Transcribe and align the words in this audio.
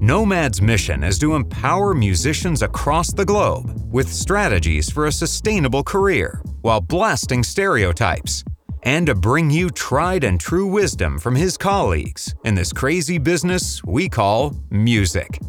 Nomad's 0.00 0.62
mission 0.62 1.02
is 1.02 1.18
to 1.18 1.34
empower 1.34 1.92
musicians 1.92 2.62
across 2.62 3.12
the 3.12 3.24
globe 3.24 3.92
with 3.92 4.12
strategies 4.12 4.88
for 4.88 5.06
a 5.06 5.12
sustainable 5.12 5.82
career 5.82 6.40
while 6.60 6.80
blasting 6.80 7.42
stereotypes, 7.42 8.44
and 8.84 9.08
to 9.08 9.16
bring 9.16 9.50
you 9.50 9.70
tried 9.70 10.22
and 10.22 10.38
true 10.38 10.68
wisdom 10.68 11.18
from 11.18 11.34
his 11.34 11.56
colleagues 11.56 12.32
in 12.44 12.54
this 12.54 12.72
crazy 12.72 13.18
business 13.18 13.82
we 13.82 14.08
call 14.08 14.54
music. 14.70 15.40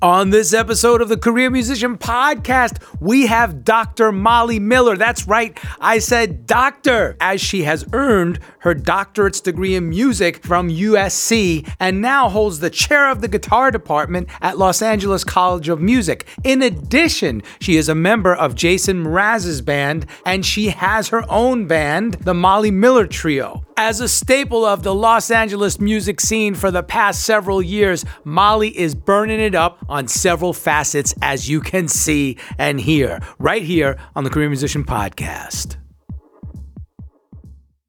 On 0.00 0.30
this 0.30 0.52
episode 0.52 1.02
of 1.02 1.08
the 1.08 1.16
Career 1.16 1.50
Musician 1.50 1.98
Podcast, 1.98 2.80
we 3.00 3.26
have 3.26 3.64
Dr. 3.64 4.12
Molly 4.12 4.60
Miller. 4.60 4.96
That's 4.96 5.26
right, 5.26 5.58
I 5.80 5.98
said 5.98 6.46
doctor, 6.46 7.16
as 7.20 7.40
she 7.40 7.64
has 7.64 7.84
earned 7.92 8.38
her 8.60 8.74
doctorate's 8.74 9.40
degree 9.40 9.74
in 9.74 9.88
music 9.88 10.44
from 10.44 10.68
USC 10.68 11.68
and 11.80 12.00
now 12.00 12.28
holds 12.28 12.60
the 12.60 12.70
chair 12.70 13.10
of 13.10 13.22
the 13.22 13.28
guitar 13.28 13.72
department 13.72 14.28
at 14.40 14.56
Los 14.56 14.82
Angeles 14.82 15.24
College 15.24 15.68
of 15.68 15.80
Music. 15.80 16.28
In 16.44 16.62
addition, 16.62 17.42
she 17.60 17.76
is 17.76 17.88
a 17.88 17.94
member 17.96 18.32
of 18.32 18.54
Jason 18.54 19.02
Mraz's 19.02 19.62
band 19.62 20.06
and 20.24 20.46
she 20.46 20.68
has 20.68 21.08
her 21.08 21.24
own 21.28 21.66
band, 21.66 22.14
the 22.20 22.34
Molly 22.34 22.70
Miller 22.70 23.08
Trio. 23.08 23.64
As 23.76 24.00
a 24.00 24.08
staple 24.08 24.64
of 24.64 24.82
the 24.82 24.92
Los 24.92 25.30
Angeles 25.30 25.78
music 25.78 26.20
scene 26.20 26.56
for 26.56 26.72
the 26.72 26.82
past 26.82 27.22
several 27.22 27.62
years, 27.62 28.04
Molly 28.24 28.76
is 28.76 28.96
burning 28.96 29.38
it 29.38 29.54
up 29.54 29.78
on 29.88 30.08
several 30.08 30.52
facets, 30.52 31.14
as 31.22 31.48
you 31.48 31.60
can 31.60 31.88
see 31.88 32.36
and 32.58 32.80
hear 32.80 33.20
right 33.38 33.62
here 33.62 33.98
on 34.14 34.24
the 34.24 34.30
Career 34.30 34.48
Musician 34.48 34.84
Podcast. 34.84 35.76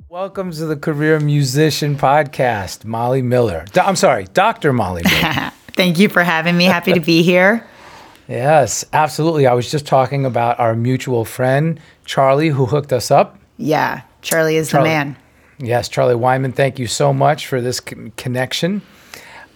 Welcome 0.07 0.51
to 0.51 0.65
the 0.65 0.75
Career 0.75 1.19
Musician 1.19 1.95
Podcast, 1.95 2.83
Molly 2.83 3.21
Miller. 3.21 3.65
Do- 3.71 3.81
I'm 3.81 3.95
sorry, 3.95 4.25
Dr. 4.33 4.73
Molly 4.73 5.03
Miller. 5.03 5.51
Thank 5.73 5.99
you 5.99 6.09
for 6.09 6.23
having 6.23 6.57
me. 6.57 6.65
Happy 6.65 6.93
to 6.93 6.99
be 6.99 7.21
here. 7.21 7.65
yes, 8.27 8.83
absolutely. 8.91 9.45
I 9.47 9.53
was 9.53 9.69
just 9.69 9.85
talking 9.85 10.25
about 10.25 10.59
our 10.59 10.75
mutual 10.75 11.25
friend, 11.25 11.79
Charlie, 12.05 12.49
who 12.49 12.65
hooked 12.65 12.91
us 12.91 13.11
up. 13.11 13.37
Yeah, 13.57 14.01
Charlie 14.21 14.55
is 14.55 14.69
Charlie. 14.71 14.89
the 14.89 14.95
man. 14.95 15.17
Yes, 15.59 15.89
Charlie 15.89 16.15
Wyman, 16.15 16.53
thank 16.53 16.79
you 16.79 16.87
so 16.87 17.13
much 17.13 17.45
for 17.47 17.59
this 17.61 17.79
con- 17.81 18.11
connection. 18.17 18.81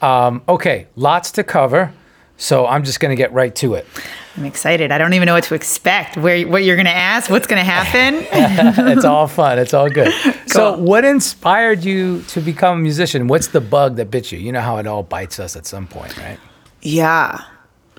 Um, 0.01 0.43
okay, 0.49 0.87
lots 0.95 1.31
to 1.31 1.43
cover, 1.43 1.93
so 2.37 2.65
I'm 2.65 2.83
just 2.83 2.99
going 2.99 3.11
to 3.11 3.15
get 3.15 3.31
right 3.33 3.55
to 3.55 3.75
it. 3.75 3.87
I'm 4.35 4.45
excited. 4.45 4.91
I 4.91 4.97
don't 4.97 5.13
even 5.13 5.27
know 5.27 5.35
what 5.35 5.43
to 5.45 5.53
expect. 5.53 6.17
Where 6.17 6.47
what 6.47 6.63
you're 6.63 6.75
going 6.75 6.87
to 6.87 6.91
ask? 6.91 7.29
What's 7.29 7.45
going 7.45 7.59
to 7.59 7.63
happen? 7.63 8.25
it's 8.87 9.05
all 9.05 9.27
fun. 9.27 9.59
It's 9.59 9.73
all 9.73 9.89
good. 9.89 10.13
So, 10.47 10.77
what 10.77 11.03
inspired 11.03 11.83
you 11.83 12.21
to 12.27 12.39
become 12.39 12.77
a 12.77 12.81
musician? 12.81 13.27
What's 13.27 13.47
the 13.47 13.61
bug 13.61 13.95
that 13.95 14.11
bit 14.11 14.31
you? 14.31 14.37
You 14.37 14.51
know 14.51 14.61
how 14.61 14.77
it 14.77 14.85
all 14.85 15.01
bites 15.01 15.39
us 15.39 15.55
at 15.55 15.65
some 15.65 15.87
point, 15.87 16.15
right? 16.17 16.37
yeah, 16.83 17.43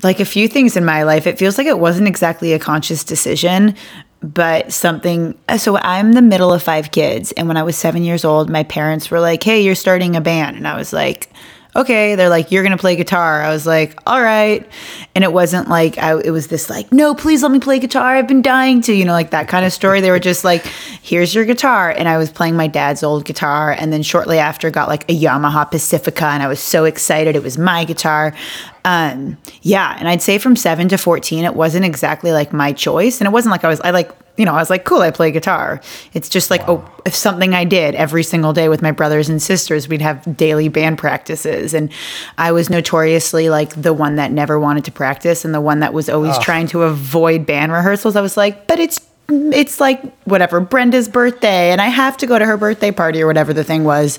like 0.04 0.20
a 0.20 0.24
few 0.24 0.46
things 0.46 0.76
in 0.76 0.84
my 0.84 1.02
life. 1.02 1.26
It 1.26 1.36
feels 1.36 1.58
like 1.58 1.66
it 1.66 1.80
wasn't 1.80 2.06
exactly 2.06 2.52
a 2.52 2.58
conscious 2.60 3.02
decision, 3.02 3.74
but 4.22 4.72
something. 4.72 5.36
Uh, 5.48 5.58
so 5.58 5.78
I'm 5.78 6.12
the 6.12 6.22
middle 6.22 6.52
of 6.52 6.62
five 6.62 6.92
kids, 6.92 7.32
and 7.32 7.48
when 7.48 7.56
I 7.56 7.64
was 7.64 7.76
seven 7.76 8.04
years 8.04 8.24
old, 8.24 8.48
my 8.48 8.62
parents 8.62 9.10
were 9.10 9.18
like, 9.20 9.42
"Hey, 9.42 9.60
you're 9.62 9.74
starting 9.74 10.14
a 10.14 10.20
band," 10.20 10.56
and 10.56 10.68
I 10.68 10.76
was 10.76 10.92
like. 10.92 11.30
Okay, 11.76 12.14
they're 12.14 12.28
like, 12.28 12.52
you're 12.52 12.62
gonna 12.62 12.78
play 12.78 12.96
guitar. 12.96 13.42
I 13.42 13.50
was 13.50 13.66
like, 13.66 13.98
all 14.06 14.22
right. 14.22 14.66
And 15.14 15.24
it 15.24 15.32
wasn't 15.32 15.68
like, 15.68 15.98
I, 15.98 16.18
it 16.20 16.30
was 16.30 16.48
this 16.48 16.70
like, 16.70 16.92
no, 16.92 17.14
please 17.14 17.42
let 17.42 17.50
me 17.50 17.58
play 17.58 17.78
guitar. 17.78 18.14
I've 18.14 18.28
been 18.28 18.42
dying 18.42 18.80
to, 18.82 18.92
you 18.92 19.04
know, 19.04 19.12
like 19.12 19.30
that 19.30 19.48
kind 19.48 19.64
of 19.64 19.72
story. 19.72 20.00
They 20.00 20.10
were 20.10 20.20
just 20.20 20.44
like, 20.44 20.64
here's 21.02 21.34
your 21.34 21.44
guitar. 21.44 21.90
And 21.90 22.08
I 22.08 22.16
was 22.16 22.30
playing 22.30 22.56
my 22.56 22.66
dad's 22.66 23.02
old 23.02 23.24
guitar. 23.24 23.72
And 23.72 23.92
then 23.92 24.02
shortly 24.02 24.38
after, 24.38 24.70
got 24.70 24.88
like 24.88 25.08
a 25.10 25.18
Yamaha 25.18 25.70
Pacifica. 25.70 26.26
And 26.26 26.42
I 26.42 26.48
was 26.48 26.60
so 26.60 26.84
excited. 26.84 27.36
It 27.36 27.42
was 27.42 27.58
my 27.58 27.84
guitar. 27.84 28.34
Um, 28.84 29.38
yeah. 29.62 29.96
And 29.98 30.08
I'd 30.08 30.22
say 30.22 30.38
from 30.38 30.56
seven 30.56 30.88
to 30.88 30.98
14, 30.98 31.44
it 31.44 31.54
wasn't 31.54 31.84
exactly 31.84 32.32
like 32.32 32.52
my 32.52 32.72
choice. 32.72 33.20
And 33.20 33.26
it 33.26 33.30
wasn't 33.30 33.52
like 33.52 33.64
I 33.64 33.68
was, 33.68 33.80
I 33.80 33.90
like, 33.90 34.10
you 34.36 34.44
know, 34.44 34.52
I 34.52 34.56
was 34.56 34.70
like, 34.70 34.84
cool, 34.84 35.00
I 35.00 35.10
play 35.10 35.30
guitar. 35.30 35.80
It's 36.12 36.28
just 36.28 36.50
like 36.50 36.68
oh, 36.68 36.84
if 37.06 37.14
something 37.14 37.54
I 37.54 37.64
did 37.64 37.94
every 37.94 38.24
single 38.24 38.52
day 38.52 38.68
with 38.68 38.82
my 38.82 38.90
brothers 38.90 39.28
and 39.28 39.40
sisters. 39.40 39.88
We'd 39.88 40.02
have 40.02 40.36
daily 40.36 40.68
band 40.68 40.98
practices. 40.98 41.74
And 41.74 41.92
I 42.38 42.52
was 42.52 42.68
notoriously 42.68 43.48
like 43.48 43.80
the 43.80 43.92
one 43.92 44.16
that 44.16 44.32
never 44.32 44.58
wanted 44.58 44.84
to 44.86 44.92
practice 44.92 45.44
and 45.44 45.54
the 45.54 45.60
one 45.60 45.80
that 45.80 45.92
was 45.92 46.08
always 46.08 46.36
trying 46.38 46.66
to 46.68 46.82
avoid 46.82 47.46
band 47.46 47.72
rehearsals. 47.72 48.16
I 48.16 48.20
was 48.20 48.36
like, 48.36 48.66
but 48.66 48.80
it's 48.80 49.00
it's 49.28 49.80
like 49.80 50.02
whatever, 50.24 50.60
Brenda's 50.60 51.08
birthday, 51.08 51.70
and 51.70 51.80
I 51.80 51.88
have 51.88 52.16
to 52.18 52.26
go 52.26 52.38
to 52.38 52.44
her 52.44 52.56
birthday 52.56 52.90
party 52.90 53.22
or 53.22 53.26
whatever 53.26 53.52
the 53.52 53.64
thing 53.64 53.84
was. 53.84 54.18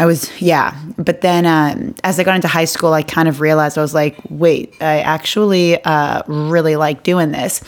I 0.00 0.06
was, 0.06 0.30
yeah. 0.40 0.80
But 0.96 1.22
then 1.22 1.44
um, 1.44 1.94
as 2.04 2.20
I 2.20 2.24
got 2.24 2.36
into 2.36 2.48
high 2.48 2.66
school, 2.66 2.92
I 2.92 3.02
kind 3.02 3.28
of 3.28 3.40
realized 3.40 3.76
I 3.76 3.80
was 3.80 3.94
like, 3.94 4.16
wait, 4.28 4.74
I 4.80 5.00
actually 5.00 5.82
uh, 5.84 6.22
really 6.26 6.76
like 6.76 7.02
doing 7.02 7.32
this. 7.32 7.60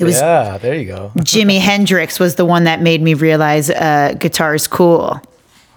It 0.00 0.04
was 0.04 0.16
yeah, 0.18 0.56
there 0.56 0.74
you 0.74 0.86
go. 0.86 1.12
Jimi 1.18 1.58
Hendrix 1.60 2.18
was 2.18 2.36
the 2.36 2.46
one 2.46 2.64
that 2.64 2.80
made 2.80 3.02
me 3.02 3.12
realize 3.12 3.68
uh, 3.68 4.14
guitar 4.18 4.54
is 4.54 4.66
cool. 4.66 5.20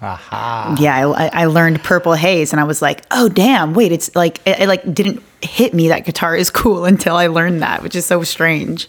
Aha. 0.00 0.76
Yeah, 0.80 1.08
I, 1.08 1.42
I 1.42 1.44
learned 1.46 1.82
Purple 1.82 2.14
Haze, 2.14 2.52
and 2.52 2.60
I 2.60 2.64
was 2.64 2.80
like, 2.80 3.04
oh 3.10 3.28
damn, 3.28 3.74
wait, 3.74 3.92
it's 3.92 4.14
like 4.16 4.40
it, 4.46 4.60
it 4.60 4.68
like 4.68 4.82
didn't 4.92 5.22
hit 5.42 5.74
me 5.74 5.88
that 5.88 6.06
guitar 6.06 6.34
is 6.34 6.50
cool 6.50 6.84
until 6.92 7.16
I 7.16 7.26
learned 7.26 7.60
that, 7.62 7.82
which 7.82 7.94
is 7.94 8.06
so 8.06 8.22
strange. 8.22 8.88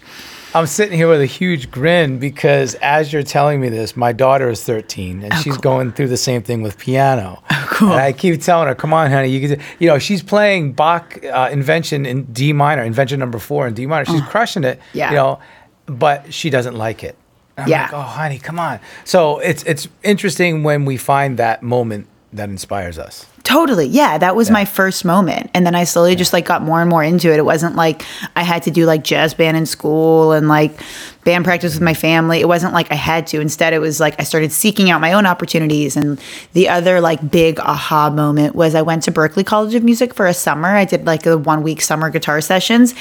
I'm 0.55 0.67
sitting 0.67 0.97
here 0.97 1.09
with 1.09 1.21
a 1.21 1.25
huge 1.25 1.69
grin 1.69 2.17
because 2.17 2.75
as 2.75 3.11
you're 3.11 3.23
telling 3.23 3.59
me 3.59 3.67
this, 3.69 3.95
my 3.97 4.13
daughter 4.13 4.49
is 4.49 4.63
13 4.63 5.23
and 5.23 5.33
she's 5.35 5.53
cool. 5.55 5.61
going 5.61 5.91
through 5.91 6.07
the 6.07 6.17
same 6.17 6.41
thing 6.41 6.61
with 6.61 6.77
piano. 6.79 7.43
Oh, 7.51 7.67
cool. 7.71 7.91
And 7.91 7.99
I 8.01 8.13
keep 8.13 8.41
telling 8.41 8.67
her, 8.69 8.75
"Come 8.75 8.93
on, 8.93 9.11
honey, 9.11 9.27
you 9.29 9.45
can." 9.45 9.59
do-" 9.59 9.65
You 9.79 9.89
know, 9.89 9.99
she's 9.99 10.23
playing 10.23 10.71
Bach 10.73 11.19
uh, 11.25 11.49
Invention 11.51 12.05
in 12.05 12.23
D 12.31 12.53
minor, 12.53 12.83
Invention 12.83 13.19
number 13.19 13.37
four 13.37 13.67
in 13.67 13.73
D 13.73 13.85
minor. 13.85 14.05
She's 14.05 14.21
crushing 14.21 14.63
it. 14.63 14.79
Yeah. 14.93 15.09
You 15.09 15.15
know, 15.17 15.39
but 15.87 16.33
she 16.33 16.49
doesn't 16.49 16.75
like 16.75 17.03
it. 17.03 17.17
I'm 17.57 17.67
Yeah. 17.67 17.83
like, 17.83 17.93
oh, 17.93 18.01
honey, 18.01 18.39
come 18.39 18.57
on. 18.59 18.79
So 19.03 19.39
it's 19.39 19.61
it's 19.63 19.89
interesting 20.03 20.63
when 20.63 20.85
we 20.85 20.95
find 20.95 21.37
that 21.37 21.63
moment 21.63 22.07
that 22.35 22.49
inspires 22.49 22.97
us. 22.97 23.25
Totally. 23.43 23.85
Yeah, 23.85 24.17
that 24.17 24.35
was 24.35 24.49
my 24.49 24.65
first 24.65 25.05
moment. 25.05 25.51
And 25.53 25.67
then 25.67 25.75
I 25.75 25.83
slowly 25.83 26.15
just 26.15 26.33
like 26.33 26.45
got 26.45 26.63
more 26.63 26.81
and 26.81 26.89
more 26.89 27.03
into 27.03 27.31
it. 27.31 27.37
It 27.37 27.45
wasn't 27.45 27.75
like 27.75 28.03
I 28.35 28.41
had 28.41 28.63
to 28.63 28.71
do 28.71 28.85
like 28.85 29.03
jazz 29.03 29.35
band 29.35 29.55
in 29.55 29.67
school 29.67 30.31
and 30.31 30.47
like 30.47 30.79
band 31.23 31.45
practice 31.45 31.75
with 31.75 31.83
my 31.83 31.93
family. 31.93 32.39
It 32.41 32.47
wasn't 32.47 32.73
like 32.73 32.91
I 32.91 32.95
had 32.95 33.27
to. 33.27 33.39
Instead, 33.39 33.73
it 33.73 33.79
was 33.79 33.99
like 33.99 34.19
I 34.19 34.23
started 34.23 34.51
seeking 34.51 34.89
out 34.89 34.99
my 34.99 35.13
own 35.13 35.27
opportunities. 35.27 35.95
And 35.95 36.19
the 36.53 36.69
other 36.69 36.99
like 37.01 37.29
big 37.29 37.59
aha 37.59 38.09
moment 38.09 38.55
was 38.55 38.73
I 38.73 38.81
went 38.81 39.03
to 39.03 39.11
Berklee 39.11 39.45
College 39.45 39.75
of 39.75 39.83
Music 39.83 40.13
for 40.15 40.25
a 40.25 40.33
summer. 40.33 40.69
I 40.69 40.85
did 40.85 41.05
like 41.05 41.25
a 41.27 41.37
one 41.37 41.61
week 41.61 41.81
summer 41.81 42.09
guitar 42.09 42.41
sessions. 42.41 42.95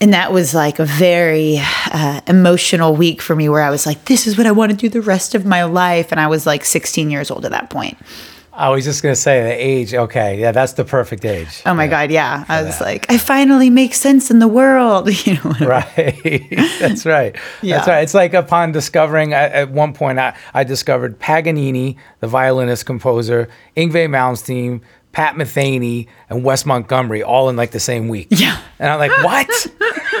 And 0.00 0.14
that 0.14 0.32
was 0.32 0.54
like 0.54 0.78
a 0.78 0.86
very 0.86 1.58
uh, 1.92 2.22
emotional 2.26 2.96
week 2.96 3.20
for 3.20 3.36
me 3.36 3.50
where 3.50 3.62
I 3.62 3.68
was 3.68 3.84
like, 3.84 4.06
this 4.06 4.26
is 4.26 4.38
what 4.38 4.46
I 4.46 4.52
want 4.52 4.70
to 4.72 4.76
do 4.76 4.88
the 4.88 5.02
rest 5.02 5.34
of 5.34 5.44
my 5.44 5.64
life. 5.64 6.10
And 6.10 6.18
I 6.18 6.26
was 6.26 6.46
like 6.46 6.64
16 6.64 7.10
years 7.10 7.30
old 7.30 7.44
at 7.44 7.50
that 7.50 7.68
point. 7.68 7.98
I 8.60 8.68
was 8.68 8.84
just 8.84 9.02
gonna 9.02 9.16
say 9.16 9.42
the 9.42 9.52
age. 9.52 9.94
Okay, 9.94 10.38
yeah, 10.38 10.52
that's 10.52 10.74
the 10.74 10.84
perfect 10.84 11.24
age. 11.24 11.62
Oh 11.64 11.72
my 11.72 11.86
God, 11.88 12.10
yeah. 12.10 12.44
I 12.46 12.62
was 12.62 12.78
like, 12.78 13.10
I 13.10 13.16
finally 13.16 13.70
make 13.70 13.94
sense 13.94 14.30
in 14.30 14.38
the 14.38 14.48
world. 14.48 15.08
You 15.26 15.34
know, 15.34 15.54
Right. 15.60 16.46
That's 16.80 17.04
right. 17.04 17.36
Yeah. 17.62 17.76
That's 17.76 17.88
right. 17.88 18.02
It's 18.02 18.14
like 18.14 18.32
upon 18.34 18.72
discovering, 18.72 19.32
at, 19.34 19.52
at 19.52 19.70
one 19.70 19.92
point, 19.92 20.18
I, 20.18 20.34
I 20.54 20.64
discovered 20.64 21.18
Paganini, 21.18 21.96
the 22.20 22.26
violinist 22.26 22.86
composer, 22.86 23.48
Yngwie 23.76 24.08
Malmsteen, 24.08 24.80
Pat 25.12 25.34
Metheny, 25.34 26.06
and 26.28 26.44
Wes 26.44 26.64
Montgomery 26.64 27.22
all 27.22 27.48
in 27.48 27.56
like 27.56 27.70
the 27.72 27.80
same 27.80 28.08
week. 28.08 28.28
Yeah. 28.30 28.60
And 28.78 28.90
I'm 28.90 28.98
like, 28.98 29.10
what? 29.24 29.66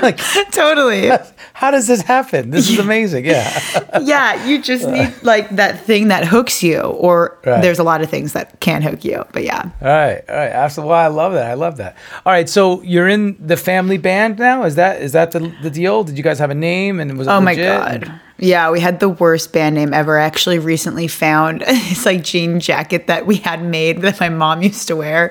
like, 0.02 0.18
totally. 0.52 1.10
how 1.52 1.70
does 1.70 1.86
this 1.86 2.00
happen? 2.02 2.50
This 2.50 2.68
is 2.70 2.78
amazing. 2.78 3.24
Yeah. 3.26 3.60
yeah, 4.02 4.46
you 4.46 4.62
just 4.62 4.88
need 4.88 5.12
like 5.22 5.48
that 5.56 5.80
thing 5.84 6.08
that 6.08 6.24
hooks 6.26 6.62
you, 6.62 6.80
or 6.80 7.38
Right. 7.44 7.60
there's 7.62 7.78
a 7.78 7.82
lot 7.84 8.00
of 8.02 8.10
things 8.10 8.32
that 8.32 8.60
can 8.60 8.82
hook 8.82 9.04
you. 9.04 9.24
But 9.32 9.44
yeah. 9.44 9.62
All 9.82 9.88
right. 9.88 10.22
All 10.28 10.36
right. 10.36 10.50
Absolutely. 10.50 10.90
Well, 10.90 10.98
I 11.00 11.08
love 11.08 11.32
that. 11.34 11.50
I 11.50 11.54
love 11.54 11.76
that. 11.78 11.96
All 12.26 12.32
right. 12.32 12.48
So 12.48 12.82
you're 12.82 13.08
in 13.08 13.36
the 13.44 13.56
family 13.56 13.98
band 13.98 14.38
now. 14.38 14.64
Is 14.64 14.74
that 14.76 15.02
is 15.02 15.12
that 15.12 15.32
the, 15.32 15.52
the 15.62 15.70
deal? 15.70 16.04
Did 16.04 16.16
you 16.16 16.24
guys 16.24 16.38
have 16.38 16.50
a 16.50 16.54
name 16.54 17.00
and 17.00 17.16
was 17.18 17.26
it 17.26 17.30
Oh 17.30 17.40
my 17.40 17.52
legit? 17.52 18.02
God. 18.02 18.20
Yeah, 18.40 18.70
we 18.70 18.80
had 18.80 19.00
the 19.00 19.08
worst 19.08 19.52
band 19.52 19.74
name 19.74 19.92
ever. 19.92 20.18
I 20.18 20.24
actually 20.24 20.58
recently 20.58 21.06
found 21.08 21.60
this 21.66 22.06
like 22.06 22.24
jean 22.24 22.58
jacket 22.58 23.06
that 23.06 23.26
we 23.26 23.36
had 23.36 23.62
made 23.62 24.00
that 24.02 24.18
my 24.18 24.30
mom 24.30 24.62
used 24.62 24.88
to 24.88 24.96
wear. 24.96 25.30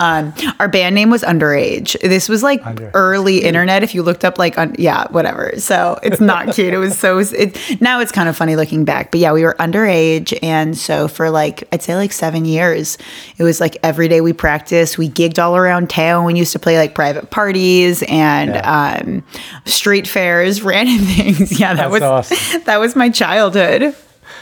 Um, 0.00 0.32
our 0.58 0.66
band 0.68 0.94
name 0.94 1.10
was 1.10 1.22
Underage. 1.22 2.00
This 2.00 2.28
was 2.28 2.42
like 2.42 2.64
Under- 2.66 2.90
early 2.94 3.44
internet. 3.44 3.82
If 3.82 3.94
you 3.94 4.02
looked 4.02 4.24
up 4.24 4.38
like, 4.38 4.56
un- 4.58 4.74
yeah, 4.78 5.06
whatever. 5.10 5.52
So 5.58 5.98
it's 6.02 6.20
not 6.20 6.46
cute. 6.54 6.72
It 6.72 6.78
was 6.78 6.98
so, 6.98 7.18
it, 7.18 7.80
now 7.80 8.00
it's 8.00 8.10
kind 8.12 8.28
of 8.28 8.36
funny 8.36 8.56
looking 8.56 8.84
back. 8.84 9.10
But 9.10 9.20
yeah, 9.20 9.32
we 9.32 9.42
were 9.44 9.54
underage. 9.58 10.36
And 10.42 10.76
so 10.76 11.08
for 11.08 11.28
like, 11.30 11.64
I'd 11.72 11.82
say 11.82 11.94
like 11.94 12.12
seven 12.12 12.44
years, 12.46 12.96
it 13.36 13.42
was 13.42 13.60
like 13.60 13.76
every 13.82 14.08
day 14.08 14.20
we 14.22 14.32
practiced. 14.32 14.96
We 14.96 15.10
gigged 15.10 15.38
all 15.38 15.56
around 15.56 15.90
town. 15.90 16.24
We 16.24 16.34
used 16.38 16.52
to 16.52 16.58
play 16.58 16.78
like 16.78 16.94
private 16.94 17.30
parties 17.30 18.02
and 18.08 18.50
Yeah. 18.54 19.00
um, 19.04 19.22
street 19.66 20.08
fairs, 20.08 20.62
random 20.62 21.04
things. 21.06 21.60
Yeah, 21.60 21.74
that 21.74 21.90
That's 21.90 21.92
was 21.92 22.02
awesome. 22.02 22.36
That 22.64 22.78
was 22.78 22.96
my 22.96 23.10
childhood. 23.10 23.94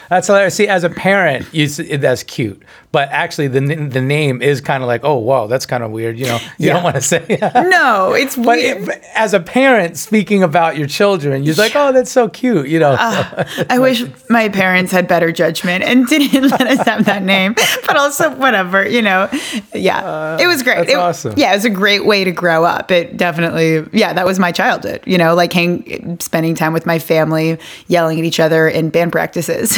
That's 0.09 0.27
hilarious. 0.27 0.55
See, 0.55 0.69
as 0.69 0.85
a 0.85 0.91
parent, 0.91 1.47
you 1.53 1.69
that's 1.69 2.23
cute, 2.23 2.63
but 2.95 3.09
actually, 3.11 3.49
the 3.49 3.61
the 3.91 4.01
name 4.01 4.41
is 4.41 4.61
kind 4.61 4.83
of 4.85 4.87
like, 4.87 5.03
oh 5.05 5.17
wow, 5.19 5.49
that's 5.49 5.67
kind 5.67 5.83
of 5.83 5.91
weird. 5.91 6.17
You 6.19 6.27
know, 6.27 6.39
you 6.59 6.69
Yeah. 6.69 6.75
don't 6.75 6.85
want 6.85 6.95
to 6.97 7.03
say. 7.03 7.23
No, 7.75 8.13
it's 8.13 8.37
but 8.37 8.47
weird. 8.59 8.89
it, 8.89 9.03
as 9.15 9.35
a 9.35 9.41
parent, 9.41 9.97
speaking 9.99 10.43
about 10.45 10.77
your 10.79 10.87
children, 10.87 11.43
you're 11.43 11.57
like, 11.57 11.75
oh, 11.75 11.91
that's 11.93 12.11
so 12.13 12.29
cute. 12.29 12.69
You 12.69 12.79
know, 12.79 12.95
ah, 12.99 13.45
I 13.71 13.79
wish 13.81 14.05
my 14.31 14.49
parents 14.49 14.93
had 14.93 15.09
better 15.09 15.33
judgment 15.33 15.83
and 15.83 16.07
didn't 16.13 16.51
let 16.51 16.63
us 16.75 16.87
have 16.87 17.05
that 17.07 17.23
name. 17.25 17.55
But 17.87 17.97
also, 17.97 18.31
whatever, 18.37 18.89
you 18.89 19.03
know. 19.03 19.29
Yeah, 19.75 20.01
ah, 20.05 20.37
it 20.41 20.47
was 20.47 20.63
great. 20.63 20.77
that's 20.77 20.93
It- 20.93 20.97
awesome. 20.97 21.35
Yeah, 21.37 21.53
it 21.53 21.57
was 21.57 21.65
a 21.65 21.71
great 21.71 22.07
way 22.07 22.23
to 22.25 22.31
grow 22.33 22.65
up. 22.65 22.91
It 22.93 23.17
definitely, 23.17 23.85
yeah, 23.93 24.13
that 24.13 24.25
was 24.25 24.39
my 24.39 24.53
childhood. 24.53 25.01
You 25.05 25.19
know, 25.19 25.35
like 25.35 25.53
hang, 25.53 26.19
spending 26.21 26.55
time 26.55 26.73
with 26.73 26.87
my 26.87 26.99
family, 27.01 27.59
yelling 27.89 28.19
at 28.21 28.25
each 28.25 28.39
other 28.39 28.69
in 28.69 28.91
band 28.91 29.11
practices. 29.11 29.77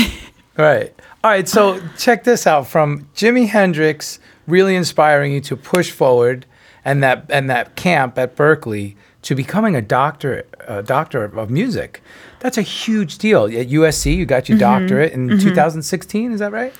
right? 0.58 0.92
All 1.26 1.32
right. 1.32 1.48
So 1.48 1.80
check 1.98 2.22
this 2.22 2.46
out. 2.46 2.68
From 2.68 3.08
Jimi 3.16 3.48
Hendrix, 3.48 4.20
really 4.46 4.76
inspiring 4.76 5.32
you 5.32 5.40
to 5.40 5.56
push 5.56 5.90
forward, 5.90 6.46
and 6.84 7.02
that 7.02 7.26
and 7.30 7.50
that 7.50 7.74
camp 7.74 8.16
at 8.16 8.36
Berklee 8.36 8.94
to 9.22 9.34
becoming 9.34 9.74
a 9.74 9.82
doctor, 9.82 10.46
a 10.68 10.84
doctor 10.84 11.24
of 11.24 11.50
music. 11.50 12.00
That's 12.38 12.56
a 12.56 12.62
huge 12.62 13.18
deal. 13.18 13.46
At 13.46 13.70
USC, 13.70 14.14
you 14.16 14.24
got 14.24 14.44
Mm-hmm. 14.44 14.52
your 14.52 14.60
doctorate 14.60 15.12
in 15.14 15.36
2016. 15.40 16.30
Is 16.30 16.38
that 16.38 16.52
right? 16.52 16.72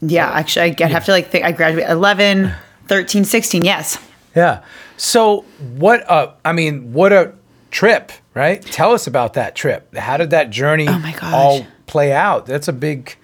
yeah, 0.00 0.30
actually, 0.30 0.82
I 0.82 0.86
have 0.86 1.04
to 1.04 1.10
like 1.10 1.28
think 1.28 1.44
I 1.44 1.52
graduated 1.52 1.90
11, 1.90 2.54
13, 2.88 3.24
16. 3.26 3.64
Yes. 3.66 3.98
Yeah. 4.34 4.62
So 4.96 5.42
what 5.76 6.10
a 6.10 6.32
I 6.42 6.52
mean, 6.54 6.94
what 6.94 7.12
a 7.12 7.34
trip, 7.70 8.12
right? 8.32 8.62
Tell 8.62 8.94
us 8.94 9.06
about 9.06 9.34
that 9.34 9.54
trip. 9.54 9.94
How 9.94 10.16
did 10.16 10.30
that 10.30 10.48
journey 10.48 10.86
Oh 10.88 11.18
all 11.22 11.66
play 11.86 12.14
out? 12.14 12.46
That's 12.46 12.66
a 12.66 12.72
big 12.72 13.16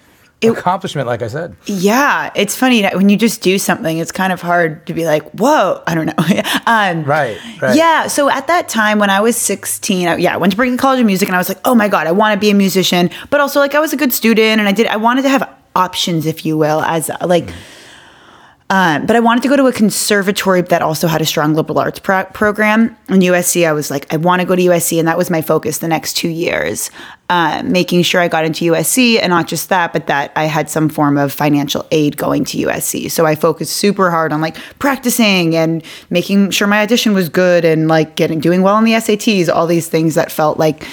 accomplishment, 0.42 1.06
like 1.06 1.22
I 1.22 1.28
said. 1.28 1.56
Yeah, 1.66 2.30
it's 2.34 2.54
funny 2.56 2.86
when 2.88 3.08
you 3.08 3.16
just 3.16 3.40
do 3.42 3.58
something, 3.58 3.98
it's 3.98 4.12
kind 4.12 4.32
of 4.32 4.40
hard 4.40 4.86
to 4.86 4.94
be 4.94 5.06
like, 5.06 5.22
"Whoa!" 5.32 5.82
I 5.86 5.94
don't 5.94 6.06
know. 6.06 6.14
um, 6.66 7.04
Right, 7.04 7.38
right. 7.60 7.76
Yeah. 7.76 8.06
So 8.06 8.28
at 8.28 8.46
that 8.46 8.68
time, 8.68 8.98
when 8.98 9.10
I 9.10 9.20
was 9.20 9.36
sixteen, 9.36 10.08
I, 10.08 10.16
yeah, 10.16 10.34
I 10.34 10.36
went 10.36 10.52
to 10.52 10.58
Berklee 10.58 10.78
College 10.78 11.00
of 11.00 11.06
Music, 11.06 11.28
and 11.28 11.34
I 11.34 11.38
was 11.38 11.48
like, 11.48 11.60
"Oh 11.64 11.74
my 11.74 11.88
god, 11.88 12.06
I 12.06 12.12
want 12.12 12.34
to 12.34 12.40
be 12.40 12.50
a 12.50 12.54
musician!" 12.54 13.10
But 13.30 13.40
also, 13.40 13.60
like, 13.60 13.74
I 13.74 13.80
was 13.80 13.92
a 13.92 13.96
good 13.96 14.12
student, 14.12 14.60
and 14.60 14.68
I 14.68 14.72
did. 14.72 14.86
I 14.86 14.96
wanted 14.96 15.22
to 15.22 15.28
have 15.28 15.48
options, 15.74 16.26
if 16.26 16.44
you 16.44 16.56
will, 16.56 16.82
as 16.82 17.10
like. 17.24 17.48
Um, 18.68 19.06
but 19.06 19.14
I 19.14 19.20
wanted 19.20 19.44
to 19.44 19.48
go 19.48 19.56
to 19.56 19.66
a 19.66 19.72
conservatory 19.72 20.60
that 20.60 20.82
also 20.82 21.06
had 21.06 21.22
a 21.22 21.24
strong 21.24 21.54
liberal 21.54 21.78
arts 21.78 22.00
pro- 22.00 22.24
program. 22.24 22.96
In 23.08 23.20
USC, 23.20 23.66
I 23.66 23.72
was 23.72 23.92
like, 23.92 24.12
I 24.12 24.16
want 24.16 24.40
to 24.42 24.46
go 24.46 24.56
to 24.56 24.62
USC, 24.62 24.98
and 24.98 25.06
that 25.06 25.16
was 25.16 25.30
my 25.30 25.40
focus 25.40 25.78
the 25.78 25.86
next 25.86 26.14
two 26.14 26.28
years, 26.28 26.90
um, 27.30 27.70
making 27.70 28.02
sure 28.02 28.20
I 28.20 28.26
got 28.26 28.44
into 28.44 28.72
USC, 28.72 29.20
and 29.22 29.30
not 29.30 29.46
just 29.46 29.68
that, 29.68 29.92
but 29.92 30.08
that 30.08 30.32
I 30.34 30.46
had 30.46 30.68
some 30.68 30.88
form 30.88 31.16
of 31.16 31.32
financial 31.32 31.86
aid 31.92 32.16
going 32.16 32.44
to 32.46 32.58
USC. 32.58 33.08
So 33.08 33.24
I 33.24 33.36
focused 33.36 33.76
super 33.76 34.10
hard 34.10 34.32
on 34.32 34.40
like 34.40 34.56
practicing 34.80 35.54
and 35.54 35.84
making 36.10 36.50
sure 36.50 36.66
my 36.66 36.82
audition 36.82 37.12
was 37.12 37.28
good, 37.28 37.64
and 37.64 37.86
like 37.86 38.16
getting 38.16 38.40
doing 38.40 38.62
well 38.62 38.74
on 38.74 38.82
the 38.82 38.92
SATs. 38.92 39.48
All 39.48 39.68
these 39.68 39.88
things 39.88 40.16
that 40.16 40.32
felt 40.32 40.58
like 40.58 40.84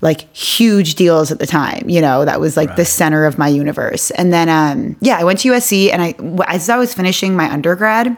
like 0.00 0.34
huge 0.34 0.94
deals 0.94 1.30
at 1.30 1.38
the 1.38 1.46
time. 1.46 1.88
You 1.88 2.00
know, 2.00 2.24
that 2.24 2.40
was 2.40 2.56
like 2.56 2.76
the 2.76 2.84
center 2.84 3.26
of 3.26 3.38
my 3.38 3.48
universe. 3.48 4.10
And 4.12 4.32
then, 4.32 4.48
um, 4.48 4.96
yeah, 5.00 5.18
I 5.18 5.24
went 5.24 5.40
to 5.40 5.50
USC, 5.50 5.92
and 5.92 6.02
I, 6.02 6.14
as 6.46 6.68
I 6.68 6.76
was 6.76 6.94
finishing 6.94 7.36
my 7.36 7.50
undergrad. 7.50 8.16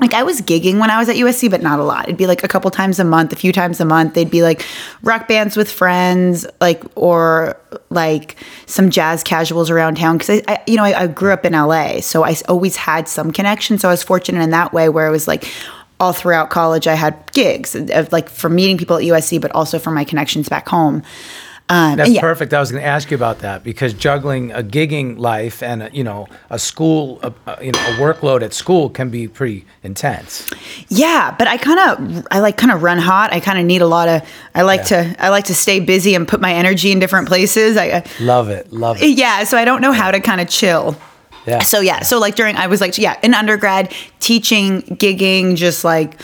Like 0.00 0.14
I 0.14 0.22
was 0.22 0.40
gigging 0.40 0.78
when 0.78 0.88
I 0.88 0.98
was 0.98 1.10
at 1.10 1.16
USC, 1.16 1.50
but 1.50 1.60
not 1.60 1.78
a 1.78 1.82
lot. 1.82 2.04
It'd 2.04 2.16
be 2.16 2.26
like 2.26 2.42
a 2.42 2.48
couple 2.48 2.70
times 2.70 2.98
a 2.98 3.04
month, 3.04 3.34
a 3.34 3.36
few 3.36 3.52
times 3.52 3.80
a 3.80 3.84
month. 3.84 4.14
They'd 4.14 4.30
be 4.30 4.42
like 4.42 4.64
rock 5.02 5.28
bands 5.28 5.58
with 5.58 5.70
friends, 5.70 6.46
like 6.58 6.82
or 6.96 7.54
like 7.90 8.36
some 8.64 8.88
jazz 8.88 9.22
casuals 9.22 9.68
around 9.68 9.98
town. 9.98 10.16
Because 10.16 10.40
I, 10.40 10.52
I, 10.54 10.62
you 10.66 10.76
know, 10.76 10.84
I, 10.84 11.02
I 11.02 11.06
grew 11.06 11.32
up 11.32 11.44
in 11.44 11.52
LA, 11.52 12.00
so 12.00 12.24
I 12.24 12.34
always 12.48 12.76
had 12.76 13.08
some 13.08 13.30
connection. 13.30 13.76
So 13.76 13.88
I 13.88 13.90
was 13.90 14.02
fortunate 14.02 14.40
in 14.40 14.48
that 14.50 14.72
way, 14.72 14.88
where 14.88 15.06
it 15.06 15.10
was 15.10 15.28
like 15.28 15.46
all 16.00 16.12
throughout 16.12 16.50
college, 16.50 16.86
I 16.88 16.94
had 16.94 17.30
gigs 17.32 17.74
of 17.76 18.10
like 18.12 18.28
for 18.28 18.48
meeting 18.48 18.78
people 18.78 18.96
at 18.96 19.02
USC, 19.04 19.40
but 19.40 19.52
also 19.52 19.78
for 19.78 19.90
my 19.90 20.02
connections 20.04 20.48
back 20.48 20.68
home. 20.68 21.02
Um, 21.72 21.96
That's 21.98 22.10
yeah, 22.10 22.20
perfect. 22.20 22.52
I 22.52 22.58
was 22.58 22.72
going 22.72 22.82
to 22.82 22.88
ask 22.88 23.12
you 23.12 23.14
about 23.14 23.38
that 23.40 23.62
because 23.62 23.94
juggling 23.94 24.50
a 24.50 24.60
gigging 24.60 25.16
life 25.20 25.62
and 25.62 25.84
a, 25.84 25.90
you 25.92 26.02
know 26.02 26.26
a 26.50 26.58
school, 26.58 27.20
a, 27.22 27.32
a, 27.46 27.64
you 27.64 27.70
know, 27.70 27.78
a 27.78 27.92
workload 27.92 28.42
at 28.42 28.52
school 28.52 28.90
can 28.90 29.08
be 29.08 29.28
pretty 29.28 29.64
intense. 29.84 30.50
Yeah, 30.88 31.32
but 31.38 31.46
I 31.46 31.58
kind 31.58 31.78
of 31.78 32.26
I 32.32 32.40
like 32.40 32.56
kind 32.56 32.72
of 32.72 32.82
run 32.82 32.98
hot. 32.98 33.32
I 33.32 33.38
kind 33.38 33.56
of 33.56 33.64
need 33.66 33.82
a 33.82 33.86
lot 33.86 34.08
of 34.08 34.28
I 34.52 34.62
like 34.62 34.80
Yeah. 34.90 35.14
to 35.14 35.24
I 35.24 35.28
like 35.28 35.44
to 35.44 35.54
stay 35.54 35.78
busy 35.78 36.16
and 36.16 36.26
put 36.26 36.40
my 36.40 36.52
energy 36.52 36.90
in 36.90 36.98
different 36.98 37.28
places. 37.28 37.76
I 37.76 37.84
I- 37.98 38.04
Love 38.18 38.48
it, 38.48 38.72
love 38.72 39.00
it. 39.00 39.06
yeah, 39.16 39.44
so 39.44 39.56
I 39.56 39.64
don't 39.64 39.80
know 39.80 39.92
how 39.92 40.10
to 40.10 40.18
kind 40.18 40.40
of 40.40 40.48
chill. 40.48 40.96
Yeah. 41.50 41.62
So 41.62 41.80
yeah, 41.80 42.00
so 42.00 42.18
like 42.18 42.34
during 42.34 42.56
I 42.56 42.66
was 42.66 42.80
like 42.80 42.96
yeah, 42.98 43.18
in 43.22 43.34
undergrad 43.34 43.92
teaching, 44.20 44.82
gigging, 44.82 45.56
just 45.56 45.84
like 45.84 46.20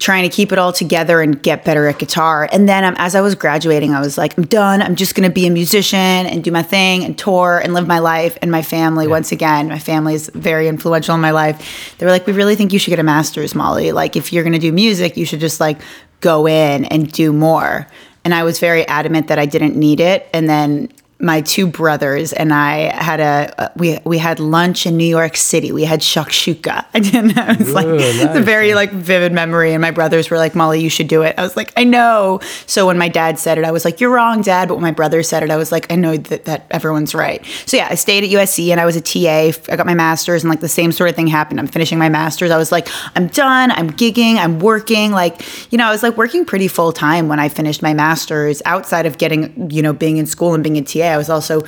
trying 0.00 0.28
to 0.28 0.34
keep 0.34 0.50
it 0.50 0.58
all 0.58 0.72
together 0.72 1.20
and 1.20 1.40
get 1.42 1.64
better 1.64 1.86
at 1.86 1.98
guitar. 1.98 2.48
And 2.50 2.68
then 2.68 2.84
um, 2.84 2.94
as 2.98 3.14
I 3.14 3.20
was 3.20 3.34
graduating, 3.34 3.94
I 3.94 4.00
was 4.00 4.18
like, 4.18 4.36
I'm 4.36 4.44
done. 4.44 4.82
I'm 4.82 4.96
just 4.96 5.14
going 5.14 5.28
to 5.28 5.32
be 5.32 5.46
a 5.46 5.50
musician 5.50 5.98
and 5.98 6.42
do 6.42 6.50
my 6.50 6.62
thing 6.62 7.04
and 7.04 7.16
tour 7.16 7.60
and 7.62 7.74
live 7.74 7.86
my 7.86 8.00
life. 8.00 8.36
And 8.42 8.50
my 8.50 8.62
family, 8.62 9.06
once 9.06 9.30
again, 9.30 9.68
my 9.68 9.78
family 9.78 10.14
is 10.14 10.30
very 10.34 10.66
influential 10.66 11.14
in 11.14 11.20
my 11.20 11.30
life. 11.30 11.94
They 11.98 12.06
were 12.06 12.12
like, 12.12 12.26
we 12.26 12.32
really 12.32 12.56
think 12.56 12.72
you 12.72 12.78
should 12.80 12.90
get 12.90 12.98
a 12.98 13.04
master's, 13.04 13.54
Molly. 13.54 13.92
Like, 13.92 14.16
if 14.16 14.32
you're 14.32 14.42
going 14.42 14.54
to 14.54 14.58
do 14.58 14.72
music, 14.72 15.16
you 15.16 15.24
should 15.24 15.40
just 15.40 15.60
like 15.60 15.80
go 16.20 16.48
in 16.48 16.86
and 16.86 17.10
do 17.10 17.32
more. 17.32 17.86
And 18.24 18.34
I 18.34 18.42
was 18.42 18.58
very 18.58 18.86
adamant 18.88 19.28
that 19.28 19.38
I 19.38 19.46
didn't 19.46 19.76
need 19.76 20.00
it. 20.00 20.28
And 20.32 20.48
then 20.48 20.88
my 21.20 21.40
two 21.40 21.66
brothers 21.66 22.32
and 22.32 22.52
I 22.52 22.92
had 22.94 23.20
a 23.20 23.54
uh, 23.58 23.68
we 23.76 23.98
we 24.04 24.18
had 24.18 24.40
lunch 24.40 24.84
in 24.84 24.96
New 24.96 25.06
York 25.06 25.36
City. 25.36 25.70
We 25.70 25.84
had 25.84 26.00
shakshuka. 26.00 26.84
I 26.92 27.00
didn't. 27.00 27.38
I 27.38 27.56
was 27.56 27.72
like, 27.72 27.86
Ooh, 27.86 27.96
it's 27.98 28.36
a 28.36 28.42
very 28.42 28.74
like 28.74 28.90
vivid 28.90 29.32
memory. 29.32 29.72
And 29.72 29.80
my 29.80 29.92
brothers 29.92 30.28
were 30.28 30.38
like, 30.38 30.54
Molly, 30.54 30.80
you 30.80 30.90
should 30.90 31.06
do 31.08 31.22
it. 31.22 31.34
I 31.38 31.42
was 31.42 31.56
like, 31.56 31.72
I 31.76 31.84
know. 31.84 32.40
So 32.66 32.86
when 32.86 32.98
my 32.98 33.08
dad 33.08 33.38
said 33.38 33.58
it, 33.58 33.64
I 33.64 33.70
was 33.70 33.84
like, 33.84 34.00
you're 34.00 34.10
wrong, 34.10 34.42
Dad. 34.42 34.68
But 34.68 34.74
when 34.74 34.82
my 34.82 34.90
brother 34.92 35.22
said 35.22 35.42
it, 35.42 35.50
I 35.50 35.56
was 35.56 35.70
like, 35.70 35.90
I 35.90 35.96
know 35.96 36.16
that 36.16 36.46
that 36.46 36.66
everyone's 36.70 37.14
right. 37.14 37.44
So 37.66 37.76
yeah, 37.76 37.88
I 37.90 37.94
stayed 37.94 38.24
at 38.24 38.30
USC 38.30 38.70
and 38.70 38.80
I 38.80 38.84
was 38.84 38.96
a 38.96 39.00
TA. 39.00 39.58
I 39.72 39.76
got 39.76 39.86
my 39.86 39.94
master's 39.94 40.42
and 40.42 40.50
like 40.50 40.60
the 40.60 40.68
same 40.68 40.90
sort 40.90 41.10
of 41.10 41.16
thing 41.16 41.28
happened. 41.28 41.60
I'm 41.60 41.68
finishing 41.68 41.98
my 41.98 42.08
master's. 42.08 42.50
I 42.50 42.58
was 42.58 42.72
like, 42.72 42.88
I'm 43.14 43.28
done. 43.28 43.70
I'm 43.70 43.90
gigging. 43.90 44.36
I'm 44.36 44.58
working. 44.58 45.12
Like 45.12 45.42
you 45.72 45.78
know, 45.78 45.86
I 45.86 45.90
was 45.90 46.02
like 46.02 46.16
working 46.16 46.44
pretty 46.44 46.68
full 46.68 46.92
time 46.92 47.28
when 47.28 47.38
I 47.38 47.48
finished 47.48 47.82
my 47.82 47.94
master's. 47.94 48.60
Outside 48.64 49.06
of 49.06 49.18
getting 49.18 49.70
you 49.70 49.80
know 49.80 49.92
being 49.92 50.16
in 50.16 50.26
school 50.26 50.54
and 50.54 50.62
being 50.62 50.76
a 50.76 50.82
TA, 50.82 51.03
I 51.08 51.16
was 51.16 51.30
also 51.30 51.62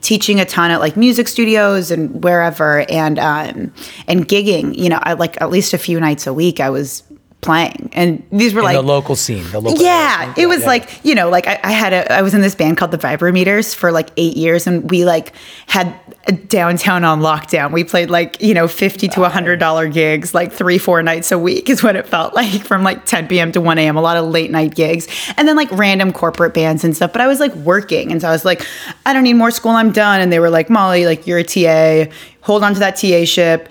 teaching 0.00 0.40
a 0.40 0.44
ton 0.44 0.70
at 0.70 0.80
like 0.80 0.96
music 0.96 1.28
studios 1.28 1.90
and 1.90 2.22
wherever 2.24 2.84
and 2.90 3.18
um 3.20 3.72
and 4.08 4.26
gigging 4.26 4.76
you 4.76 4.88
know 4.88 4.98
i 5.04 5.12
like 5.12 5.40
at 5.40 5.48
least 5.48 5.72
a 5.72 5.78
few 5.78 6.00
nights 6.00 6.26
a 6.26 6.34
week 6.34 6.58
i 6.58 6.68
was 6.68 7.04
playing 7.42 7.90
and 7.92 8.22
these 8.30 8.54
were 8.54 8.60
In 8.60 8.66
like 8.66 8.76
the 8.76 8.82
local 8.82 9.16
scene, 9.16 9.42
the 9.50 9.60
local 9.60 9.82
yeah, 9.82 10.32
it 10.36 10.46
was 10.46 10.60
yeah. 10.60 10.66
like 10.66 11.04
you 11.04 11.14
know, 11.14 11.28
like 11.28 11.46
I, 11.48 11.58
I 11.62 11.72
had 11.72 11.92
a, 11.92 12.10
I 12.12 12.22
was 12.22 12.34
in 12.34 12.40
this 12.40 12.54
band 12.54 12.76
called 12.76 12.92
the 12.92 12.98
Vibrometers 12.98 13.74
for 13.74 13.90
like 13.90 14.10
eight 14.16 14.36
years, 14.36 14.66
and 14.66 14.88
we 14.88 15.04
like 15.04 15.32
had 15.66 15.94
a 16.28 16.32
downtown 16.32 17.02
on 17.02 17.20
lockdown. 17.20 17.72
We 17.72 17.82
played 17.82 18.10
like 18.10 18.40
you 18.40 18.54
know 18.54 18.68
fifty 18.68 19.08
to 19.08 19.28
hundred 19.28 19.58
dollar 19.58 19.88
gigs, 19.88 20.34
like 20.34 20.52
three 20.52 20.78
four 20.78 21.02
nights 21.02 21.32
a 21.32 21.38
week 21.38 21.68
is 21.68 21.82
what 21.82 21.96
it 21.96 22.06
felt 22.06 22.32
like 22.34 22.62
from 22.62 22.84
like 22.84 23.04
ten 23.06 23.26
p.m. 23.26 23.50
to 23.52 23.60
one 23.60 23.76
a.m. 23.76 23.96
A 23.96 24.02
lot 24.02 24.16
of 24.16 24.26
late 24.26 24.52
night 24.52 24.74
gigs, 24.74 25.08
and 25.36 25.48
then 25.48 25.56
like 25.56 25.70
random 25.72 26.12
corporate 26.12 26.54
bands 26.54 26.84
and 26.84 26.94
stuff. 26.94 27.12
But 27.12 27.22
I 27.22 27.26
was 27.26 27.40
like 27.40 27.54
working, 27.56 28.12
and 28.12 28.20
so 28.20 28.28
I 28.28 28.32
was 28.32 28.44
like, 28.44 28.64
I 29.04 29.12
don't 29.12 29.24
need 29.24 29.34
more 29.34 29.50
school. 29.50 29.72
I'm 29.72 29.90
done. 29.90 30.20
And 30.20 30.32
they 30.32 30.38
were 30.38 30.50
like, 30.50 30.70
Molly, 30.70 31.06
like 31.06 31.26
you're 31.26 31.38
a 31.38 31.44
TA, 31.44 32.10
hold 32.40 32.62
on 32.62 32.72
to 32.74 32.78
that 32.80 32.96
TA 32.96 33.24
ship 33.24 33.68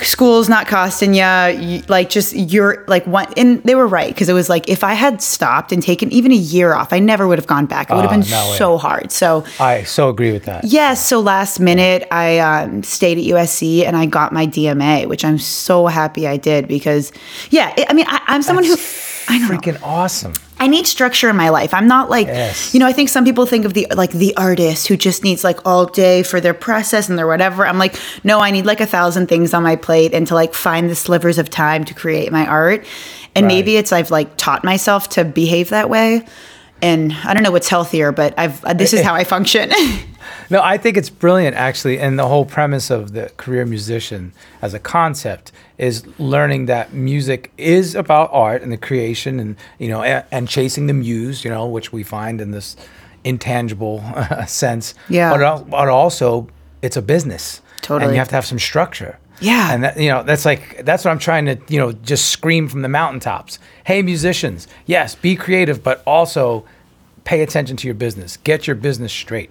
school's 0.00 0.48
not 0.48 0.66
costing 0.66 1.14
you, 1.14 1.24
you 1.60 1.82
like 1.88 2.08
just 2.10 2.34
you're 2.34 2.84
like 2.88 3.06
one 3.06 3.26
and 3.36 3.62
they 3.64 3.74
were 3.74 3.86
right 3.86 4.08
because 4.08 4.28
it 4.28 4.32
was 4.32 4.48
like 4.48 4.68
if 4.68 4.82
i 4.82 4.94
had 4.94 5.20
stopped 5.20 5.72
and 5.72 5.82
taken 5.82 6.10
even 6.12 6.32
a 6.32 6.36
year 6.36 6.74
off 6.74 6.92
i 6.92 6.98
never 6.98 7.26
would 7.28 7.38
have 7.38 7.46
gone 7.46 7.66
back 7.66 7.90
it 7.90 7.94
would 7.94 8.02
have 8.04 8.10
Oh, 8.12 8.20
been 8.20 8.30
no 8.30 8.50
way. 8.50 8.56
so 8.56 8.78
hard 8.78 9.12
so 9.12 9.44
I 9.60 9.82
so 9.84 10.08
agree 10.08 10.32
with 10.32 10.44
that. 10.44 10.64
yes 10.64 11.06
so 11.06 11.20
last 11.20 11.60
minute 11.60 12.06
i 12.10 12.38
um, 12.38 12.82
stayed 12.82 13.18
at 13.18 13.24
usc 13.24 13.84
and 13.84 13.96
i 13.96 14.06
got 14.06 14.32
my 14.32 14.46
dma 14.46 15.06
which 15.06 15.24
i'm 15.24 15.38
so 15.38 15.86
happy 15.86 16.26
i 16.26 16.36
did 16.36 16.66
because 16.68 17.12
yeah 17.50 17.74
it, 17.76 17.86
i 17.90 17.92
mean 17.92 18.06
I, 18.08 18.20
i'm 18.26 18.42
someone 18.42 18.64
who 18.64 18.76
i 19.28 19.38
know 19.38 19.48
Freaking 19.48 19.80
awesome. 19.82 20.32
I 20.64 20.66
need 20.66 20.86
structure 20.86 21.28
in 21.28 21.36
my 21.36 21.50
life. 21.50 21.74
I'm 21.74 21.86
not 21.86 22.08
like, 22.08 22.26
Yes. 22.26 22.72
you 22.72 22.80
know, 22.80 22.86
I 22.86 22.92
think 22.94 23.10
some 23.10 23.22
people 23.22 23.44
think 23.44 23.66
of 23.66 23.74
the 23.74 23.86
like 23.94 24.12
the 24.12 24.34
artist 24.38 24.88
who 24.88 24.96
just 24.96 25.22
needs 25.22 25.44
like 25.44 25.58
all 25.66 25.84
day 25.84 26.22
for 26.22 26.40
their 26.40 26.54
process 26.54 27.10
and 27.10 27.18
their 27.18 27.26
whatever. 27.26 27.66
I'm 27.66 27.76
like, 27.78 27.94
no, 28.24 28.40
I 28.40 28.50
need 28.50 28.64
like 28.64 28.80
a 28.80 28.86
thousand 28.86 29.26
things 29.28 29.52
on 29.52 29.62
my 29.62 29.76
plate 29.76 30.14
and 30.14 30.26
to 30.28 30.34
like 30.34 30.54
find 30.54 30.88
the 30.88 30.94
slivers 30.94 31.36
of 31.36 31.50
time 31.50 31.84
to 31.84 31.92
create 31.92 32.32
my 32.32 32.46
art. 32.46 32.86
And 33.34 33.46
maybe 33.46 33.76
it's 33.76 33.92
I've 33.92 34.10
like 34.10 34.36
taught 34.38 34.64
myself 34.64 35.10
to 35.10 35.24
behave 35.24 35.68
that 35.68 35.90
way. 35.90 36.24
And 36.80 37.12
I 37.12 37.34
don't 37.34 37.42
know 37.42 37.50
what's 37.52 37.68
healthier, 37.68 38.10
but 38.10 38.32
I've 38.38 38.62
this 38.78 38.94
is 38.94 39.02
how 39.02 39.14
I 39.14 39.24
function. 39.24 39.70
No, 40.50 40.60
I 40.62 40.76
think 40.76 40.96
it's 40.96 41.10
brilliant 41.10 41.56
actually, 41.56 41.98
and 41.98 42.18
the 42.18 42.28
whole 42.28 42.44
premise 42.44 42.90
of 42.90 43.12
the 43.12 43.30
career 43.36 43.64
musician 43.64 44.32
as 44.62 44.74
a 44.74 44.78
concept 44.78 45.52
is 45.78 46.06
learning 46.18 46.66
that 46.66 46.92
music 46.92 47.52
is 47.56 47.94
about 47.94 48.30
art 48.32 48.62
and 48.62 48.70
the 48.72 48.76
creation, 48.76 49.40
and 49.40 49.56
you 49.78 49.88
know, 49.88 50.02
and, 50.02 50.24
and 50.30 50.48
chasing 50.48 50.86
the 50.86 50.92
muse, 50.94 51.44
you 51.44 51.50
know, 51.50 51.66
which 51.66 51.92
we 51.92 52.02
find 52.02 52.40
in 52.40 52.50
this 52.50 52.76
intangible 53.24 54.04
sense. 54.46 54.94
Yeah. 55.08 55.30
But, 55.30 55.42
al- 55.42 55.64
but 55.64 55.88
also, 55.88 56.48
it's 56.82 56.96
a 56.96 57.02
business. 57.02 57.60
Totally. 57.80 58.04
And 58.04 58.14
you 58.14 58.18
have 58.18 58.28
to 58.28 58.34
have 58.34 58.46
some 58.46 58.58
structure. 58.58 59.18
Yeah. 59.40 59.72
And 59.74 59.84
that, 59.84 59.98
you 59.98 60.08
know, 60.08 60.22
that's 60.22 60.44
like 60.44 60.84
that's 60.84 61.04
what 61.04 61.10
I'm 61.10 61.18
trying 61.18 61.46
to, 61.46 61.58
you 61.68 61.78
know, 61.78 61.92
just 61.92 62.30
scream 62.30 62.68
from 62.68 62.82
the 62.82 62.88
mountaintops. 62.88 63.58
Hey, 63.84 64.00
musicians, 64.02 64.68
yes, 64.86 65.14
be 65.14 65.36
creative, 65.36 65.82
but 65.82 66.02
also 66.06 66.64
pay 67.24 67.42
attention 67.42 67.76
to 67.78 67.88
your 67.88 67.94
business. 67.94 68.36
Get 68.38 68.66
your 68.66 68.76
business 68.76 69.12
straight. 69.12 69.50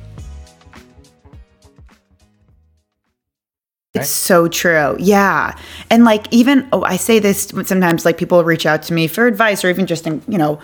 It's 4.01 4.09
so 4.09 4.47
true. 4.47 4.95
Yeah. 4.99 5.57
And 5.89 6.03
like 6.03 6.27
even 6.31 6.67
oh 6.71 6.83
I 6.83 6.97
say 6.97 7.19
this 7.19 7.51
sometimes 7.65 8.05
like 8.05 8.17
people 8.17 8.43
reach 8.43 8.65
out 8.65 8.83
to 8.83 8.93
me 8.93 9.07
for 9.07 9.27
advice 9.27 9.63
or 9.63 9.69
even 9.69 9.85
just 9.87 10.05
in, 10.07 10.21
you 10.27 10.37
know 10.37 10.59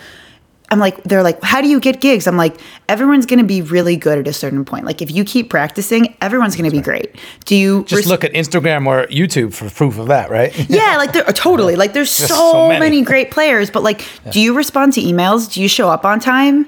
I'm 0.70 0.80
like 0.80 1.02
they're 1.04 1.24
like 1.24 1.42
how 1.44 1.62
do 1.62 1.68
you 1.68 1.80
get 1.80 2.02
gigs? 2.02 2.28
I'm 2.28 2.36
like 2.36 2.60
everyone's 2.90 3.26
going 3.26 3.40
to 3.40 3.46
be 3.46 3.62
really 3.62 3.96
good 3.96 4.20
at 4.20 4.28
a 4.28 4.34
certain 4.34 4.66
point. 4.66 4.86
Like 4.86 5.02
if 5.02 5.10
you 5.10 5.24
keep 5.24 5.50
practicing, 5.50 6.16
everyone's 6.22 6.56
going 6.56 6.70
to 6.70 6.76
be 6.76 6.82
great. 6.82 7.16
Do 7.46 7.56
you 7.56 7.84
Just 7.86 8.00
res- 8.00 8.08
look 8.08 8.24
at 8.24 8.34
Instagram 8.34 8.86
or 8.86 9.08
YouTube 9.08 9.54
for 9.54 9.70
proof 9.70 9.98
of 9.98 10.08
that, 10.08 10.30
right? 10.30 10.54
Yeah, 10.70 10.98
like 10.98 11.14
there 11.14 11.24
totally. 11.26 11.76
Like 11.76 11.94
there's 11.94 12.12
so, 12.12 12.28
so 12.28 12.68
many. 12.68 12.80
many. 12.80 13.02
great 13.02 13.32
players, 13.32 13.70
but 13.72 13.84
like 13.84 14.06
do 14.32 14.42
you 14.42 14.54
respond 14.54 14.94
to 14.94 15.02
emails? 15.02 15.52
Do 15.52 15.62
you 15.62 15.70
show 15.70 15.90
up 15.90 16.06
on 16.06 16.20
time? 16.20 16.68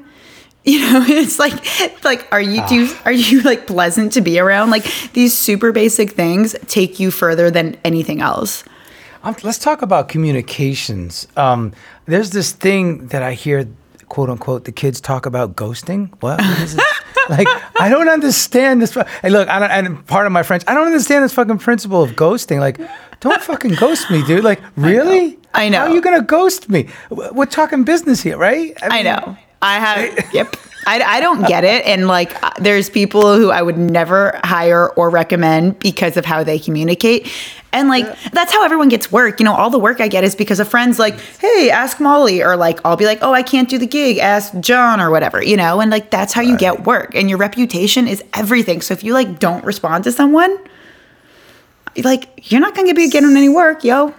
You 0.66 0.80
know, 0.80 1.04
it's 1.08 1.40
like 1.40 2.04
like 2.04 2.28
are 2.32 2.42
you 2.42 2.66
do 2.68 2.76
you, 2.76 2.96
are 3.06 3.12
you 3.12 3.42
like 3.42 3.68
pleasant 3.68 4.14
to 4.14 4.22
be 4.22 4.40
around? 4.40 4.72
Like 4.72 4.86
these 5.14 5.38
super 5.38 5.72
basic 5.72 6.12
things 6.12 6.56
take 6.68 7.00
you 7.00 7.12
further 7.12 7.50
than 7.50 7.78
anything 7.84 8.22
else. 8.22 8.64
Um, 9.24 9.36
let's 9.44 9.60
talk 9.60 9.82
about 9.82 10.08
communications. 10.08 11.28
Um, 11.36 11.74
there's 12.06 12.30
this 12.30 12.54
thing 12.54 13.08
that 13.08 13.22
I 13.22 13.34
hear, 13.34 13.68
quote 14.08 14.30
unquote, 14.30 14.64
the 14.64 14.72
kids 14.72 15.02
talk 15.02 15.26
about 15.26 15.56
ghosting. 15.56 16.10
What, 16.22 16.40
what 16.40 16.60
is 16.62 16.76
it? 16.76 16.84
like, 17.30 17.48
I 17.80 17.90
don't 17.90 18.08
understand 18.08 18.82
this. 18.82 18.94
Hey, 18.94 19.30
look, 19.30 19.50
I 19.50 19.60
don't, 19.60 19.72
and 19.72 20.08
part 20.08 20.26
of 20.26 20.32
my 20.32 20.44
French, 20.44 20.64
I 20.68 20.74
don't 20.74 20.86
understand 20.86 21.26
this 21.26 21.34
fucking 21.34 21.58
principle 21.58 22.02
of 22.02 22.12
ghosting. 22.12 22.62
Like, 22.62 22.80
don't 23.20 23.42
fucking 23.42 23.76
ghost 23.76 24.10
me, 24.10 24.24
dude. 24.26 24.46
Like, 24.46 24.62
really? 24.78 25.38
I 25.54 25.68
know. 25.68 25.80
How 25.80 25.88
are 25.88 25.94
you 25.94 26.02
gonna 26.02 26.22
ghost 26.22 26.70
me? 26.70 26.88
We're 27.10 27.46
talking 27.46 27.84
business 27.84 28.22
here, 28.22 28.38
right? 28.38 28.78
I 28.82 28.90
mean, 28.90 29.04
know. 29.04 29.38
I 29.62 29.80
have 29.80 30.30
yep. 30.34 30.56
I, 30.88 31.02
I 31.02 31.20
don't 31.20 31.48
get 31.48 31.64
it. 31.64 31.86
And 31.86 32.08
like, 32.08 32.42
uh, 32.44 32.52
there's 32.60 32.90
people 32.90 33.36
who 33.38 33.52
I 33.52 33.62
would 33.62 33.78
never 33.78 34.40
hire 34.44 34.90
or 34.90 35.10
recommend 35.10 35.78
because 35.80 36.18
of 36.18 36.26
how 36.26 36.44
they 36.44 36.58
communicate. 36.58 37.30
And 37.72 37.90
like, 37.90 38.06
that's 38.32 38.52
how 38.52 38.64
everyone 38.64 38.90
gets 38.90 39.12
work. 39.12 39.40
You 39.40 39.44
know, 39.44 39.54
all 39.54 39.70
the 39.70 39.78
work 39.78 40.02
I 40.02 40.08
get 40.08 40.24
is 40.24 40.36
because 40.36 40.60
of 40.60 40.68
friends 40.68 40.98
like, 40.98 41.20
hey, 41.20 41.70
ask 41.70 42.00
Molly. 42.00 42.42
Or 42.42 42.56
like, 42.56 42.80
I'll 42.84 42.96
be 42.96 43.06
like, 43.06 43.20
oh, 43.22 43.34
I 43.34 43.44
can't 43.44 43.70
do 43.70 43.78
the 43.78 43.86
gig. 43.86 44.18
Ask 44.18 44.58
John 44.62 45.00
or 45.00 45.12
whatever, 45.12 45.44
you 45.44 45.58
know? 45.58 45.80
And 45.80 45.92
like, 45.92 46.10
that's 46.10 46.34
how 46.34 46.42
you 46.42 46.58
get 46.58 46.86
work. 46.86 47.14
And 47.14 47.30
your 47.30 47.38
reputation 47.38 48.08
is 48.08 48.24
everything. 48.34 48.82
So 48.82 48.94
if 48.94 49.04
you 49.04 49.14
like 49.14 49.38
don't 49.38 49.64
respond 49.64 50.06
to 50.06 50.12
someone, 50.12 50.58
like, 52.04 52.52
you're 52.52 52.62
not 52.62 52.74
going 52.74 52.88
to 52.88 52.96
be 52.96 53.10
getting 53.10 53.36
any 53.36 53.50
work, 53.50 53.84
yo. 53.84 54.16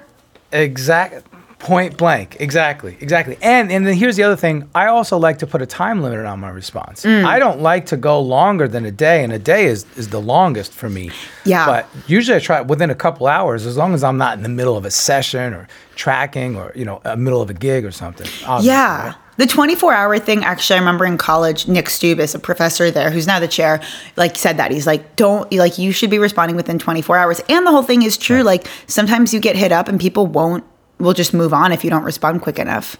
Exact 0.52 1.29
point 1.60 1.96
blank. 1.96 2.36
Exactly. 2.40 2.96
Exactly. 3.00 3.36
And 3.40 3.70
and 3.70 3.86
then 3.86 3.94
here's 3.94 4.16
the 4.16 4.24
other 4.24 4.36
thing. 4.36 4.68
I 4.74 4.86
also 4.86 5.16
like 5.18 5.38
to 5.38 5.46
put 5.46 5.62
a 5.62 5.66
time 5.66 6.02
limit 6.02 6.24
on 6.26 6.40
my 6.40 6.50
response. 6.50 7.04
Mm. 7.04 7.24
I 7.24 7.38
don't 7.38 7.60
like 7.60 7.86
to 7.86 7.96
go 7.96 8.20
longer 8.20 8.66
than 8.66 8.84
a 8.84 8.90
day, 8.90 9.22
and 9.22 9.32
a 9.32 9.38
day 9.38 9.66
is 9.66 9.86
is 9.96 10.08
the 10.08 10.20
longest 10.20 10.72
for 10.72 10.88
me. 10.88 11.10
Yeah. 11.44 11.66
But 11.66 11.86
usually 12.06 12.36
I 12.36 12.40
try 12.40 12.60
within 12.60 12.90
a 12.90 12.94
couple 12.94 13.26
hours, 13.26 13.66
as 13.66 13.76
long 13.76 13.94
as 13.94 14.02
I'm 14.02 14.18
not 14.18 14.36
in 14.36 14.42
the 14.42 14.48
middle 14.48 14.76
of 14.76 14.84
a 14.84 14.90
session 14.90 15.54
or 15.54 15.68
tracking 15.94 16.56
or 16.56 16.72
you 16.74 16.84
know, 16.84 17.00
a 17.04 17.16
middle 17.16 17.42
of 17.42 17.50
a 17.50 17.54
gig 17.54 17.84
or 17.84 17.90
something. 17.90 18.26
Yeah. 18.62 19.06
right? 19.08 19.14
The 19.36 19.46
24 19.46 19.94
hour 19.94 20.18
thing, 20.18 20.44
actually, 20.44 20.76
I 20.76 20.80
remember 20.80 21.06
in 21.06 21.16
college, 21.16 21.66
Nick 21.66 21.86
Stubis, 21.86 22.34
a 22.34 22.38
professor 22.38 22.90
there 22.90 23.10
who's 23.10 23.26
now 23.26 23.40
the 23.40 23.48
chair, 23.48 23.80
like 24.18 24.36
said 24.36 24.58
that. 24.58 24.70
He's 24.70 24.86
like, 24.86 25.16
don't, 25.16 25.50
like, 25.50 25.78
you 25.78 25.92
should 25.92 26.10
be 26.10 26.18
responding 26.18 26.56
within 26.56 26.78
24 26.78 27.16
hours. 27.16 27.40
And 27.48 27.66
the 27.66 27.70
whole 27.70 27.82
thing 27.82 28.02
is 28.02 28.18
true. 28.18 28.42
Like, 28.42 28.68
sometimes 28.86 29.32
you 29.32 29.40
get 29.40 29.56
hit 29.56 29.72
up 29.72 29.88
and 29.88 29.98
people 29.98 30.26
won't, 30.26 30.62
will 31.00 31.14
just 31.14 31.34
move 31.34 31.52
on 31.52 31.72
if 31.72 31.82
you 31.84 31.90
don't 31.90 32.04
respond 32.04 32.42
quick 32.42 32.58
enough. 32.58 32.96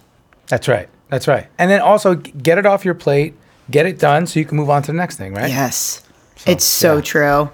That's 0.49 0.69
right. 0.69 0.89
That's 1.09 1.29
right. 1.29 1.47
And 1.59 1.71
then 1.71 1.81
also 1.81 2.15
get 2.15 2.59
it 2.59 2.67
off 2.67 2.85
your 2.85 2.95
plate, 2.95 3.35
get 3.71 3.87
it 3.87 3.99
done 3.99 4.27
so 4.27 4.39
you 4.41 4.47
can 4.47 4.57
move 4.57 4.71
on 4.71 4.83
to 4.83 4.93
the 4.93 4.97
next 4.97 5.17
thing, 5.17 5.35
right? 5.35 5.49
Yes. 5.51 6.03
it's 6.47 6.65
so 6.65 6.97
yeah. 6.97 7.03
true. 7.03 7.51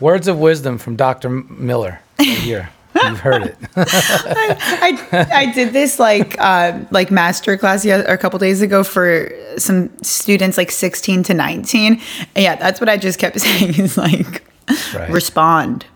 Words 0.00 0.26
of 0.28 0.38
wisdom 0.38 0.78
from 0.78 0.96
Dr. 0.96 1.28
M- 1.28 1.46
Miller 1.58 2.00
here. 2.18 2.70
You've 3.04 3.20
heard 3.20 3.42
it. 3.42 3.56
I, 3.76 5.26
I 5.32 5.52
did 5.52 5.72
this 5.72 5.98
like 5.98 6.36
uh, 6.38 6.78
like 6.90 7.10
master 7.10 7.56
class 7.56 7.84
a 7.84 8.16
couple 8.18 8.38
days 8.38 8.62
ago 8.62 8.84
for 8.84 9.30
some 9.56 9.90
students 10.02 10.56
like 10.58 10.70
16 10.70 11.22
to 11.24 11.34
19. 11.34 11.92
And 11.94 12.00
yeah, 12.36 12.54
that's 12.56 12.80
what 12.80 12.88
I 12.88 12.96
just 12.96 13.18
kept 13.18 13.40
saying 13.40 13.78
is 13.80 13.96
like 13.96 14.42
Right. 14.94 15.10
respond. 15.10 15.86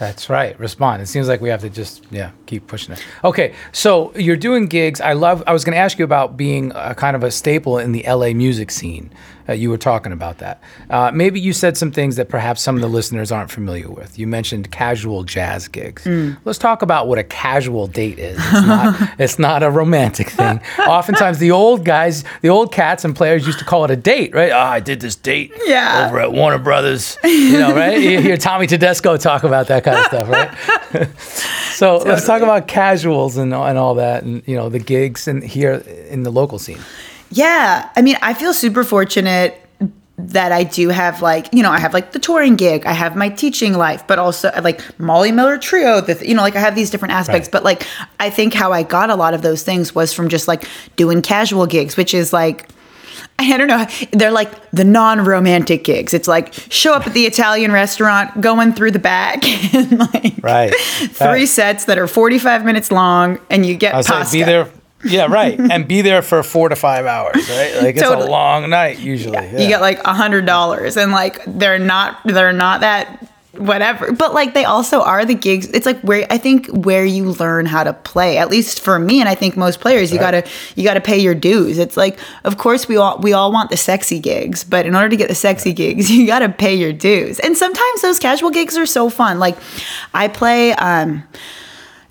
That's 0.00 0.30
right. 0.30 0.58
Respond. 0.58 1.02
It 1.02 1.08
seems 1.08 1.28
like 1.28 1.42
we 1.42 1.50
have 1.50 1.60
to 1.60 1.68
just 1.68 2.06
yeah 2.10 2.30
keep 2.46 2.66
pushing 2.66 2.94
it. 2.94 3.04
Okay, 3.22 3.54
so 3.70 4.14
you're 4.16 4.34
doing 4.34 4.64
gigs. 4.64 4.98
I 4.98 5.12
love. 5.12 5.44
I 5.46 5.52
was 5.52 5.62
going 5.62 5.74
to 5.74 5.78
ask 5.78 5.98
you 5.98 6.06
about 6.06 6.38
being 6.38 6.72
a 6.74 6.94
kind 6.94 7.14
of 7.14 7.22
a 7.22 7.30
staple 7.30 7.76
in 7.76 7.92
the 7.92 8.02
LA 8.08 8.32
music 8.32 8.70
scene. 8.70 9.12
Uh, 9.48 9.52
you 9.52 9.70
were 9.70 9.78
talking 9.78 10.12
about 10.12 10.38
that. 10.38 10.62
Uh, 10.88 11.10
maybe 11.12 11.40
you 11.40 11.52
said 11.52 11.76
some 11.76 11.90
things 11.90 12.16
that 12.16 12.28
perhaps 12.28 12.60
some 12.60 12.74
of 12.76 12.80
the 12.82 12.88
listeners 12.88 13.32
aren't 13.32 13.50
familiar 13.50 13.90
with. 13.90 14.18
You 14.18 14.26
mentioned 14.26 14.70
casual 14.70 15.24
jazz 15.24 15.68
gigs. 15.68 16.06
Let's 16.44 16.58
talk 16.58 16.82
about 16.82 17.08
what 17.08 17.18
a 17.18 17.24
casual 17.24 17.86
date 17.86 18.18
is. 18.18 18.38
It's 18.38 18.52
not, 18.66 19.10
it's 19.18 19.38
not 19.38 19.62
a 19.62 19.70
romantic 19.70 20.28
thing. 20.30 20.60
Oftentimes, 20.78 21.38
the 21.38 21.50
old 21.50 21.84
guys, 21.84 22.24
the 22.42 22.48
old 22.50 22.72
cats 22.72 23.04
and 23.04 23.14
players 23.16 23.46
used 23.46 23.58
to 23.58 23.64
call 23.64 23.84
it 23.84 23.90
a 23.90 23.96
date, 23.96 24.34
right? 24.34 24.52
Oh, 24.52 24.58
I 24.58 24.80
did 24.80 25.00
this 25.00 25.16
date 25.16 25.52
Yeah. 25.66 26.06
over 26.06 26.20
at 26.20 26.32
Warner 26.32 26.58
Brothers. 26.58 27.16
You 27.24 27.58
know, 27.58 27.74
right? 27.74 27.98
You 28.00 28.20
hear 28.20 28.36
Tommy 28.36 28.66
Tedesco 28.66 29.16
talk 29.16 29.42
about 29.44 29.66
that 29.68 29.84
kind 29.84 29.98
of 29.98 30.04
stuff, 30.06 30.28
right? 30.28 31.08
so 31.72 31.96
let's 31.98 32.26
talk 32.26 32.42
about 32.42 32.68
casuals 32.68 33.36
and, 33.36 33.52
and 33.54 33.78
all 33.78 33.94
that, 33.96 34.22
and 34.22 34.42
you 34.46 34.56
know 34.56 34.68
the 34.68 34.78
gigs 34.78 35.26
and 35.28 35.42
here 35.42 35.74
in 36.10 36.22
the 36.22 36.30
local 36.30 36.58
scene. 36.58 36.78
Yeah. 37.30 37.88
I 37.96 38.02
mean, 38.02 38.16
I 38.22 38.34
feel 38.34 38.52
super 38.52 38.84
fortunate 38.84 39.56
that 40.18 40.52
I 40.52 40.64
do 40.64 40.90
have 40.90 41.22
like, 41.22 41.48
you 41.52 41.62
know, 41.62 41.70
I 41.70 41.78
have 41.80 41.94
like 41.94 42.12
the 42.12 42.18
touring 42.18 42.56
gig, 42.56 42.84
I 42.84 42.92
have 42.92 43.16
my 43.16 43.30
teaching 43.30 43.72
life, 43.72 44.06
but 44.06 44.18
also 44.18 44.50
like 44.62 44.82
Molly 45.00 45.32
Miller 45.32 45.56
Trio, 45.56 46.00
the, 46.02 46.26
you 46.26 46.34
know, 46.34 46.42
like 46.42 46.56
I 46.56 46.60
have 46.60 46.74
these 46.74 46.90
different 46.90 47.14
aspects. 47.14 47.46
Right. 47.46 47.52
But 47.52 47.64
like, 47.64 47.86
I 48.18 48.28
think 48.28 48.52
how 48.52 48.70
I 48.72 48.82
got 48.82 49.08
a 49.08 49.14
lot 49.14 49.32
of 49.32 49.40
those 49.40 49.62
things 49.62 49.94
was 49.94 50.12
from 50.12 50.28
just 50.28 50.46
like 50.46 50.64
doing 50.96 51.22
casual 51.22 51.66
gigs, 51.66 51.96
which 51.96 52.12
is 52.12 52.32
like, 52.34 52.68
I 53.38 53.56
don't 53.56 53.68
know. 53.68 53.86
They're 54.12 54.30
like 54.30 54.70
the 54.72 54.84
non-romantic 54.84 55.84
gigs. 55.84 56.12
It's 56.12 56.28
like 56.28 56.52
show 56.70 56.92
up 56.92 57.06
at 57.06 57.14
the 57.14 57.24
Italian 57.24 57.72
restaurant, 57.72 58.42
going 58.42 58.74
through 58.74 58.90
the 58.90 58.98
back, 58.98 59.42
and 59.74 59.98
like 59.98 60.34
Right. 60.42 60.74
three 60.74 61.26
Right. 61.26 61.48
sets 61.48 61.86
that 61.86 61.96
are 61.98 62.06
forty-five 62.06 62.66
minutes 62.66 62.92
long, 62.92 63.38
and 63.48 63.64
you 63.64 63.76
get 63.76 63.94
was 63.94 64.10
like, 64.10 64.30
be 64.30 64.42
there. 64.42 64.68
Yeah, 65.04 65.26
right, 65.26 65.58
and 65.70 65.88
be 65.88 66.02
there 66.02 66.22
for 66.22 66.42
four 66.42 66.68
to 66.68 66.76
five 66.76 67.06
hours, 67.06 67.48
right? 67.48 67.76
Like 67.76 67.96
it's 67.96 68.02
Totally. 68.02 68.26
a 68.26 68.30
long 68.30 68.68
night 68.70 68.98
usually. 68.98 69.32
Yeah. 69.34 69.58
you 69.58 69.68
get 69.68 69.80
like 69.80 69.98
a 70.04 70.12
hundred 70.14 70.46
dollars 70.46 70.96
and 70.96 71.12
like 71.12 71.42
they're 71.46 71.78
not 71.78 72.20
they're 72.24 72.52
not 72.52 72.80
that 72.80 73.26
whatever 73.54 74.12
but 74.12 74.32
like 74.32 74.54
they 74.54 74.64
also 74.64 75.02
are 75.02 75.24
the 75.24 75.34
gigs 75.34 75.66
it's 75.70 75.84
like 75.84 76.00
where 76.02 76.24
i 76.30 76.38
think 76.38 76.68
where 76.68 77.04
you 77.04 77.32
learn 77.32 77.66
how 77.66 77.82
to 77.82 77.92
play 77.92 78.38
at 78.38 78.48
least 78.48 78.78
for 78.78 78.96
me 78.96 79.18
and 79.18 79.28
i 79.28 79.34
think 79.34 79.56
most 79.56 79.80
players 79.80 80.12
you 80.12 80.20
gotta 80.20 80.48
you 80.76 80.84
gotta 80.84 81.00
pay 81.00 81.18
your 81.18 81.34
dues 81.34 81.76
it's 81.76 81.96
like 81.96 82.16
of 82.44 82.58
course 82.58 82.86
we 82.86 82.96
all 82.96 83.18
we 83.18 83.32
all 83.32 83.50
want 83.50 83.68
the 83.68 83.76
sexy 83.76 84.20
gigs 84.20 84.62
but 84.62 84.86
in 84.86 84.94
order 84.94 85.08
to 85.08 85.16
get 85.16 85.28
the 85.28 85.34
sexy 85.34 85.72
gigs 85.72 86.08
you 86.12 86.28
gotta 86.28 86.48
pay 86.48 86.74
your 86.76 86.92
dues 86.92 87.40
and 87.40 87.56
sometimes 87.56 88.02
those 88.02 88.20
casual 88.20 88.50
gigs 88.50 88.78
are 88.78 88.86
so 88.86 89.10
fun 89.10 89.40
like 89.40 89.56
i 90.14 90.28
play 90.28 90.72
um 90.74 91.20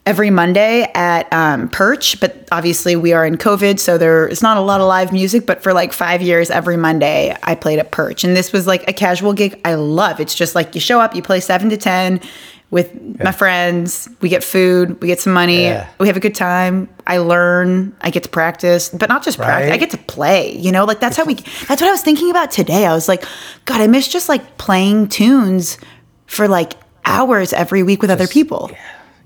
every 0.10 0.32
Monday 0.32 0.90
at 0.96 1.32
um, 1.32 1.70
Perch, 1.70 2.20
but 2.20 2.48
obviously 2.52 2.96
we 2.96 3.14
are 3.14 3.26
in 3.28 3.38
COVID, 3.38 3.78
so 3.80 3.96
there 4.00 4.28
is 4.28 4.42
not 4.42 4.58
a 4.58 4.62
lot 4.62 4.82
of 4.82 4.88
live 4.88 5.14
music. 5.14 5.46
But 5.46 5.62
for 5.62 5.72
like 5.72 5.94
five 5.94 6.20
years, 6.24 6.50
every 6.50 6.78
Monday 6.78 7.38
I 7.44 7.54
played 7.54 7.78
at 7.78 7.92
Perch, 7.92 8.24
and 8.24 8.36
this 8.36 8.52
was 8.52 8.66
like 8.66 8.90
a 8.90 8.94
casual 8.94 9.34
gig 9.34 9.62
I 9.64 9.76
love. 9.76 10.20
It's 10.20 10.34
just 10.34 10.56
like 10.56 10.74
you 10.74 10.82
show 10.82 11.00
up, 11.00 11.14
you 11.16 11.22
play 11.22 11.40
seven 11.40 11.70
to 11.70 11.78
ten 11.78 12.22
with 12.72 12.92
my 13.24 13.32
friends, 13.32 14.08
we 14.22 14.30
get 14.30 14.44
food, 14.44 15.00
we 15.02 15.08
get 15.08 15.20
some 15.20 15.34
money, 15.34 15.64
Yeah. 15.64 15.88
we 16.00 16.06
have 16.08 16.18
a 16.18 16.20
good 16.20 16.36
time. 16.36 16.88
I 17.08 17.18
learn, 17.18 17.96
I 18.02 18.10
get 18.12 18.24
to 18.24 18.30
practice, 18.30 18.90
but 18.90 19.10
not 19.10 19.24
just 19.24 19.38
practice. 19.38 19.72
I 19.72 19.78
get 19.78 19.90
to 19.92 19.98
play. 19.98 20.56
You 20.56 20.72
know, 20.72 20.86
like 20.86 21.00
that's 21.00 21.18
how 21.18 21.26
we. 21.26 21.36
That's 21.36 21.82
what 21.82 21.84
I 21.84 21.92
was 21.92 22.02
thinking 22.04 22.30
about 22.32 22.50
today. 22.52 22.86
I 22.86 22.94
was 22.94 23.08
like, 23.08 23.26
God, 23.66 23.80
I 23.82 23.88
miss 23.88 24.08
just 24.08 24.28
like 24.30 24.58
playing 24.58 25.10
tunes 25.10 25.78
for 26.28 26.48
like 26.48 26.74
hours 27.06 27.54
every 27.54 27.84
week 27.84 28.02
with 28.02 28.12
other 28.12 28.28
people. 28.28 28.70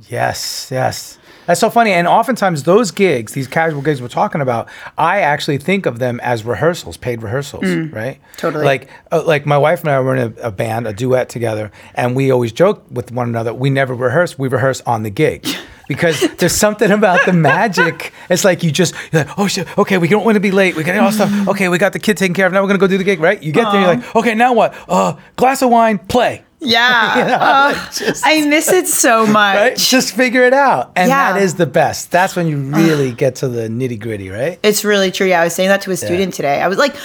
Yes, 0.09 0.69
yes. 0.71 1.17
That's 1.45 1.59
so 1.59 1.69
funny. 1.69 1.91
And 1.91 2.07
oftentimes, 2.07 2.63
those 2.63 2.91
gigs, 2.91 3.33
these 3.33 3.47
casual 3.47 3.81
gigs 3.81 4.01
we're 4.01 4.07
talking 4.07 4.39
about, 4.39 4.69
I 4.97 5.19
actually 5.21 5.57
think 5.57 5.85
of 5.85 5.99
them 5.99 6.19
as 6.21 6.45
rehearsals, 6.45 6.95
paid 6.95 7.21
rehearsals, 7.21 7.65
right? 7.91 8.19
totally. 8.37 8.63
Like, 8.63 8.89
uh, 9.11 9.23
like 9.25 9.45
my 9.45 9.57
wife 9.57 9.81
and 9.81 9.89
I 9.89 9.99
were 9.99 10.15
in 10.15 10.33
a, 10.37 10.47
a 10.47 10.51
band, 10.51 10.87
a 10.87 10.93
duet 10.93 11.27
together, 11.29 11.71
and 11.95 12.15
we 12.15 12.31
always 12.31 12.53
joke 12.53 12.85
with 12.89 13.11
one 13.11 13.27
another. 13.27 13.53
We 13.53 13.69
never 13.69 13.93
rehearse; 13.93 14.39
we 14.39 14.47
rehearse 14.47 14.81
on 14.81 15.03
the 15.03 15.09
gig. 15.09 15.45
Because 15.85 16.21
there's 16.37 16.55
something 16.55 16.89
about 16.91 17.25
the 17.25 17.33
magic. 17.33 18.13
It's 18.29 18.45
like 18.45 18.63
you 18.63 18.71
just, 18.71 18.95
you're 19.11 19.25
like, 19.25 19.37
oh 19.37 19.47
shit, 19.47 19.67
okay, 19.77 19.97
we 19.97 20.07
don't 20.07 20.23
want 20.23 20.35
to 20.35 20.39
be 20.39 20.49
late. 20.49 20.77
We 20.77 20.83
got 20.83 20.97
all 20.97 21.11
stuff. 21.11 21.49
Okay, 21.49 21.67
we 21.67 21.77
got 21.77 21.91
the 21.91 21.99
kid 21.99 22.15
taken 22.15 22.33
care 22.33 22.47
of. 22.47 22.53
Now 22.53 22.61
we're 22.61 22.67
gonna 22.69 22.79
go 22.79 22.87
do 22.87 22.97
the 22.97 23.03
gig, 23.03 23.19
right? 23.19 23.43
You 23.43 23.51
get 23.51 23.69
there, 23.69 23.81
you're 23.81 23.95
like, 23.95 24.15
okay, 24.15 24.33
now 24.33 24.53
what? 24.53 24.73
Uh, 24.87 25.17
glass 25.35 25.61
of 25.61 25.69
wine, 25.71 25.99
play. 25.99 26.45
Yeah. 26.63 27.17
You 27.17 27.25
know, 27.25 27.35
Uh, 27.35 27.73
just- 27.91 28.23
I 28.25 28.45
miss 28.45 28.71
it 28.71 28.87
so 28.87 29.25
much. 29.39 29.55
right? 29.55 29.77
Just 29.77 30.15
figure 30.15 30.43
it 30.43 30.53
out. 30.53 30.91
And 30.95 31.09
Yeah. 31.09 31.33
that 31.33 31.41
is 31.41 31.55
the 31.55 31.65
best. 31.65 32.11
That's 32.11 32.35
when 32.35 32.47
you 32.47 32.57
really 32.57 33.11
get 33.11 33.35
to 33.35 33.47
the 33.47 33.67
nitty 33.67 33.99
gritty, 33.99 34.29
right? 34.29 34.59
It's 34.63 34.83
really 34.83 35.11
true. 35.11 35.27
Yeah, 35.27 35.41
I 35.41 35.43
was 35.45 35.53
saying 35.53 35.69
that 35.69 35.81
to 35.81 35.91
a 35.91 35.97
student 35.97 36.33
today. 36.33 36.61
I 36.61 36.67
was 36.67 36.77
like, 36.77 36.95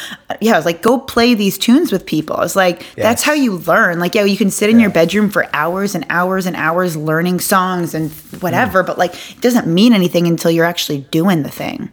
yeah, 0.40 0.54
I 0.54 0.56
was 0.56 0.64
like, 0.64 0.82
go 0.82 0.98
play 0.98 1.34
these 1.34 1.58
tunes 1.58 1.92
with 1.92 2.06
people. 2.06 2.36
I 2.36 2.40
was 2.40 2.56
like, 2.56 2.84
that's 2.96 3.22
how 3.22 3.32
you 3.32 3.56
learn. 3.58 3.98
Like, 4.00 4.14
yeah, 4.14 4.24
you 4.24 4.36
can 4.36 4.50
sit 4.50 4.70
in 4.70 4.80
your 4.80 4.90
bedroom 4.90 5.30
for 5.30 5.46
hours 5.52 5.94
and 5.94 6.06
hours 6.08 6.46
and 6.46 6.56
hours 6.56 6.96
learning 6.96 7.40
songs 7.40 7.94
and 7.94 8.10
whatever, 8.40 8.82
but 8.82 8.98
like, 8.98 9.14
it 9.30 9.40
doesn't 9.40 9.66
mean 9.66 9.92
anything 9.92 10.26
until 10.26 10.50
you're 10.50 10.64
actually 10.64 11.00
doing 11.10 11.42
the 11.42 11.50
thing. 11.50 11.90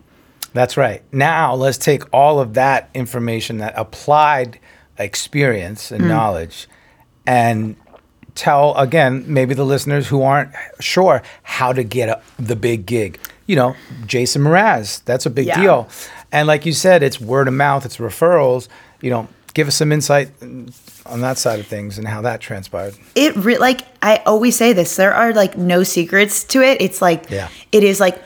That's 0.54 0.78
right. 0.78 1.02
Now 1.12 1.54
let's 1.56 1.78
take 1.78 2.04
all 2.14 2.40
of 2.40 2.54
that 2.54 2.90
information, 2.94 3.58
that 3.58 3.74
applied 3.76 4.60
experience 4.98 5.92
and 5.92 6.08
knowledge, 6.08 6.68
and 7.28 7.76
tell 8.36 8.76
again, 8.76 9.24
maybe 9.28 9.54
the 9.54 9.66
listeners 9.66 10.08
who 10.08 10.22
aren't 10.22 10.52
sure 10.80 11.22
how 11.44 11.72
to 11.74 11.84
get 11.84 12.10
a, 12.10 12.22
the 12.38 12.56
big 12.56 12.86
gig. 12.86 13.20
You 13.48 13.56
know, 13.56 13.76
Jason 14.06 14.42
Mraz, 14.44 15.04
that's 15.06 15.26
a 15.26 15.30
big 15.30 15.46
Yeah. 15.48 15.62
deal. 15.62 15.90
And 16.32 16.48
like 16.48 16.66
you 16.66 16.74
said, 16.74 17.04
it's 17.04 17.22
word 17.22 17.48
of 17.48 17.54
mouth, 17.54 17.86
it's 17.86 17.98
referrals. 17.98 18.68
You 19.02 19.12
know, 19.12 19.28
give 19.54 19.68
us 19.68 19.76
some 19.76 19.92
insight 19.92 20.32
on 21.06 21.22
that 21.22 21.38
side 21.38 21.60
of 21.60 21.68
things 21.68 21.98
and 21.98 22.08
how 22.08 22.22
that 22.24 22.42
transpired. 22.42 22.96
it 23.14 23.36
re- 23.38 23.58
like 23.60 23.82
I 24.02 24.18
always 24.26 24.56
say 24.56 24.74
this. 24.74 24.96
There 24.96 25.14
are 25.14 25.32
like 25.34 25.58
no 25.58 25.84
secrets 25.84 26.44
to 26.46 26.62
it. 26.62 26.82
It's 26.82 27.02
like 27.02 27.30
Yeah. 27.30 27.48
it 27.72 27.84
is 27.84 28.00
like 28.00 28.20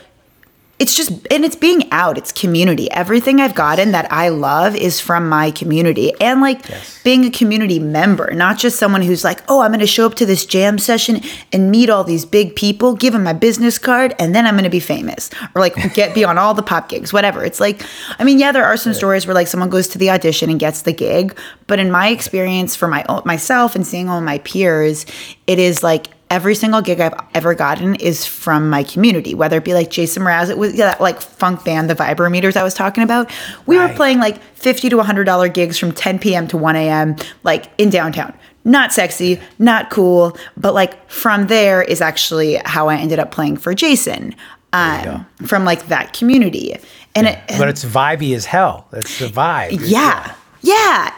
it's 0.80 0.96
just 0.96 1.10
and 1.30 1.44
it's 1.44 1.56
being 1.56 1.90
out. 1.92 2.18
It's 2.18 2.32
community. 2.32 2.90
Everything 2.90 3.40
i've 3.40 3.54
gotten 3.54 3.92
that 3.92 4.10
i 4.12 4.28
love 4.28 4.74
is 4.74 5.00
from 5.00 5.28
my 5.28 5.50
community 5.50 6.12
and 6.20 6.40
like 6.40 6.64
being 7.04 7.24
a 7.24 7.30
community 7.30 7.78
member 7.78 8.32
not 8.32 8.58
just 8.58 8.78
someone 8.78 9.02
who's 9.02 9.24
like 9.24 9.42
oh 9.48 9.60
i'm 9.60 9.70
going 9.70 9.80
to 9.80 9.86
show 9.86 10.06
up 10.06 10.14
to 10.14 10.26
this 10.26 10.44
jam 10.44 10.78
session 10.78 11.20
and 11.52 11.70
meet 11.70 11.90
all 11.90 12.04
these 12.04 12.24
big 12.24 12.54
people 12.56 12.94
give 12.94 13.12
them 13.12 13.22
my 13.24 13.32
business 13.32 13.78
card 13.78 14.14
and 14.18 14.34
then 14.34 14.46
i'm 14.46 14.54
going 14.54 14.64
to 14.64 14.70
be 14.70 14.80
famous 14.80 15.30
or 15.54 15.60
like 15.60 15.74
get 15.94 16.14
be 16.14 16.24
on 16.24 16.38
all 16.38 16.54
the 16.54 16.62
pop 16.62 16.88
gigs 16.88 17.12
whatever. 17.12 17.44
It's 17.44 17.60
like 17.60 17.82
i 18.18 18.24
mean 18.24 18.38
yeah 18.38 18.52
there 18.52 18.64
are 18.64 18.76
some 18.76 18.94
stories 18.94 19.26
where 19.26 19.34
like 19.34 19.46
someone 19.46 19.70
goes 19.70 19.88
to 19.88 19.98
the 19.98 20.10
audition 20.10 20.50
and 20.50 20.58
gets 20.58 20.82
the 20.82 20.92
gig 20.92 21.36
but 21.66 21.78
in 21.78 21.90
my 21.90 22.08
experience 22.08 22.74
for 22.76 22.88
my 22.88 23.04
own, 23.08 23.22
myself 23.24 23.74
and 23.74 23.86
seeing 23.86 24.08
all 24.08 24.20
my 24.20 24.38
peers 24.38 25.06
it 25.46 25.58
is 25.58 25.82
like 25.82 26.08
every 26.30 26.54
single 26.54 26.80
gig 26.80 27.00
I've 27.00 27.14
ever 27.34 27.54
gotten 27.54 27.96
is 27.96 28.24
from 28.24 28.70
my 28.70 28.84
community, 28.84 29.34
whether 29.34 29.58
it 29.58 29.64
be 29.64 29.74
like 29.74 29.90
Jason 29.90 30.22
Mraz, 30.22 30.48
it 30.48 30.56
was 30.56 30.74
yeah, 30.74 30.90
that 30.90 31.00
like 31.00 31.20
funk 31.20 31.64
band, 31.64 31.90
the 31.90 31.94
Vibrometers 31.94 32.56
I 32.56 32.62
was 32.62 32.72
talking 32.72 33.02
about. 33.02 33.30
We 33.66 33.76
were 33.78 33.88
playing 33.88 34.20
like 34.20 34.40
fifty 34.54 34.88
to 34.88 35.02
hundred 35.02 35.24
dollar 35.24 35.48
gigs 35.48 35.76
from 35.76 35.92
ten 35.92 36.18
p.m. 36.18 36.46
to 36.48 36.56
one 36.56 36.76
a.m. 36.76 37.16
like 37.42 37.66
in 37.78 37.90
downtown. 37.90 38.32
Not 38.64 38.92
sexy, 38.92 39.40
not 39.58 39.90
cool, 39.90 40.36
but 40.56 40.74
like 40.74 41.10
from 41.10 41.46
there 41.48 41.82
is 41.82 42.00
actually 42.00 42.60
how 42.64 42.88
I 42.88 42.96
ended 42.96 43.18
up 43.18 43.30
playing 43.30 43.56
for 43.56 43.74
Jason. 43.74 44.34
Um, 44.72 45.26
from 45.46 45.64
like 45.64 45.88
that 45.88 46.12
community, 46.12 46.76
and 47.16 47.26
it, 47.26 47.40
But 47.58 47.68
it's 47.68 47.84
vibey 47.84 48.36
as 48.36 48.44
hell. 48.46 48.86
It's 48.92 49.18
the 49.18 49.26
vibe. 49.26 49.72
yeah. 49.72 49.88
Yeah, 49.88 50.34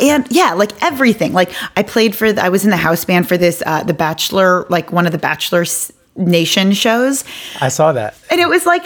and 0.01 0.27
yeah, 0.31 0.53
like 0.55 0.71
everything. 0.83 1.33
Like 1.33 1.53
I 1.77 1.83
played 1.83 2.15
for, 2.15 2.27
I 2.39 2.49
was 2.49 2.65
in 2.65 2.71
the 2.71 2.77
house 2.77 3.05
band 3.05 3.29
for 3.29 3.37
this, 3.37 3.63
uh, 3.67 3.83
the 3.83 3.95
Bachelor, 3.95 4.67
like 4.69 4.93
one 4.93 5.07
of 5.07 5.13
the 5.13 5.19
Bachelor 5.19 5.65
Nation 6.17 6.73
shows, 6.73 7.25
I 7.61 7.69
saw 7.69 7.93
that. 7.93 8.15
and 8.31 8.41
it 8.41 8.49
was 8.49 8.67
like 8.67 8.85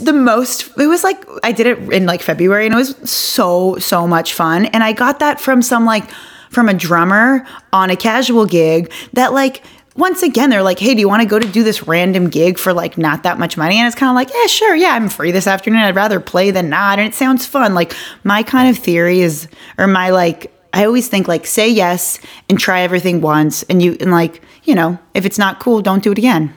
the 0.00 0.12
most. 0.12 0.70
It 0.78 0.86
was 0.86 1.02
like 1.02 1.24
I 1.42 1.52
did 1.52 1.66
it 1.66 1.78
in 1.92 2.06
like 2.06 2.22
February, 2.22 2.66
and 2.66 2.74
it 2.74 2.78
was 2.78 3.10
so 3.10 3.78
so 3.78 4.06
much 4.06 4.34
fun. 4.34 4.66
And 4.66 4.84
I 4.84 4.92
got 4.92 5.18
that 5.20 5.40
from 5.40 5.62
some 5.62 5.84
like 5.84 6.08
from 6.50 6.68
a 6.68 6.74
drummer 6.74 7.46
on 7.72 7.90
a 7.90 7.96
casual 7.96 8.46
gig 8.46 8.92
that 9.12 9.32
like. 9.32 9.62
Once 9.96 10.22
again, 10.22 10.48
they're 10.48 10.62
like, 10.62 10.78
"Hey, 10.78 10.94
do 10.94 11.00
you 11.00 11.08
want 11.08 11.22
to 11.22 11.28
go 11.28 11.38
to 11.38 11.46
do 11.46 11.62
this 11.62 11.86
random 11.86 12.28
gig 12.30 12.58
for 12.58 12.72
like 12.72 12.96
not 12.96 13.22
that 13.24 13.38
much 13.38 13.56
money?" 13.56 13.76
And 13.78 13.86
it's 13.86 13.96
kind 13.96 14.08
of 14.10 14.14
like, 14.14 14.32
"Yeah, 14.32 14.46
sure, 14.46 14.74
yeah, 14.74 14.94
I'm 14.94 15.08
free 15.08 15.32
this 15.32 15.46
afternoon. 15.46 15.80
I'd 15.80 15.94
rather 15.96 16.20
play 16.20 16.50
than 16.50 16.68
not." 16.70 16.98
And 16.98 17.06
it 17.06 17.14
sounds 17.14 17.44
fun. 17.46 17.74
Like 17.74 17.94
my 18.24 18.42
kind 18.42 18.68
of 18.70 18.82
theory 18.82 19.20
is, 19.20 19.48
or 19.78 19.86
my 19.86 20.10
like, 20.10 20.50
I 20.72 20.86
always 20.86 21.08
think 21.08 21.28
like, 21.28 21.46
say 21.46 21.68
yes 21.68 22.18
and 22.48 22.58
try 22.58 22.80
everything 22.80 23.20
once, 23.20 23.62
and 23.64 23.82
you 23.82 23.96
and 24.00 24.10
like, 24.10 24.40
you 24.64 24.74
know, 24.74 24.98
if 25.12 25.26
it's 25.26 25.38
not 25.38 25.60
cool, 25.60 25.82
don't 25.82 26.02
do 26.02 26.12
it 26.12 26.18
again. 26.18 26.54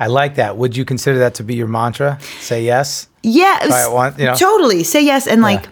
I 0.00 0.06
like 0.08 0.36
that. 0.36 0.56
Would 0.56 0.76
you 0.76 0.84
consider 0.84 1.18
that 1.18 1.34
to 1.34 1.44
be 1.44 1.54
your 1.54 1.68
mantra? 1.68 2.18
Say 2.40 2.64
yes. 2.64 3.08
Yeah, 3.22 3.58
Try 3.66 3.86
it 3.86 3.92
once, 3.92 4.18
you 4.18 4.24
know? 4.26 4.34
totally. 4.34 4.84
Say 4.84 5.04
yes, 5.04 5.26
and 5.26 5.40
like, 5.40 5.64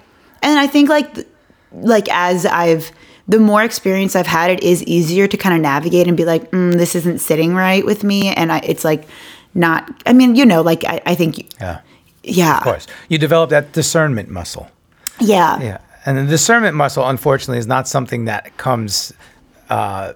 and 0.42 0.58
I 0.58 0.66
think 0.66 0.88
like, 0.88 1.26
like 1.72 2.08
as 2.10 2.46
I've 2.46 2.92
the 3.28 3.38
more 3.38 3.62
experience 3.62 4.16
I've 4.16 4.26
had, 4.26 4.50
it 4.50 4.62
is 4.62 4.82
easier 4.84 5.26
to 5.28 5.36
kind 5.36 5.54
of 5.54 5.60
navigate 5.60 6.08
and 6.08 6.16
be 6.16 6.24
like, 6.24 6.50
mm, 6.50 6.72
this 6.74 6.94
isn't 6.94 7.18
sitting 7.20 7.54
right 7.54 7.84
with 7.84 8.02
me, 8.04 8.34
and 8.34 8.50
I, 8.52 8.58
it's 8.58 8.84
like 8.84 9.06
not. 9.54 9.88
I 10.06 10.12
mean, 10.12 10.34
you 10.34 10.44
know, 10.46 10.62
like 10.62 10.84
I, 10.84 11.00
I 11.06 11.14
think, 11.14 11.52
Yeah. 11.60 11.80
yeah, 12.22 12.58
Of 12.58 12.62
course. 12.64 12.86
You 13.08 13.18
develop 13.18 13.50
that 13.50 13.72
discernment 13.72 14.28
muscle. 14.28 14.68
yeah, 15.20 15.60
Yeah. 15.60 15.78
And 16.04 16.18
the 16.18 16.24
discernment 16.26 16.74
muscle, 16.74 17.06
unfortunately, 17.08 17.58
is 17.58 17.66
not 17.68 17.86
something 17.86 18.24
that 18.24 18.56
comes 18.56 19.12
uh, 19.70 20.14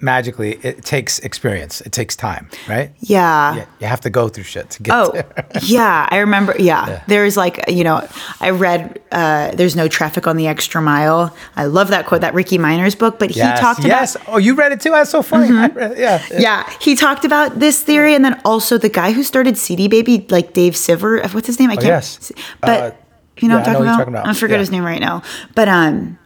magically. 0.00 0.58
It 0.62 0.84
takes 0.84 1.18
experience. 1.20 1.80
It 1.80 1.92
takes 1.92 2.14
time, 2.16 2.48
right? 2.68 2.92
yeah. 3.00 3.54
Yeah, 3.56 3.66
you 3.80 3.86
have 3.86 4.00
to 4.02 4.10
go 4.10 4.28
through 4.28 4.44
shit 4.44 4.68
to 4.70 4.82
get 4.82 4.94
Oh, 4.94 5.10
there. 5.12 5.46
yeah. 5.62 6.06
I 6.10 6.18
remember. 6.18 6.54
Yeah. 6.58 7.02
There's 7.06 7.36
like, 7.36 7.64
you 7.68 7.82
know, 7.84 8.06
I 8.40 8.50
read 8.50 9.00
uh, 9.12 9.52
There's 9.54 9.74
No 9.74 9.88
Traffic 9.88 10.26
on 10.26 10.36
the 10.36 10.46
Extra 10.48 10.82
Mile. 10.82 11.34
I 11.56 11.64
love 11.64 11.88
that 11.88 12.06
quote, 12.06 12.20
that 12.20 12.34
Ricky 12.34 12.58
Miners 12.58 12.94
book, 12.94 13.18
but 13.18 13.30
he 13.30 13.40
talked 13.40 13.84
yes. 13.84 14.14
about. 14.16 14.24
Mm-hmm. 14.26 14.34
Oh, 14.34 14.38
you 14.38 14.54
read 14.54 14.72
it 14.72 14.80
too? 14.80 14.90
That's 14.90 15.10
so 15.10 15.22
funny. 15.22 15.56
I 15.56 15.68
read 15.68 15.98
yeah. 15.98 16.24
Yeah. 16.38 16.70
He 16.80 16.94
talked 16.94 17.24
about 17.24 17.58
this 17.58 17.82
theory. 17.82 18.14
And 18.14 18.24
then 18.24 18.40
also 18.44 18.76
the 18.78 18.88
guy 18.90 19.12
who 19.12 19.22
started 19.22 19.56
CD 19.56 19.88
Baby, 19.88 20.26
like 20.30 20.52
Dave 20.52 20.74
Siver. 20.74 21.22
What's 21.32 21.46
his 21.46 21.58
name? 21.58 21.70
I 21.70 21.76
can't. 21.76 21.86
Oh, 21.86 21.88
yes. 21.88 22.32
But 22.60 22.68
Uh, 22.82 22.90
you 23.38 23.48
know 23.48 23.56
yeah, 23.56 23.60
what 23.60 23.68
I'm 23.68 23.72
talking 23.74 23.84
you're 23.84 23.92
about? 23.92 23.98
talking 23.98 24.14
about. 24.14 24.26
I 24.28 24.32
forget 24.34 24.54
Yeah. 24.56 24.60
his 24.60 24.70
name 24.70 24.84
right 24.84 25.00
now. 25.00 25.22
But, 25.54 25.68
um, 25.68 26.18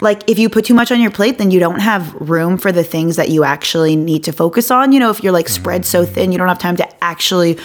like 0.00 0.28
if 0.28 0.38
you 0.38 0.48
put 0.48 0.64
too 0.64 0.74
much 0.74 0.92
on 0.92 1.00
your 1.00 1.10
plate 1.10 1.38
then 1.38 1.50
you 1.50 1.60
don't 1.60 1.80
have 1.80 2.14
room 2.14 2.58
for 2.58 2.72
the 2.72 2.84
things 2.84 3.16
that 3.16 3.30
you 3.30 3.44
actually 3.44 3.96
need 3.96 4.24
to 4.24 4.32
focus 4.32 4.70
on. 4.70 4.92
You 4.92 5.00
know 5.00 5.10
if 5.10 5.22
you're 5.22 5.32
like 5.32 5.48
spread 5.48 5.84
so 5.84 6.04
thin 6.04 6.32
you 6.32 6.38
don't 6.38 6.48
have 6.48 6.58
time 6.58 6.76
to 6.76 7.04
actually 7.04 7.58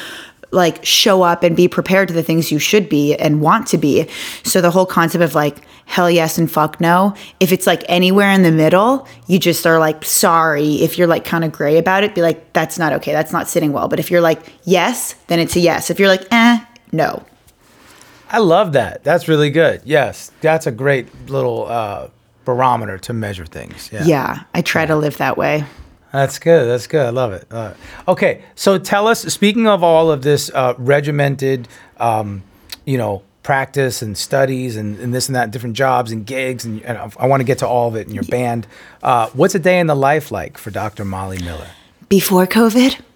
like 0.51 0.83
show 0.83 1.21
up 1.21 1.43
and 1.43 1.55
be 1.55 1.67
prepared 1.67 2.09
to 2.09 2.13
the 2.13 2.23
things 2.23 2.51
you 2.51 2.59
should 2.59 2.89
be 2.89 3.15
and 3.15 3.41
want 3.41 3.67
to 3.67 3.77
be. 3.77 4.07
So 4.43 4.59
the 4.59 4.71
whole 4.71 4.85
concept 4.85 5.23
of 5.23 5.35
like 5.35 5.57
hell 5.85 6.09
yes 6.09 6.37
and 6.37 6.49
fuck 6.49 6.79
no 6.79 7.13
if 7.41 7.51
it's 7.51 7.67
like 7.67 7.83
anywhere 7.89 8.31
in 8.31 8.43
the 8.43 8.51
middle 8.51 9.07
you 9.27 9.39
just 9.39 9.65
are 9.65 9.79
like 9.79 10.05
sorry. 10.05 10.75
If 10.75 10.97
you're 10.97 11.07
like 11.07 11.25
kind 11.25 11.43
of 11.43 11.51
gray 11.51 11.77
about 11.77 12.03
it 12.03 12.15
be 12.15 12.21
like 12.21 12.53
that's 12.53 12.77
not 12.79 12.93
okay. 12.93 13.11
That's 13.11 13.33
not 13.33 13.49
sitting 13.49 13.73
well. 13.73 13.87
But 13.87 13.99
if 13.99 14.09
you're 14.09 14.21
like 14.21 14.41
yes 14.63 15.15
then 15.27 15.39
it's 15.39 15.55
a 15.55 15.59
yes. 15.59 15.89
If 15.89 15.99
you're 15.99 16.09
like 16.09 16.27
eh 16.31 16.63
no. 16.91 17.25
I 18.33 18.37
love 18.37 18.71
that. 18.73 19.03
That's 19.03 19.27
really 19.27 19.49
good. 19.49 19.81
Yes. 19.83 20.31
That's 20.39 20.65
a 20.65 20.71
great 20.71 21.29
little 21.29 21.65
uh, 21.67 22.07
barometer 22.51 22.97
to 22.97 23.13
measure 23.13 23.45
things. 23.45 23.89
Yeah. 23.91 24.03
yeah 24.05 24.43
i 24.53 24.61
try 24.61 24.85
to 24.85 24.95
live 24.95 25.17
that 25.17 25.37
way 25.37 25.63
That's 26.11 26.39
good. 26.39 26.67
That's 26.67 26.87
good. 26.87 27.05
I 27.05 27.09
love 27.09 27.31
it. 27.31 27.49
Love 27.51 27.71
it. 27.71 27.77
Okay, 28.05 28.43
so 28.55 28.77
tell 28.77 29.07
us. 29.07 29.21
Speaking 29.21 29.65
of 29.65 29.81
all 29.81 30.11
of 30.11 30.23
this 30.23 30.51
uh, 30.53 30.73
regimented, 30.77 31.69
um, 32.01 32.43
you 32.83 32.97
know, 32.97 33.21
practice 33.43 34.01
and 34.01 34.17
studies 34.17 34.75
and, 34.75 34.99
and 34.99 35.13
this 35.13 35.29
and 35.29 35.37
that, 35.37 35.51
different 35.51 35.77
jobs 35.77 36.11
and 36.11 36.25
gigs, 36.25 36.65
and, 36.65 36.83
and 36.83 36.97
I, 36.97 37.25
want 37.27 37.39
to 37.39 37.45
get 37.45 37.59
to 37.59 37.67
all 37.67 37.87
of 37.87 37.95
it 37.95 38.09
in 38.09 38.13
your 38.13 38.25
band. 38.25 38.67
Uh, 39.01 39.29
what's 39.39 39.55
a 39.55 39.59
day 39.59 39.79
in 39.79 39.87
the 39.87 39.95
life 39.95 40.31
like 40.31 40.57
for 40.57 40.69
Dr. 40.69 41.05
Molly 41.05 41.39
Miller? 41.39 41.69
before 42.09 42.45
covid 42.45 42.99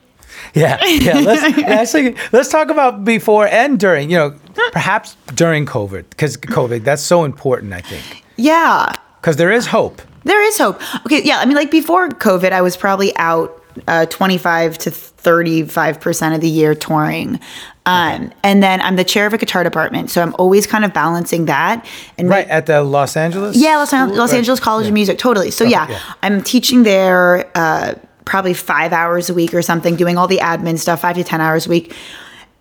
Yeah, 0.54 0.80
yeah. 0.86 1.19
Let's 1.19 1.43
actually 1.63 2.15
let's 2.32 2.50
talk 2.50 2.69
about 2.69 3.04
before 3.04 3.48
and 3.48 3.80
during. 3.80 4.10
You 4.12 4.17
know, 4.17 4.36
perhaps 4.71 5.17
during 5.34 5.65
COVID 5.65 6.10
because 6.10 6.38
COVID 6.38 6.84
that's 6.84 7.02
so 7.02 7.24
important. 7.24 7.74
I 7.74 7.82
think 7.82 8.24
yeah 8.38 8.93
because 9.26 9.38
there 9.38 9.52
is 9.52 9.66
hope. 9.66 10.04
There 10.24 10.44
is 10.44 10.56
hope. 10.60 10.80
Okay, 11.08 11.24
yeah. 11.24 11.40
I 11.40 11.46
mean, 11.46 11.56
like 11.56 11.72
before 11.72 12.10
COVID, 12.10 12.52
I 12.52 12.62
was 12.62 12.78
probably 12.78 13.12
out 13.18 13.60
uh, 13.88 14.06
25 14.06 14.78
to 14.78 14.92
35 14.92 16.00
percent 16.00 16.36
of 16.36 16.42
the 16.42 16.48
year 16.48 16.76
touring, 16.76 17.40
um, 17.88 18.32
and 18.44 18.62
then 18.62 18.82
I'm 18.82 18.98
the 18.98 19.04
chair 19.04 19.26
of 19.26 19.34
a 19.34 19.40
guitar 19.40 19.64
department, 19.64 20.12
so 20.12 20.22
I'm 20.22 20.36
always 20.38 20.68
kind 20.68 20.86
of 20.86 20.94
balancing 20.94 21.46
that. 21.46 21.84
And 22.20 22.30
Right 22.30 22.48
at 22.48 22.68
the 22.68 22.84
Los 22.84 23.18
Angeles. 23.18 23.58
yeah, 23.58 23.78
Los, 23.78 23.94
An- 23.94 24.16
Los. 24.16 24.32
Angeles 24.32 24.60
College 24.60 24.86
of 24.86 24.94
Music, 24.94 25.18
totally. 25.18 25.50
So 25.50 25.64
yeah, 25.64 25.90
yeah. 25.90 26.00
I'm 26.22 26.44
teaching 26.44 26.84
there 26.84 27.50
uh, 27.56 27.96
probably 28.26 28.54
five 28.54 28.94
hours 28.94 29.32
a 29.32 29.34
week 29.34 29.56
or 29.56 29.64
something, 29.64 29.96
doing 29.96 30.20
all 30.20 30.28
the 30.28 30.38
admin 30.38 30.78
stuff, 30.78 31.02
five 31.02 31.16
to 31.16 31.24
ten 31.24 31.42
hours 31.42 31.66
a 31.66 31.70
week. 31.72 31.96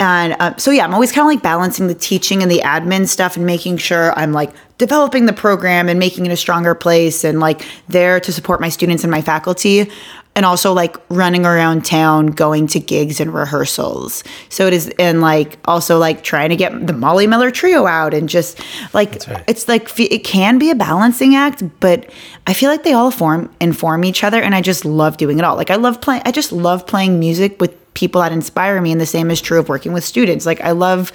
And 0.01 0.35
uh, 0.41 0.57
so 0.57 0.71
yeah, 0.71 0.85
I'm 0.85 0.93
always 0.93 1.13
kind 1.13 1.27
of 1.27 1.33
like 1.33 1.43
balancing 1.43 1.87
the 1.87 1.95
teaching 1.95 2.43
and 2.43 2.51
the 2.51 2.61
admin 2.61 3.07
stuff 3.07 3.37
and 3.37 3.47
making 3.47 3.77
sure 3.77 4.13
I'm 4.19 4.33
like 4.33 4.51
developing 4.77 5.27
the 5.27 5.33
program 5.33 5.89
and 5.89 5.99
making 5.99 6.27
it 6.27 6.33
a 6.33 6.37
stronger 6.37 6.75
place 6.75 7.23
and 7.23 7.39
like 7.39 7.65
there 7.89 8.19
to 8.21 8.33
support 8.33 8.61
my 8.61 8.69
students 8.69 9.05
and 9.05 9.11
my 9.11 9.23
faculty. 9.23 9.91
And 10.37 10.45
also 10.45 10.73
like 10.73 10.97
running 11.11 11.47
around 11.47 11.85
town, 11.85 12.27
going 12.27 12.67
to 12.67 12.81
gigs 12.81 13.21
and 13.21 13.33
rehearsals. 13.33 14.25
So 14.49 14.67
it 14.67 14.73
is, 14.73 14.89
and 14.99 15.21
like 15.21 15.61
also 15.67 15.97
like 15.97 16.25
trying 16.25 16.49
to 16.49 16.57
get 16.57 16.89
the 16.89 16.93
Molly 16.93 17.29
Miller 17.29 17.53
trio 17.53 17.87
out 17.87 18.13
and 18.13 18.29
just 18.29 18.61
like 18.93 19.25
right. 19.29 19.45
it's 19.47 19.69
like 19.69 19.89
it 20.01 20.25
can 20.25 20.59
be 20.59 20.71
a 20.71 20.75
balancing 20.75 21.37
act, 21.37 21.63
but 21.79 22.11
I 22.49 22.53
feel 22.53 22.69
like 22.69 22.83
they 22.83 22.95
all 22.95 23.13
form 23.13 23.49
inform 23.61 24.05
each 24.05 24.25
other, 24.25 24.43
and 24.43 24.57
I 24.57 24.61
just 24.61 24.85
love 24.85 25.19
doing 25.19 25.39
it 25.39 25.45
all. 25.45 25.55
Like 25.55 25.71
I 25.71 25.77
love 25.77 26.01
playing. 26.01 26.23
I 26.25 26.33
just 26.33 26.51
love 26.51 26.85
playing 26.85 27.21
music 27.21 27.61
with 27.61 27.73
people 27.95 28.21
that 28.21 28.33
inspire 28.33 28.81
me, 28.81 28.93
and 28.93 29.01
the 29.01 29.07
same 29.07 29.31
is 29.31 29.41
true 29.41 29.59
of 29.59 29.69
working 29.69 29.93
with 29.93 30.05
students. 30.05 30.47
Like 30.47 30.61
I 30.61 30.73
love, 30.73 31.13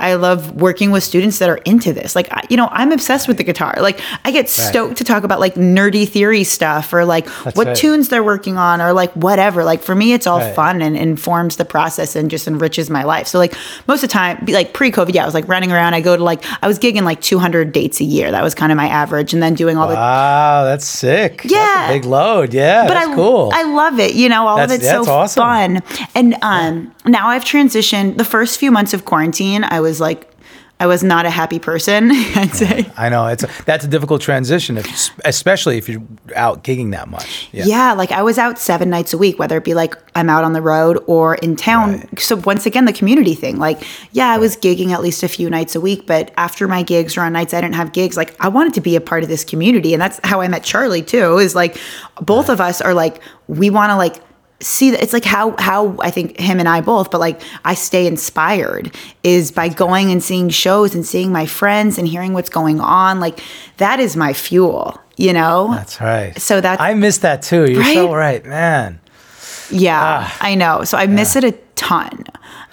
I 0.00 0.14
love 0.14 0.52
working 0.60 0.90
with 0.90 1.02
students 1.04 1.38
that 1.38 1.48
are 1.48 1.58
into 1.58 1.92
this. 1.92 2.16
Like 2.16 2.28
I, 2.32 2.42
you 2.50 2.56
know, 2.56 2.68
I'm 2.70 2.92
obsessed 2.92 3.28
with 3.28 3.36
the 3.36 3.44
guitar. 3.44 3.74
Like 3.80 4.00
I 4.24 4.30
get 4.30 4.48
stoked 4.48 4.96
to 4.98 5.04
talk 5.04 5.24
about 5.24 5.40
like 5.40 5.54
nerdy 5.54 6.08
theory 6.08 6.44
stuff 6.44 6.92
or 6.92 7.04
like 7.04 7.28
what 7.28 7.66
right. 7.66 7.76
tunes 7.76 8.08
they're 8.08 8.24
working 8.24 8.56
on 8.56 8.80
or 8.80 8.92
like 8.92 9.12
whatever. 9.12 9.64
Like 9.64 9.82
for 9.82 9.94
me, 9.94 10.12
it's 10.12 10.26
all 10.26 10.38
Right. 10.40 10.54
fun 10.54 10.80
and 10.82 10.96
informs 10.96 11.56
the 11.56 11.64
process 11.64 12.16
and 12.16 12.30
just 12.30 12.48
enriches 12.48 12.88
my 12.90 13.02
life. 13.04 13.26
So 13.26 13.38
like 13.38 13.54
most 13.86 14.02
of 14.02 14.08
the 14.08 14.12
time, 14.12 14.44
like 14.48 14.72
pre-COVID, 14.72 15.12
yeah, 15.14 15.22
I 15.22 15.26
was 15.26 15.34
like 15.34 15.48
running 15.48 15.70
around. 15.72 15.94
I 15.94 16.00
go 16.00 16.16
to 16.16 16.22
like 16.24 16.42
I 16.62 16.66
was 16.68 16.78
gigging 16.78 17.02
like 17.02 17.20
200 17.20 17.72
dates 17.72 18.00
a 18.00 18.04
year. 18.04 18.30
That 18.30 18.42
was 18.42 18.54
kind 18.54 18.72
of 18.72 18.76
my 18.76 18.88
average, 18.88 19.34
and 19.34 19.42
then 19.42 19.54
doing 19.54 19.76
all 19.76 19.88
the 19.88 19.94
Wow, 19.94 20.64
that's 20.64 20.86
sick. 20.86 21.42
That's 21.42 21.52
Yeah. 21.52 21.90
a 21.90 21.92
big 21.92 22.04
load. 22.04 22.54
Yeah, 22.54 22.86
but 22.86 22.94
that's 22.94 23.08
I, 23.08 23.14
cool. 23.14 23.50
I 23.52 23.62
love 23.64 23.98
it. 23.98 24.14
You 24.14 24.28
know, 24.28 24.46
all 24.46 24.56
That's- 24.56 24.78
of 24.78 24.82
it's 24.82 24.90
so 25.06 25.12
awesome. 25.12 25.42
fun. 25.42 25.82
And 26.14 26.36
um, 26.42 26.94
now 27.04 27.28
I've 27.28 27.44
transitioned. 27.44 28.16
The 28.18 28.24
first 28.24 28.58
few 28.58 28.70
months 28.70 28.94
of 28.94 29.04
quarantine, 29.04 29.64
I 29.64 29.80
was 29.80 29.89
like, 29.98 30.30
I 30.80 30.86
was 30.86 31.04
not 31.04 31.26
a 31.26 31.30
happy 31.30 31.58
person, 31.58 32.10
I'd 32.10 32.54
say. 32.54 32.90
I 32.96 33.10
know 33.10 33.26
it's 33.26 33.44
a, 33.44 33.50
that's 33.66 33.84
a 33.84 33.88
difficult 33.88 34.22
transition, 34.22 34.78
if, 34.78 35.10
especially 35.26 35.76
if 35.76 35.90
you're 35.90 36.02
out 36.34 36.64
gigging 36.64 36.92
that 36.92 37.06
much. 37.06 37.50
Yeah. 37.52 37.92
like 37.92 38.12
I 38.12 38.22
was 38.22 38.38
out 38.38 38.58
seven 38.58 38.88
nights 38.88 39.12
a 39.12 39.18
week, 39.18 39.38
whether 39.38 39.58
it 39.58 39.64
be 39.64 39.74
like 39.74 39.94
I'm 40.14 40.30
out 40.30 40.42
on 40.42 40.54
the 40.54 40.62
road 40.62 41.04
or 41.06 41.34
in 41.34 41.54
town. 41.54 41.98
Right. 41.98 42.20
So 42.20 42.36
once 42.36 42.64
again, 42.64 42.86
the 42.86 42.94
community 42.94 43.34
thing. 43.34 43.58
Like, 43.58 43.82
yeah, 44.12 44.30
I 44.30 44.38
was 44.38 44.56
gigging 44.56 44.90
at 44.90 45.02
least 45.02 45.22
a 45.22 45.28
few 45.28 45.50
nights 45.50 45.74
a 45.74 45.82
week, 45.82 46.06
but 46.06 46.32
after 46.38 46.66
my 46.66 46.82
gigs 46.82 47.14
or 47.18 47.20
on 47.20 47.34
nights 47.34 47.52
I 47.52 47.60
didn't 47.60 47.74
have 47.74 47.92
gigs, 47.92 48.16
like 48.16 48.34
I 48.40 48.48
wanted 48.48 48.72
to 48.74 48.80
be 48.80 48.96
a 48.96 49.02
part 49.02 49.22
of 49.22 49.28
this 49.28 49.44
community, 49.44 49.92
and 49.92 50.00
that's 50.00 50.18
how 50.24 50.40
I 50.40 50.48
met 50.48 50.64
Charlie 50.64 51.02
too. 51.02 51.36
Is 51.36 51.54
like 51.54 51.76
both 52.22 52.48
of 52.48 52.58
us 52.58 52.80
are 52.80 52.94
like 52.94 53.20
we 53.48 53.68
want 53.68 53.90
to 53.90 53.96
like 53.96 54.16
see 54.62 54.90
that 54.90 55.02
it's 55.02 55.12
like 55.12 55.24
how 55.24 55.54
how 55.58 55.96
I 56.00 56.10
think 56.10 56.38
him 56.38 56.58
and 56.60 56.68
I 56.68 56.80
both, 56.82 57.10
but 57.10 57.18
like 57.20 57.40
I 57.64 57.74
stay 57.74 58.06
inspired 58.06 58.94
is 59.22 59.50
by 59.50 59.68
going 59.68 60.10
and 60.12 60.22
seeing 60.22 60.48
shows 60.50 60.94
and 60.94 61.04
seeing 61.04 61.32
my 61.32 61.46
friends 61.46 61.96
and 61.98 62.06
hearing 62.06 62.32
what's 62.34 62.50
going 62.50 62.80
on. 62.80 63.20
Like 63.20 63.40
that 63.78 64.00
is 64.00 64.16
my 64.16 64.32
fuel, 64.32 65.00
you 65.16 65.32
know? 65.32 65.68
That's 65.72 66.00
right. 66.00 66.38
So 66.38 66.60
that's 66.60 66.80
I 66.80 66.94
miss 66.94 67.18
that 67.18 67.42
too. 67.42 67.70
You're 67.70 67.84
so 67.84 68.06
Right? 68.12 68.42
right, 68.42 68.46
man. 68.46 69.00
yeah, 69.70 70.00
Ah. 70.26 70.36
I 70.40 70.54
know. 70.54 70.84
So 70.84 70.98
I 70.98 71.06
miss 71.06 71.36
it 71.36 71.44
a 71.44 71.52
ton. 71.76 72.24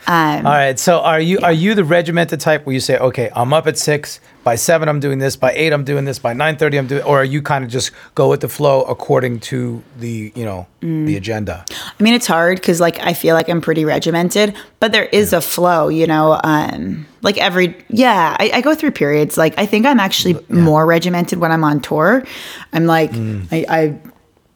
Um, 0.10 0.46
All 0.48 0.54
right. 0.54 0.80
So 0.80 1.00
are 1.02 1.20
you 1.20 1.40
are 1.40 1.52
you 1.52 1.76
the 1.76 1.84
regimented 1.84 2.40
type 2.40 2.66
where 2.66 2.74
you 2.74 2.80
say, 2.80 2.98
okay, 2.98 3.30
I'm 3.36 3.52
up 3.54 3.68
at 3.68 3.78
six, 3.78 4.22
by 4.46 4.56
seven 4.56 4.88
I'm 4.88 5.02
doing 5.02 5.20
this, 5.20 5.36
by 5.36 5.52
eight 5.52 5.74
I'm 5.74 5.84
doing 5.84 6.06
this, 6.06 6.18
by 6.18 6.32
nine 6.32 6.56
thirty 6.56 6.78
I'm 6.78 6.88
doing, 6.88 7.04
or 7.04 7.20
are 7.20 7.26
you 7.26 7.42
kind 7.42 7.66
of 7.66 7.70
just 7.70 7.92
go 8.16 8.30
with 8.30 8.40
the 8.40 8.48
flow 8.48 8.84
according 8.84 9.42
to 9.52 9.84
the 10.00 10.32
you 10.34 10.46
know 10.46 10.66
Mm. 10.82 11.08
the 11.08 11.18
agenda? 11.18 11.66
I 12.00 12.04
mean, 12.04 12.14
it's 12.14 12.28
hard 12.28 12.58
because 12.62 12.80
like 12.80 13.00
I 13.00 13.14
feel 13.14 13.36
like 13.36 13.50
I'm 13.50 13.60
pretty 13.62 13.84
regimented, 13.84 14.56
but 14.80 14.92
there 14.94 15.06
is 15.06 15.34
a 15.34 15.42
flow, 15.42 15.90
you 15.90 16.08
know. 16.08 16.40
Um, 16.44 17.06
like 17.22 17.38
every 17.40 17.76
yeah, 17.90 18.38
I, 18.40 18.52
I 18.54 18.62
go 18.62 18.76
through 18.76 18.92
periods. 18.92 19.38
Like 19.38 19.58
I 19.58 19.66
think 19.66 19.86
I'm 19.86 20.00
actually 20.00 20.40
more 20.50 20.86
regimented 20.86 21.40
when 21.40 21.52
I'm 21.52 21.64
on 21.66 21.82
tour. 21.82 22.24
I'm 22.72 22.86
like 22.86 23.12
I, 23.52 23.66
I 23.68 24.00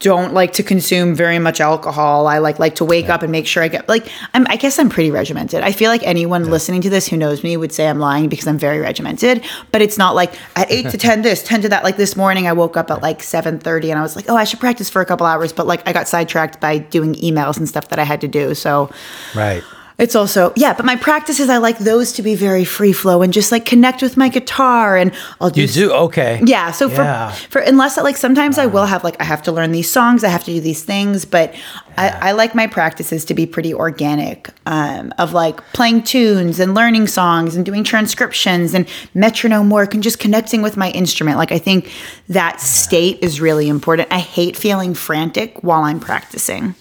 don't 0.02 0.34
like 0.34 0.54
to 0.54 0.64
consume 0.64 1.16
very 1.16 1.40
much 1.40 1.62
alcohol. 1.62 2.28
I 2.28 2.40
like 2.40 2.60
like 2.60 2.76
to 2.76 2.86
wake 2.86 3.08
up 3.08 3.22
and 3.22 3.32
make 3.32 3.48
sure 3.48 3.64
I 3.64 3.68
get 3.68 3.88
like 3.88 4.12
I'm 4.34 4.46
I 4.50 4.56
guess 4.58 4.78
I'm 4.80 4.90
pretty 4.90 5.12
regimented. 5.12 5.64
I 5.64 5.72
feel 5.72 5.90
like 5.90 6.04
anyone 6.04 6.50
listening 6.50 6.82
to 6.82 6.90
this 6.90 7.08
who 7.08 7.16
knows 7.16 7.44
me 7.44 7.56
would 7.56 7.72
say 7.72 7.88
I'm 7.88 8.00
lying 8.00 8.28
because 8.28 8.48
I'm 8.48 8.58
very 8.58 8.80
regimented, 8.80 9.44
but 9.72 9.82
it's 9.82 9.98
not 9.98 10.16
like 10.16 10.34
at 10.56 10.72
8 10.72 10.90
to 10.90 10.98
10 10.98 11.22
this, 11.22 11.44
10 11.44 11.62
to 11.64 11.70
that 11.70 11.84
like 11.84 11.98
this 11.98 12.16
morning 12.16 12.48
I 12.48 12.54
woke 12.54 12.76
up 12.76 12.92
at 12.92 13.02
like 13.02 13.20
7:30 13.20 13.92
and 13.92 14.00
I 14.00 14.02
was 14.02 14.16
like, 14.16 14.26
"Oh, 14.28 14.36
I 14.36 14.44
should 14.44 14.60
practice 14.60 14.90
for 14.90 15.02
a 15.02 15.06
couple 15.06 15.26
hours," 15.26 15.54
but 15.54 15.68
like 15.68 15.88
I 15.88 15.94
got 15.94 16.08
sidetracked 16.08 16.60
by 16.60 16.80
doing 16.80 17.14
emails 17.16 17.58
and 17.58 17.70
stuff 17.70 17.88
that 17.90 18.00
I 18.00 18.04
had 18.04 18.22
to 18.22 18.28
do. 18.28 18.56
So 18.56 18.90
Right. 19.36 19.64
It's 20.02 20.16
also 20.16 20.52
yeah, 20.56 20.74
but 20.74 20.84
my 20.86 20.96
practices 20.96 21.48
I 21.50 21.58
like 21.58 21.78
those 21.78 22.12
to 22.14 22.22
be 22.24 22.36
very 22.36 22.66
free 22.66 22.92
flow 22.92 23.22
and 23.22 23.32
just 23.32 23.52
like 23.52 23.66
connect 23.66 24.02
with 24.02 24.18
my 24.18 24.30
guitar 24.30 24.98
and 24.98 25.14
I'll 25.40 25.50
do 25.52 25.62
You 25.62 25.68
do 25.68 25.92
okay. 26.08 26.42
yeah. 26.44 26.72
So 26.72 26.90
for 26.90 27.04
Yeah. 27.04 27.32
for 27.32 27.62
unless 27.62 27.98
like 27.98 28.18
sometimes 28.18 28.58
I 28.58 28.66
will 28.66 28.88
have 28.88 29.04
like 29.04 29.16
I 29.22 29.24
have 29.26 29.42
to 29.44 29.52
learn 29.52 29.72
these 29.72 29.90
songs, 29.90 30.24
I 30.24 30.30
have 30.30 30.44
to 30.46 30.52
do 30.52 30.60
these 30.60 30.84
things, 30.84 31.24
but 31.24 31.54
I, 31.98 32.30
I 32.30 32.32
like 32.32 32.56
my 32.56 32.68
practices 32.68 33.26
to 33.26 33.34
be 33.34 33.46
pretty 33.46 33.74
organic. 33.74 34.50
Um, 34.66 35.14
of 35.18 35.34
like 35.34 35.58
playing 35.74 36.04
tunes 36.04 36.60
and 36.60 36.74
learning 36.74 37.08
songs 37.08 37.56
and 37.56 37.66
doing 37.66 37.84
transcriptions 37.84 38.74
and 38.74 38.88
metronome 39.14 39.70
work 39.70 39.94
and 39.94 40.02
just 40.02 40.18
connecting 40.20 40.62
with 40.62 40.78
my 40.78 40.90
instrument. 40.92 41.38
Like 41.38 41.52
I 41.52 41.60
think 41.60 41.92
that 42.30 42.60
state 42.62 43.20
is 43.22 43.42
really 43.42 43.68
important. 43.68 44.08
I 44.12 44.20
hate 44.20 44.56
feeling 44.58 44.94
frantic 44.94 45.62
while 45.64 45.84
I'm 45.84 46.00
practicing. 46.00 46.76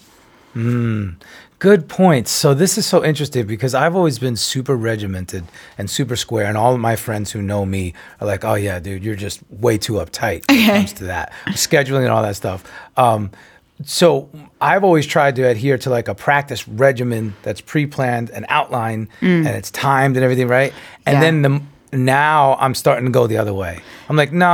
Good 1.61 1.87
points. 1.87 2.31
So 2.31 2.55
this 2.55 2.75
is 2.79 2.87
so 2.87 3.05
interesting 3.05 3.45
because 3.45 3.75
I've 3.75 3.95
always 3.95 4.17
been 4.17 4.35
super 4.35 4.75
regimented 4.75 5.43
and 5.77 5.87
super 5.91 6.15
square, 6.15 6.45
and 6.45 6.57
all 6.57 6.73
of 6.73 6.79
my 6.79 6.95
friends 6.95 7.31
who 7.31 7.39
know 7.39 7.67
me 7.67 7.93
are 8.19 8.25
like, 8.25 8.43
"Oh 8.43 8.55
yeah, 8.55 8.79
dude, 8.79 9.03
you're 9.03 9.15
just 9.15 9.41
way 9.51 9.77
too 9.77 9.93
uptight 9.93 10.49
when 10.49 10.57
it 10.59 10.65
comes 10.65 10.93
to 10.93 11.03
that 11.03 11.31
scheduling 11.49 11.99
and 12.01 12.07
all 12.07 12.23
that 12.23 12.35
stuff." 12.35 12.63
Um, 12.97 13.29
so 13.85 14.27
I've 14.59 14.83
always 14.83 15.05
tried 15.05 15.35
to 15.35 15.43
adhere 15.43 15.77
to 15.77 15.91
like 15.91 16.07
a 16.07 16.15
practice 16.15 16.67
regimen 16.67 17.35
that's 17.43 17.61
pre-planned 17.61 18.31
and 18.31 18.47
outlined, 18.49 19.09
and 19.21 19.45
it's 19.45 19.69
timed 19.69 20.17
and 20.17 20.23
everything, 20.23 20.47
right? 20.47 20.73
And 21.05 21.13
Yeah. 21.17 21.21
then 21.21 21.41
the 21.43 21.61
now 21.95 22.57
I'm 22.59 22.73
starting 22.73 23.05
to 23.05 23.11
go 23.11 23.27
the 23.27 23.37
other 23.37 23.53
way. 23.53 23.81
I'm 24.09 24.15
like, 24.15 24.33
no, 24.33 24.47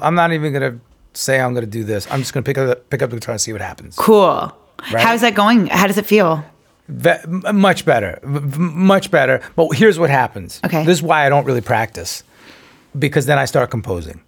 I'm 0.00 0.14
not 0.14 0.30
even 0.32 0.52
gonna 0.52 0.78
say 1.12 1.40
I'm 1.40 1.54
gonna 1.54 1.66
do 1.66 1.82
this. 1.82 2.06
I'm 2.08 2.20
just 2.20 2.32
gonna 2.32 2.44
pick 2.44 2.56
up 2.56 2.68
the, 2.68 2.76
pick 2.76 3.02
up 3.02 3.10
the 3.10 3.16
guitar 3.16 3.32
and 3.32 3.40
see 3.40 3.52
what 3.52 3.62
happens. 3.62 3.96
Cool. 3.96 4.52
Right. 4.92 5.02
How's 5.04 5.20
that 5.22 5.34
going? 5.34 5.66
How 5.66 5.88
does 5.88 5.98
it 5.98 6.06
feel? 6.06 6.44
Ve- 6.92 7.52
much 7.52 7.84
better, 7.84 8.18
v- 8.22 8.58
much 8.58 9.10
better. 9.10 9.40
But 9.56 9.68
here's 9.76 9.98
what 9.98 10.10
happens. 10.10 10.60
Okay. 10.64 10.84
This 10.84 10.98
is 10.98 11.02
why 11.02 11.26
I 11.26 11.28
don't 11.28 11.44
really 11.44 11.60
practice, 11.60 12.22
because 12.98 13.26
then 13.26 13.38
I 13.38 13.46
start 13.46 13.70
composing. 13.70 14.20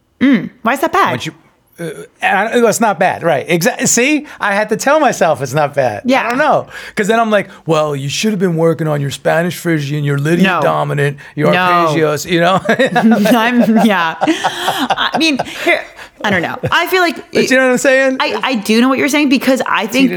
Why 0.62 0.72
is 0.72 0.81
that 0.81 0.92
bad? 0.92 1.27
You, 1.27 1.33
uh, 1.79 1.90
I, 2.22 2.50
it's 2.66 2.81
not 2.81 2.98
bad, 2.98 3.22
right? 3.22 3.44
Exactly. 3.48 3.87
See, 3.87 4.27
I 4.40 4.55
had 4.55 4.68
to 4.70 4.77
tell 4.77 5.00
myself 5.00 5.42
it's 5.42 5.53
not 5.53 5.74
bad. 5.74 6.03
Yeah. 6.07 6.24
I 6.24 6.29
don't 6.31 6.38
know, 6.38 6.68
because 6.88 7.09
then 7.09 7.20
I'm 7.20 7.31
like, 7.31 7.50
well, 7.66 7.94
you 7.94 8.09
should 8.09 8.31
have 8.31 8.38
been 8.40 8.57
working 8.57 8.88
on 8.88 9.00
your 9.03 9.11
Spanish 9.11 9.59
Phrygian, 9.59 10.03
your 10.05 10.16
Lydian 10.16 10.46
No. 10.46 10.61
dominant, 10.62 11.18
your 11.37 11.53
No. 11.53 11.59
arpeggios. 11.59 12.24
You 12.31 12.40
know, 12.40 12.59
I'm 12.68 13.87
yeah. 13.87 14.16
I 14.20 15.16
mean, 15.18 15.38
here 15.64 15.85
I 16.22 16.31
don't 16.31 16.40
know. 16.42 16.59
I 16.70 16.87
feel 16.87 17.03
like 17.03 17.16
but 17.33 17.50
you 17.50 17.57
know 17.57 17.64
what 17.66 17.72
I'm 17.72 17.79
saying? 17.79 18.16
I, 18.20 18.40
I 18.42 18.55
do 18.55 18.81
know 18.81 18.88
what 18.88 18.96
you're 18.98 19.09
saying 19.11 19.29
because 19.29 19.61
I 19.66 19.87
think 19.87 20.11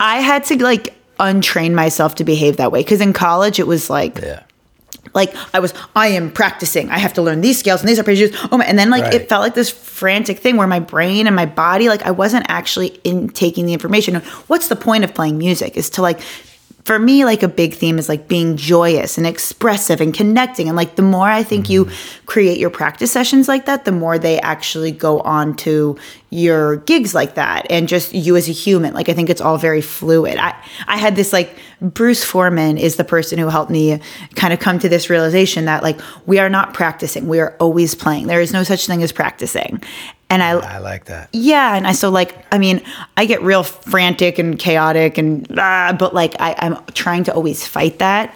I 0.00 0.20
had 0.20 0.44
to 0.44 0.62
like 0.62 0.94
untrain 1.20 1.72
myself 1.74 2.14
to 2.16 2.24
behave 2.24 2.56
that 2.56 2.72
way 2.72 2.80
because 2.82 3.00
in 3.00 3.12
college 3.12 3.58
it 3.60 3.66
was 3.66 3.88
like 3.90 4.18
Yeah. 4.18 4.42
like 5.14 5.34
I 5.54 5.60
was 5.60 5.72
I 5.94 6.08
am 6.08 6.30
practicing. 6.32 6.90
I 6.90 6.98
have 6.98 7.12
to 7.14 7.22
learn 7.22 7.40
these 7.42 7.58
scales 7.58 7.80
and 7.80 7.88
these 7.88 7.98
arpeggios. 7.98 8.34
Oh 8.50 8.56
my, 8.58 8.64
and 8.64 8.78
then 8.78 8.90
like 8.90 9.04
Right. 9.04 9.14
it 9.14 9.28
felt 9.28 9.42
like 9.42 9.54
this 9.54 9.70
frantic 9.70 10.38
thing 10.38 10.56
where 10.56 10.66
my 10.66 10.80
brain 10.80 11.26
and 11.26 11.36
my 11.36 11.46
body 11.46 11.88
like 11.88 12.02
I 12.06 12.10
wasn't 12.10 12.46
actually 12.48 12.88
in 13.04 13.28
taking 13.28 13.66
the 13.66 13.72
information. 13.72 14.16
What's 14.48 14.68
the 14.68 14.76
point 14.76 15.04
of 15.04 15.14
playing 15.14 15.38
music? 15.38 15.76
Is 15.76 15.90
to 15.90 16.02
like 16.02 16.20
for 16.84 16.98
me 16.98 17.24
like 17.24 17.42
a 17.42 17.48
big 17.48 17.74
theme 17.74 17.98
is 17.98 18.08
like 18.08 18.26
being 18.26 18.56
joyous 18.56 19.16
and 19.16 19.26
expressive 19.26 20.00
and 20.00 20.12
connecting 20.12 20.68
and 20.68 20.76
like 20.76 20.96
the 20.96 21.02
more 21.02 21.28
I 21.28 21.42
think 21.42 21.70
you 21.70 21.88
create 22.26 22.58
your 22.58 22.70
practice 22.70 23.12
sessions 23.12 23.46
like 23.46 23.66
that, 23.66 23.84
the 23.84 23.92
more 23.92 24.18
they 24.18 24.40
actually 24.40 24.90
go 24.90 25.20
on 25.20 25.54
to 25.58 25.96
your 26.30 26.76
gigs 26.78 27.14
like 27.14 27.34
that 27.34 27.66
and 27.70 27.88
just 27.88 28.14
you 28.14 28.36
as 28.36 28.48
a 28.48 28.52
human. 28.52 28.94
Like 28.94 29.08
I 29.08 29.12
think 29.12 29.30
it's 29.30 29.40
all 29.40 29.58
very 29.58 29.80
fluid. 29.80 30.38
I 30.38 30.54
I 30.86 30.96
had 30.96 31.14
this 31.14 31.32
like 31.32 31.56
Bruce 31.80 32.24
Forman 32.24 32.78
is 32.78 32.96
the 32.96 33.04
person 33.04 33.38
who 33.38 33.48
helped 33.48 33.70
me 33.70 34.00
kind 34.34 34.52
of 34.52 34.58
come 34.58 34.78
to 34.80 34.88
this 34.88 35.10
realization 35.10 35.66
that 35.66 35.82
like 35.82 36.00
we 36.26 36.38
are 36.38 36.48
not 36.48 36.74
practicing. 36.74 37.28
We 37.28 37.38
are 37.38 37.56
always 37.60 37.94
playing. 37.94 38.26
There 38.26 38.40
is 38.40 38.52
no 38.52 38.64
such 38.64 38.86
thing 38.86 39.02
as 39.02 39.12
practicing. 39.12 39.82
And 40.32 40.42
I 40.42 40.50
I 40.76 40.78
like 40.78 41.04
that. 41.12 41.28
yeah, 41.32 41.76
and 41.76 41.86
I 41.86 41.92
so 41.92 42.08
like 42.10 42.30
I 42.54 42.58
mean 42.58 42.80
I 43.20 43.26
get 43.26 43.42
real 43.42 43.62
frantic 43.62 44.38
and 44.38 44.58
chaotic 44.58 45.18
and 45.18 45.46
ah, 45.58 45.94
but 45.98 46.14
like 46.14 46.34
I, 46.40 46.54
I'm 46.58 46.74
trying 46.94 47.24
to 47.24 47.34
always 47.34 47.66
fight 47.66 47.98
that. 47.98 48.28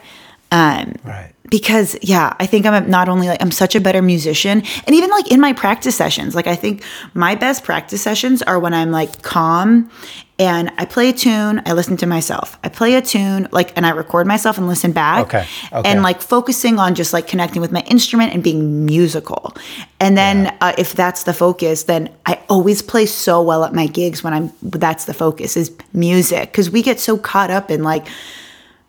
Um, 0.52 0.94
Right. 1.04 1.32
because 1.50 1.96
yeah 2.02 2.34
i 2.38 2.46
think 2.46 2.66
i'm 2.66 2.88
not 2.88 3.08
only 3.08 3.26
like 3.26 3.42
i'm 3.42 3.50
such 3.50 3.74
a 3.74 3.80
better 3.80 4.00
musician 4.00 4.62
and 4.86 4.92
even 4.98 5.10
like 5.10 5.28
in 5.30 5.40
my 5.40 5.52
practice 5.52 5.96
sessions 5.96 6.34
like 6.38 6.46
i 6.46 6.54
think 6.62 6.84
my 7.14 7.34
best 7.34 7.64
practice 7.64 8.00
sessions 8.00 8.42
are 8.42 8.58
when 8.60 8.72
i'm 8.72 8.92
like 8.92 9.22
calm 9.22 9.90
and 10.38 10.70
i 10.76 10.84
play 10.84 11.08
a 11.08 11.12
tune 11.12 11.62
i 11.64 11.72
listen 11.72 11.96
to 11.96 12.06
myself 12.06 12.58
i 12.62 12.68
play 12.68 12.94
a 12.94 13.00
tune 13.02 13.48
like 13.52 13.74
and 13.76 13.86
i 13.86 13.90
record 13.90 14.26
myself 14.26 14.58
and 14.58 14.68
listen 14.68 14.92
back 14.92 15.26
Okay, 15.26 15.46
okay. 15.72 15.88
and 15.90 16.02
like 16.02 16.20
focusing 16.20 16.78
on 16.78 16.94
just 16.94 17.12
like 17.12 17.26
connecting 17.26 17.62
with 17.62 17.72
my 17.72 17.80
instrument 17.82 18.32
and 18.34 18.42
being 18.44 18.84
musical 18.84 19.54
and 19.98 20.16
then 20.16 20.54
uh, 20.60 20.72
if 20.76 20.92
that's 20.92 21.22
the 21.22 21.32
focus 21.32 21.84
then 21.84 22.10
i 22.26 22.38
always 22.50 22.82
play 22.82 23.06
so 23.06 23.40
well 23.40 23.64
at 23.64 23.72
my 23.72 23.86
gigs 23.86 24.22
when 24.22 24.34
i'm 24.34 24.52
that's 24.62 25.06
the 25.06 25.14
focus 25.14 25.56
is 25.56 25.74
music 25.94 26.50
because 26.52 26.70
we 26.70 26.82
get 26.82 27.00
so 27.00 27.16
caught 27.16 27.50
up 27.50 27.70
in 27.70 27.82
like 27.82 28.06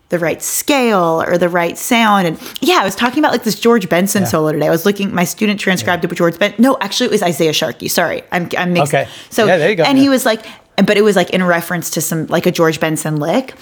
the 0.10 0.20
right 0.20 0.42
scale 0.42 1.22
or 1.28 1.38
the 1.38 1.50
right 1.50 1.78
sound. 1.78 2.26
And 2.28 2.40
yeah, 2.62 2.76
I 2.80 2.86
was 2.86 2.96
talking 2.96 3.20
about 3.20 3.34
like 3.34 3.44
this 3.44 3.60
George 3.60 3.90
Benson 3.90 4.26
solo 4.26 4.54
today. 4.54 4.66
I 4.68 4.70
was 4.70 4.86
looking, 4.86 5.14
my 5.14 5.26
student 5.26 5.60
transcribed 5.60 6.06
it 6.06 6.10
with 6.10 6.18
George 6.18 6.40
Benson. 6.40 6.62
No, 6.64 6.78
actually, 6.80 7.08
it 7.08 7.12
was 7.12 7.22
Isaiah 7.24 7.52
Sharkey. 7.52 7.90
Sorry, 7.90 8.22
I'm, 8.32 8.48
I'm 8.58 8.72
mixed. 8.72 8.94
Okay. 8.94 9.10
So, 9.30 9.46
Yeah, 9.46 9.58
there 9.58 9.70
you 9.70 9.76
go. 9.76 9.84
And 9.84 9.98
Yeah. 9.98 10.04
he 10.04 10.08
was 10.08 10.26
like, 10.26 10.46
but 10.86 10.98
it 10.98 11.02
was 11.02 11.16
like 11.16 11.32
in 11.32 11.44
reference 11.44 11.90
to 11.92 12.02
some, 12.02 12.28
like 12.28 12.46
a 12.46 12.52
George 12.52 12.80
Benson 12.80 13.18
lick. 13.18 13.54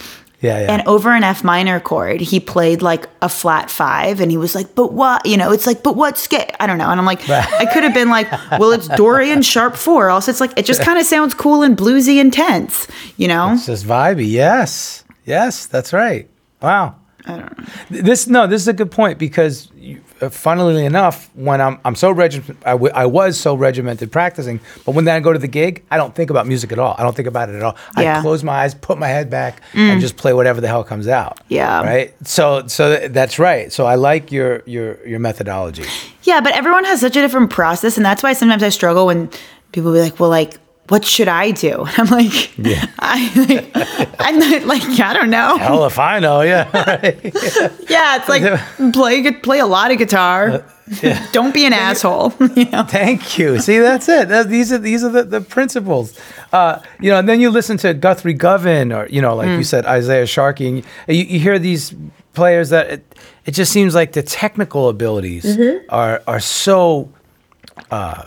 Yeah, 0.41 0.59
yeah. 0.59 0.71
And 0.73 0.87
over 0.87 1.11
an 1.11 1.23
F 1.23 1.43
minor 1.43 1.79
chord, 1.79 2.19
he 2.19 2.39
played 2.39 2.81
like 2.81 3.07
a 3.21 3.29
flat 3.29 3.71
five, 3.71 4.19
and 4.19 4.29
he 4.29 4.37
was 4.37 4.53
like, 4.53 4.75
"But 4.75 4.91
what? 4.91 5.25
You 5.25 5.37
know, 5.37 5.51
it's 5.51 5.65
like, 5.65 5.81
but 5.81 5.95
what 5.95 6.17
scale? 6.17 6.45
I 6.59 6.67
don't 6.67 6.77
know." 6.77 6.89
And 6.89 6.99
I'm 6.99 7.05
like, 7.05 7.27
I 7.29 7.65
could 7.73 7.83
have 7.83 7.93
been 7.93 8.09
like, 8.09 8.29
"Well, 8.59 8.71
it's 8.71 8.87
Dorian 8.89 9.41
sharp 9.41 9.75
four. 9.75 10.09
Also, 10.09 10.29
it's 10.29 10.41
like 10.41 10.51
it 10.57 10.65
just 10.65 10.81
kind 10.81 10.99
of 10.99 11.05
sounds 11.05 11.33
cool 11.33 11.63
and 11.63 11.75
bluesy 11.77 12.19
and 12.19 12.31
tense, 12.31 12.87
you 13.17 13.27
know." 13.27 13.53
It's 13.53 13.65
just 13.65 13.85
vibey. 13.85 14.29
Yes. 14.29 15.03
Yes, 15.25 15.65
that's 15.65 15.93
right. 15.93 16.29
Wow. 16.61 16.95
I 17.25 17.37
don't 17.37 17.57
know. 17.57 17.65
This 17.89 18.27
no, 18.27 18.45
this 18.45 18.61
is 18.61 18.67
a 18.67 18.73
good 18.73 18.91
point 18.91 19.17
because 19.17 19.71
you, 19.75 20.01
Uh, 20.21 20.29
funnily 20.29 20.85
enough, 20.85 21.29
when 21.35 21.59
I'm 21.59 21.77
I'm 21.83 21.95
so 21.95 22.09
regimented, 22.09 22.57
I, 22.65 22.71
w- 22.71 22.93
I 22.93 23.05
was 23.05 23.37
so 23.37 23.53
regimented 23.53 24.13
practicing, 24.13 24.61
but 24.85 24.95
when 24.95 25.03
then 25.03 25.15
I 25.15 25.19
go 25.19 25.33
to 25.33 25.39
the 25.39 25.47
gig, 25.47 25.83
I 25.91 25.97
don't 25.97 26.15
think 26.15 26.29
about 26.29 26.47
music 26.47 26.71
at 26.71 26.79
all. 26.79 26.95
I 26.97 27.03
don't 27.03 27.15
think 27.15 27.27
about 27.27 27.49
it 27.49 27.55
at 27.55 27.61
all. 27.61 27.75
Yeah. 27.97 28.19
I 28.19 28.21
close 28.21 28.41
my 28.41 28.53
eyes, 28.53 28.73
put 28.73 28.97
my 28.97 29.09
head 29.09 29.29
back, 29.29 29.61
and 29.73 29.99
mm. 29.99 30.01
just 30.01 30.15
play 30.15 30.31
whatever 30.31 30.61
the 30.61 30.69
hell 30.69 30.85
comes 30.85 31.09
out. 31.09 31.39
Yeah. 31.49 31.81
Right. 31.81 32.15
So 32.25 32.65
so 32.67 32.97
th- 32.97 33.11
that's 33.11 33.39
right. 33.39 33.73
So 33.73 33.85
I 33.85 33.95
like 33.95 34.31
your 34.31 34.63
your 34.65 35.05
your 35.05 35.19
methodology. 35.19 35.83
Yeah, 36.23 36.39
but 36.39 36.53
everyone 36.53 36.85
has 36.85 37.01
such 37.01 37.17
a 37.17 37.21
different 37.21 37.49
process, 37.49 37.97
and 37.97 38.05
that's 38.05 38.23
why 38.23 38.33
sometimes 38.33 38.63
I 38.63 38.69
struggle 38.69 39.07
when 39.07 39.29
people 39.73 39.91
be 39.91 39.99
like, 39.99 40.19
"Well, 40.19 40.29
like, 40.29 40.55
what 40.89 41.03
should 41.05 41.27
I 41.27 41.51
do?" 41.51 41.85
I'm 41.97 42.07
like, 42.07 42.57
Yeah. 42.57 42.85
I, 42.99 43.31
like, 43.47 44.11
I'm 44.19 44.39
not, 44.39 44.65
like, 44.65 44.99
I 44.99 45.13
don't 45.13 45.29
know. 45.29 45.57
Hell 45.57 45.85
if 45.85 45.99
I 45.99 46.19
know. 46.19 46.41
Yeah. 46.41 46.69
Right. 46.73 47.33
Yeah, 47.89 48.17
it's 48.17 48.27
like 48.29 48.93
play 48.93 49.31
play 49.31 49.59
a 49.59 49.65
lot 49.65 49.91
of 49.91 49.97
guitar. 49.97 50.65
Don't 51.31 51.53
be 51.53 51.65
an 51.65 51.73
asshole. 51.73 52.33
you 52.55 52.65
know? 52.65 52.83
Thank 52.83 53.37
you. 53.39 53.59
See, 53.59 53.79
that's 53.79 54.07
it. 54.09 54.27
That, 54.29 54.49
these 54.49 54.71
are 54.71 54.77
these 54.77 55.03
are 55.03 55.09
the, 55.09 55.23
the 55.23 55.41
principles. 55.41 56.19
Uh, 56.51 56.79
you 56.99 57.09
know, 57.09 57.19
and 57.19 57.27
then 57.29 57.39
you 57.41 57.49
listen 57.49 57.77
to 57.77 57.93
Guthrie 57.93 58.33
Govan, 58.33 58.91
or 58.91 59.07
you 59.07 59.21
know, 59.21 59.35
like 59.35 59.49
you 59.49 59.63
said, 59.63 59.85
Isaiah 59.85 60.25
Sharkey, 60.27 60.67
and 60.67 60.83
you, 61.07 61.23
you 61.23 61.39
hear 61.39 61.57
these 61.59 61.93
players 62.33 62.69
that 62.69 62.89
it, 62.89 63.15
it 63.45 63.51
just 63.51 63.71
seems 63.71 63.95
like 63.95 64.11
the 64.11 64.23
technical 64.23 64.89
abilities 64.89 65.57
are 65.89 66.21
are 66.27 66.39
so 66.39 67.09
uh, 67.91 68.25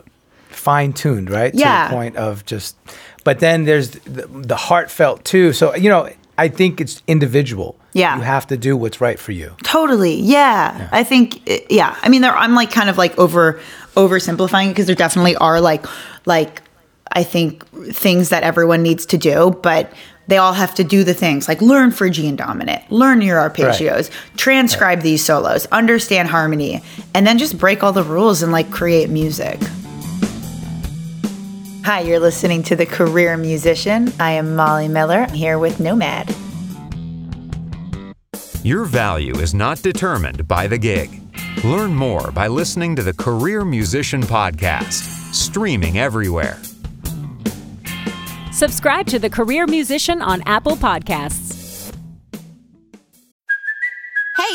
fine 0.59 0.92
tuned, 0.92 1.31
right? 1.31 1.53
To 1.53 1.59
Yeah. 1.59 1.88
the 1.88 1.94
point 1.94 2.16
of 2.16 2.44
just. 2.44 2.77
But 3.25 3.40
then 3.40 3.64
there's 3.64 3.90
the, 3.90 4.27
the 4.27 4.57
heartfelt 4.57 5.25
too. 5.25 5.53
So 5.53 5.75
you 5.75 5.88
know, 5.88 6.11
I 6.37 6.49
think 6.49 6.81
it's 6.81 7.03
individual. 7.07 7.77
Yeah. 7.92 8.16
You 8.16 8.23
have 8.23 8.47
to 8.49 8.57
do 8.57 8.77
what's 8.77 9.01
right 9.01 9.18
for 9.18 9.33
you. 9.33 9.57
Totally. 9.64 10.14
Yeah. 10.21 10.88
I 10.92 11.03
think 11.05 11.42
yeah. 11.71 11.97
I 12.03 12.09
mean 12.09 12.23
there 12.23 12.37
I'm 12.37 12.55
like 12.55 12.71
kind 12.71 12.88
of 12.90 12.99
like 12.99 13.18
over 13.18 13.61
oversimplifying 13.94 14.66
it 14.66 14.68
because 14.71 14.87
there 14.87 14.94
definitely 14.94 15.37
are 15.37 15.61
like 15.61 15.85
like 16.27 16.62
I 17.11 17.23
think 17.25 17.66
things 17.92 18.29
that 18.29 18.42
everyone 18.42 18.83
needs 18.83 19.07
to 19.07 19.18
do, 19.18 19.51
but 19.62 19.92
they 20.29 20.37
all 20.37 20.53
have 20.53 20.75
to 20.75 20.85
do 20.85 21.05
the 21.05 21.14
things 21.14 21.49
like 21.49 21.61
learn 21.62 21.90
Phrygian 21.90 22.37
dominant, 22.37 22.83
learn 22.92 23.23
your 23.23 23.38
arpeggios, 23.38 24.11
transcribe 24.37 25.01
these 25.01 25.25
solos, 25.25 25.64
understand 25.73 26.29
harmony, 26.29 26.83
and 27.14 27.27
then 27.27 27.38
just 27.38 27.59
break 27.59 27.83
all 27.83 27.92
the 27.92 28.03
rules 28.05 28.42
and 28.42 28.53
like 28.53 28.71
create 28.71 29.09
music. 29.11 29.59
Hi, 31.88 32.01
you're 32.01 32.20
listening 32.20 32.62
to 32.64 32.77
The 32.77 32.85
Career 32.85 33.38
Musician. 33.38 34.12
I 34.20 34.33
am 34.33 34.55
Molly 34.55 34.88
Miller. 34.88 35.20
I'm 35.20 35.33
here 35.33 35.59
with 35.59 35.81
Nomad. 35.81 36.29
Your 38.62 38.85
value 38.85 39.35
is 39.38 39.55
not 39.55 39.81
determined 39.81 40.46
by 40.46 40.66
the 40.66 40.77
gig. 40.77 41.22
Learn 41.64 41.94
more 41.94 42.31
by 42.31 42.46
listening 42.46 42.94
to 42.96 43.03
the 43.03 43.14
Career 43.14 43.64
Musician 43.64 44.20
Podcast, 44.20 45.33
streaming 45.35 45.98
everywhere. 45.98 46.59
Subscribe 48.53 49.07
to 49.07 49.18
The 49.18 49.31
Career 49.31 49.66
Musician 49.66 50.20
on 50.20 50.42
Apple 50.42 50.77
Podcasts. 50.77 51.58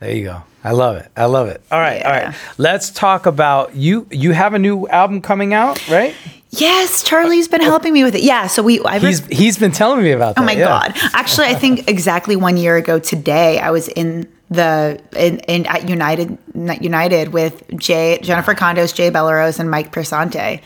There 0.00 0.14
you 0.14 0.24
go. 0.24 0.42
I 0.62 0.72
love 0.72 0.96
it. 0.96 1.10
I 1.16 1.24
love 1.26 1.48
it. 1.48 1.62
All 1.70 1.78
right, 1.78 2.02
all 2.02 2.12
Yeah. 2.12 2.26
right. 2.26 2.34
Let's 2.58 2.90
talk 2.90 3.26
about 3.26 3.74
you. 3.76 4.06
You 4.10 4.32
have 4.32 4.52
a 4.52 4.58
new 4.58 4.86
album 4.88 5.22
coming 5.22 5.54
out, 5.54 5.88
right? 5.88 6.14
Yes, 6.50 7.02
Charlie's 7.02 7.48
been 7.48 7.60
helping 7.62 7.92
me 7.92 8.02
with 8.04 8.14
it. 8.14 8.22
Yeah, 8.22 8.46
so 8.46 8.62
we 8.62 8.80
I've 8.84 9.02
He's 9.02 9.24
he's 9.26 9.58
been 9.58 9.72
telling 9.72 10.02
me 10.02 10.12
about 10.12 10.30
oh 10.30 10.34
that. 10.34 10.40
Oh 10.42 10.44
my 10.44 10.52
yeah. 10.52 10.64
god! 10.66 10.92
Actually, 11.12 11.48
I 11.48 11.54
think 11.54 11.88
exactly 11.88 12.34
one 12.36 12.56
year 12.56 12.76
ago 12.76 12.98
today, 12.98 13.58
I 13.58 13.70
was 13.70 13.88
in 13.88 14.26
the 14.50 15.00
in, 15.16 15.38
in 15.40 15.66
at 15.66 15.88
United 15.88 16.38
United 16.54 17.32
with 17.32 17.62
Jay 17.78 18.18
Jennifer 18.22 18.54
Condos, 18.54 18.94
Jay 18.94 19.10
Bellerose, 19.10 19.58
and 19.60 19.70
Mike 19.70 19.92
Piersante. 19.92 20.60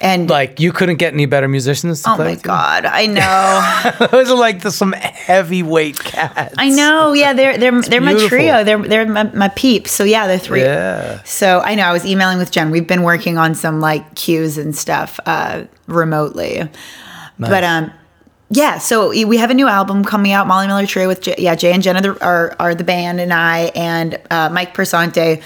And 0.00 0.30
Like 0.30 0.60
you 0.60 0.70
couldn't 0.72 0.96
get 0.96 1.12
any 1.12 1.26
better 1.26 1.48
musicians 1.48 2.02
to 2.02 2.10
oh 2.12 2.16
play 2.16 2.24
my 2.26 2.30
you? 2.32 2.36
god, 2.38 2.84
I 2.86 3.06
know, 3.98 4.06
Those 4.08 4.30
are 4.30 4.36
like 4.38 4.62
the, 4.62 4.70
some 4.70 4.92
heavyweight 4.92 5.98
cats. 5.98 6.54
I 6.56 6.68
know. 6.70 7.12
Yeah, 7.14 7.32
they're 7.32 7.58
they're 7.58 7.80
they're 7.82 8.00
my 8.00 8.14
trio. 8.28 8.62
They're 8.64 8.78
they're 8.78 9.06
my, 9.06 9.24
my 9.32 9.48
peeps. 9.48 9.90
So 9.90 10.04
yeah, 10.04 10.26
they're 10.28 10.38
three. 10.38 10.60
Yeah. 10.62 11.22
So 11.24 11.60
I 11.60 11.74
know 11.74 11.82
I 11.82 11.92
was 11.92 12.06
emailing 12.06 12.38
with 12.38 12.50
Jen. 12.52 12.70
We've 12.70 12.86
been 12.86 13.02
working 13.02 13.38
on 13.38 13.54
some 13.54 13.80
like 13.80 14.14
cues 14.14 14.56
and 14.58 14.74
stuff 14.76 15.18
uh, 15.26 15.64
remotely, 15.88 16.68
but 17.38 17.64
um, 17.64 17.92
yeah. 18.50 18.78
So 18.78 19.10
we 19.10 19.36
have 19.36 19.50
a 19.50 19.54
new 19.54 19.68
album 19.68 20.04
coming 20.04 20.32
out, 20.32 20.46
Molly 20.46 20.66
Miller 20.66 20.86
Trio 20.86 21.06
with 21.06 21.20
J- 21.20 21.34
yeah 21.38 21.54
Jay 21.54 21.72
and 21.72 21.82
Jenna 21.82 21.98
are 21.98 22.02
the, 22.02 22.24
are, 22.24 22.56
are 22.58 22.74
the 22.74 22.84
band, 22.84 23.20
and 23.20 23.32
I 23.32 23.70
and 23.74 24.18
uh, 24.30 24.48
Mike 24.50 24.74
Piersante, 24.74 25.42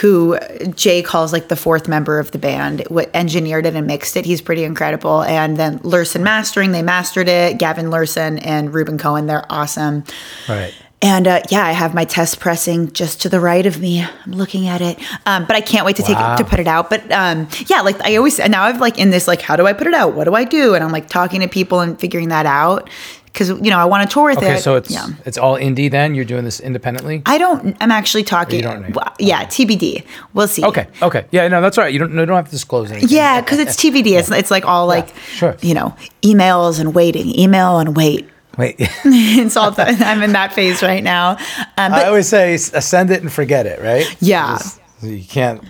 who 0.00 0.38
Jay 0.74 1.02
calls 1.02 1.32
like 1.32 1.48
the 1.48 1.56
fourth 1.56 1.88
member 1.88 2.18
of 2.18 2.30
the 2.30 2.38
band, 2.38 2.84
what 2.88 3.10
engineered 3.14 3.66
it 3.66 3.74
and 3.74 3.86
mixed 3.86 4.16
it. 4.16 4.24
He's 4.24 4.40
pretty 4.40 4.64
incredible. 4.64 5.22
And 5.22 5.56
then 5.56 5.78
Lurssen 5.80 6.22
mastering, 6.22 6.72
they 6.72 6.82
mastered 6.82 7.28
it. 7.28 7.58
Gavin 7.58 7.86
Lurssen 7.86 8.38
and 8.44 8.72
Reuben 8.72 8.98
Cohen, 8.98 9.26
they're 9.26 9.46
awesome. 9.50 10.04
Right. 10.48 10.74
And 11.02 11.28
uh, 11.28 11.42
yeah, 11.50 11.66
I 11.66 11.72
have 11.72 11.92
my 11.92 12.04
test 12.06 12.40
pressing 12.40 12.90
just 12.92 13.20
to 13.22 13.28
the 13.28 13.38
right 13.38 13.66
of 13.66 13.78
me. 13.78 14.00
I'm 14.02 14.32
looking 14.32 14.68
at 14.68 14.80
it, 14.80 14.98
um, 15.26 15.44
but 15.44 15.54
I 15.54 15.60
can't 15.60 15.84
wait 15.84 15.96
to 15.96 16.02
take 16.02 16.16
Wow. 16.16 16.34
it 16.34 16.38
to 16.38 16.44
put 16.44 16.60
it 16.60 16.66
out. 16.66 16.88
But 16.88 17.10
um, 17.12 17.46
yeah, 17.66 17.82
like 17.82 18.00
I 18.02 18.16
always 18.16 18.40
and 18.40 18.50
now 18.50 18.62
I've 18.62 18.80
like 18.80 18.98
in 18.98 19.10
this 19.10 19.28
like, 19.28 19.42
how 19.42 19.54
do 19.56 19.66
I 19.66 19.74
put 19.74 19.86
it 19.86 19.92
out? 19.92 20.14
What 20.14 20.24
do 20.24 20.34
I 20.34 20.44
do? 20.44 20.74
And 20.74 20.82
I'm 20.82 20.92
like 20.92 21.08
talking 21.08 21.40
to 21.42 21.48
people 21.48 21.80
and 21.80 22.00
figuring 22.00 22.28
that 22.28 22.46
out 22.46 22.88
because 23.26 23.50
you 23.50 23.68
know 23.70 23.78
I 23.78 23.84
want 23.84 24.08
to 24.08 24.14
tour 24.14 24.30
with 24.30 24.38
Okay, 24.38 24.46
it. 24.46 24.50
Okay, 24.52 24.60
so 24.60 24.76
it's 24.76 24.90
yeah. 24.90 25.08
it's 25.26 25.36
all 25.36 25.56
indie 25.58 25.90
then. 25.90 26.14
You're 26.14 26.24
doing 26.24 26.44
this 26.44 26.58
independently. 26.60 27.22
I 27.26 27.36
don't. 27.36 27.76
I'm 27.82 27.90
actually 27.90 28.24
talking. 28.24 28.62
don't 28.62 28.88
know. 28.88 29.02
Yeah, 29.18 29.44
TBD. 29.44 30.06
We'll 30.32 30.48
see. 30.48 30.64
Okay. 30.64 30.86
Okay. 31.02 31.26
Yeah. 31.32 31.48
No, 31.48 31.60
that's 31.60 31.76
all 31.76 31.84
right. 31.84 31.92
You 31.92 31.98
don't. 31.98 32.14
No, 32.14 32.24
don't 32.24 32.36
have 32.36 32.46
to 32.46 32.50
disclose 32.52 32.90
anything. 32.90 33.10
Yeah, 33.10 33.42
because 33.42 33.58
it's 33.58 33.76
TBD. 33.76 34.18
It's, 34.18 34.30
it's 34.30 34.50
like 34.50 34.64
all 34.64 34.86
like, 34.86 35.14
sure. 35.32 35.54
you 35.60 35.74
know, 35.74 35.94
emails 36.22 36.80
and 36.80 36.94
waiting, 36.94 37.38
email 37.38 37.78
and 37.78 37.94
wait. 37.94 38.26
Wait. 38.58 38.76
it's 38.78 39.56
all. 39.56 39.74
I'm 39.78 40.22
in 40.22 40.32
that 40.32 40.52
phase 40.52 40.82
right 40.82 41.02
now. 41.02 41.32
Um, 41.76 41.92
I 41.92 42.04
always 42.06 42.28
say 42.28 42.56
send 42.56 43.10
it 43.10 43.22
and 43.22 43.32
forget 43.32 43.66
it. 43.66 43.80
Right. 43.80 44.16
Yeah. 44.20 44.58
Just- 44.58 44.80
you 45.02 45.22
can't 45.24 45.62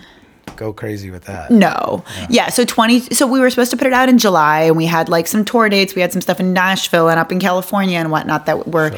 go 0.55 0.73
crazy 0.73 1.11
with 1.11 1.25
that. 1.25 1.51
No. 1.51 2.03
Yeah. 2.29 2.49
So 2.49 2.65
20, 2.65 3.01
so 3.11 3.27
we 3.27 3.39
were 3.39 3.49
supposed 3.49 3.71
to 3.71 3.77
put 3.77 3.87
it 3.87 3.93
out 3.93 4.09
in 4.09 4.17
July 4.17 4.61
and 4.61 4.77
we 4.77 4.85
had 4.85 5.09
like 5.09 5.27
some 5.27 5.45
tour 5.45 5.69
dates. 5.69 5.95
We 5.95 6.01
had 6.01 6.11
some 6.11 6.21
stuff 6.21 6.39
in 6.39 6.53
Nashville 6.53 7.09
and 7.09 7.19
up 7.19 7.31
in 7.31 7.39
California 7.39 7.97
and 7.97 8.11
whatnot 8.11 8.45
that 8.45 8.67
were, 8.67 8.91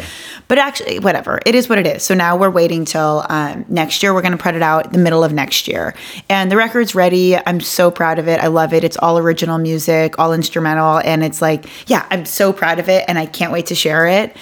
but 0.48 0.58
actually, 0.58 1.00
whatever. 1.00 1.40
It 1.46 1.56
is 1.56 1.70
what 1.70 1.78
it 1.78 1.88
is. 1.88 2.04
So 2.04 2.14
now 2.14 2.38
we're 2.38 2.50
waiting 2.50 2.86
till 2.86 3.26
um, 3.30 3.66
next 3.68 4.02
year. 4.02 4.14
We're 4.14 4.22
going 4.22 4.38
to 4.38 4.44
put 4.44 4.56
it 4.56 4.62
out 4.62 4.92
the 4.92 5.00
middle 5.00 5.24
of 5.24 5.34
next 5.34 5.68
year. 5.68 5.94
And 6.30 6.52
the 6.52 6.58
record's 6.58 6.96
ready. 6.96 7.36
I'm 7.38 7.60
so 7.60 7.92
proud 7.92 8.20
of 8.20 8.28
it. 8.28 8.40
I 8.40 8.48
love 8.48 8.74
it. 8.74 8.84
It's 8.84 8.98
all 8.98 9.18
original 9.18 9.58
music, 9.58 10.18
all 10.20 10.34
instrumental. 10.34 11.00
And 11.00 11.24
it's 11.24 11.42
like, 11.42 11.66
yeah, 11.90 12.06
I'm 12.10 12.26
so 12.26 12.54
proud 12.54 12.80
of 12.80 12.90
it 12.90 13.06
and 13.08 13.18
I 13.18 13.26
can't 13.26 13.52
wait 13.52 13.68
to 13.68 13.76
share 13.76 14.08
it. 14.08 14.36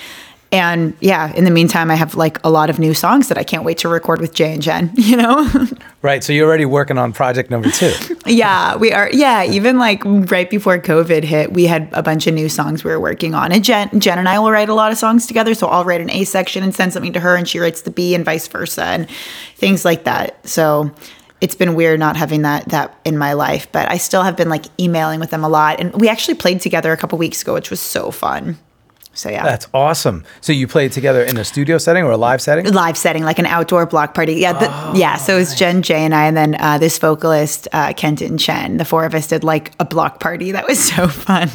And 0.51 0.95
yeah, 1.01 1.33
in 1.33 1.43
the 1.43 1.51
meantime, 1.51 1.91
I 1.91 1.95
have 1.95 2.15
like 2.15 2.39
a 2.45 2.49
lot 2.49 2.69
of 2.69 2.79
new 2.79 2.93
songs 2.93 3.27
that 3.27 3.37
I 3.37 3.43
can't 3.43 3.63
wait 3.63 3.79
to 3.79 3.89
record 3.89 4.21
with 4.21 4.33
Jay 4.33 4.53
and 4.53 4.61
Jen, 4.61 4.91
you 4.95 5.17
know? 5.17 5.49
Right. 6.01 6.23
So 6.23 6.33
you're 6.33 6.47
already 6.47 6.65
working 6.65 6.97
on 6.97 7.13
project 7.13 7.49
number 7.49 7.69
two. 7.69 7.93
Yeah, 8.27 8.75
we 8.75 8.91
are. 8.91 9.07
Yeah, 9.11 9.43
even 9.43 9.77
like 9.77 10.01
right 10.03 10.49
before 10.49 10.79
COVID 10.79 11.23
hit, 11.23 11.53
we 11.53 11.65
had 11.65 11.89
a 11.93 12.01
bunch 12.01 12.25
of 12.25 12.33
new 12.33 12.49
songs 12.49 12.83
we 12.83 12.89
were 12.89 12.99
working 12.99 13.35
on. 13.35 13.51
And 13.51 13.63
Jen, 13.63 13.99
Jen 13.99 14.17
and 14.17 14.27
I 14.27 14.39
will 14.39 14.49
write 14.49 14.67
a 14.67 14.73
lot 14.73 14.91
of 14.91 14.97
songs 14.97 15.27
together. 15.27 15.53
So 15.53 15.67
I'll 15.67 15.85
write 15.85 16.01
an 16.01 16.09
A 16.09 16.23
section 16.23 16.63
and 16.63 16.73
send 16.73 16.91
something 16.91 17.13
to 17.13 17.19
her, 17.19 17.35
and 17.35 17.47
she 17.47 17.59
writes 17.59 17.83
the 17.83 17.91
B, 17.91 18.15
and 18.15 18.25
vice 18.25 18.47
versa, 18.47 18.83
and 18.83 19.07
things 19.57 19.85
like 19.85 20.05
that. 20.05 20.47
So 20.47 20.91
it's 21.39 21.53
been 21.53 21.75
weird 21.75 21.99
not 21.99 22.15
having 22.17 22.41
that 22.41 22.67
that 22.69 22.99
in 23.05 23.17
my 23.17 23.33
life, 23.33 23.71
but 23.71 23.91
I 23.91 23.97
still 23.97 24.23
have 24.23 24.35
been 24.35 24.49
like 24.49 24.65
emailing 24.79 25.19
with 25.19 25.29
them 25.29 25.43
a 25.43 25.49
lot. 25.49 25.79
And 25.79 25.93
we 25.93 26.09
actually 26.09 26.35
played 26.35 26.61
together 26.61 26.91
a 26.91 26.97
couple 26.97 27.19
weeks 27.19 27.43
ago, 27.43 27.53
which 27.53 27.69
was 27.69 27.79
so 27.79 28.09
fun. 28.09 28.57
So 29.15 29.29
yeah. 29.29 29.43
That's 29.43 29.67
awesome. 29.73 30.23
So 30.41 30.53
you 30.53 30.67
played 30.67 30.91
together 30.91 31.23
in 31.23 31.37
a 31.37 31.45
studio 31.45 31.77
setting 31.77 32.03
or 32.03 32.11
a 32.11 32.17
live 32.17 32.41
setting? 32.41 32.71
live 32.71 32.97
setting, 32.97 33.23
like 33.23 33.39
an 33.39 33.45
outdoor 33.45 33.85
block 33.85 34.13
party. 34.13 34.35
Yeah, 34.35 34.53
the, 34.53 34.67
Oh, 34.69 34.93
yeah. 34.95 35.15
So 35.15 35.35
it 35.35 35.39
was 35.39 35.55
Jen, 35.55 35.81
Jay, 35.81 36.03
and 36.03 36.13
I, 36.13 36.25
and 36.25 36.35
then 36.35 36.55
uh, 36.59 36.77
this 36.77 36.97
vocalist, 36.97 37.67
uh, 37.71 37.93
Kenton 37.93 38.37
Chen. 38.37 38.77
The 38.77 38.85
four 38.85 39.05
of 39.05 39.15
us 39.15 39.27
did 39.27 39.43
like 39.43 39.71
a 39.79 39.85
block 39.85 40.19
party. 40.19 40.51
That 40.51 40.67
was 40.67 40.83
so 40.93 41.07
fun. 41.07 41.49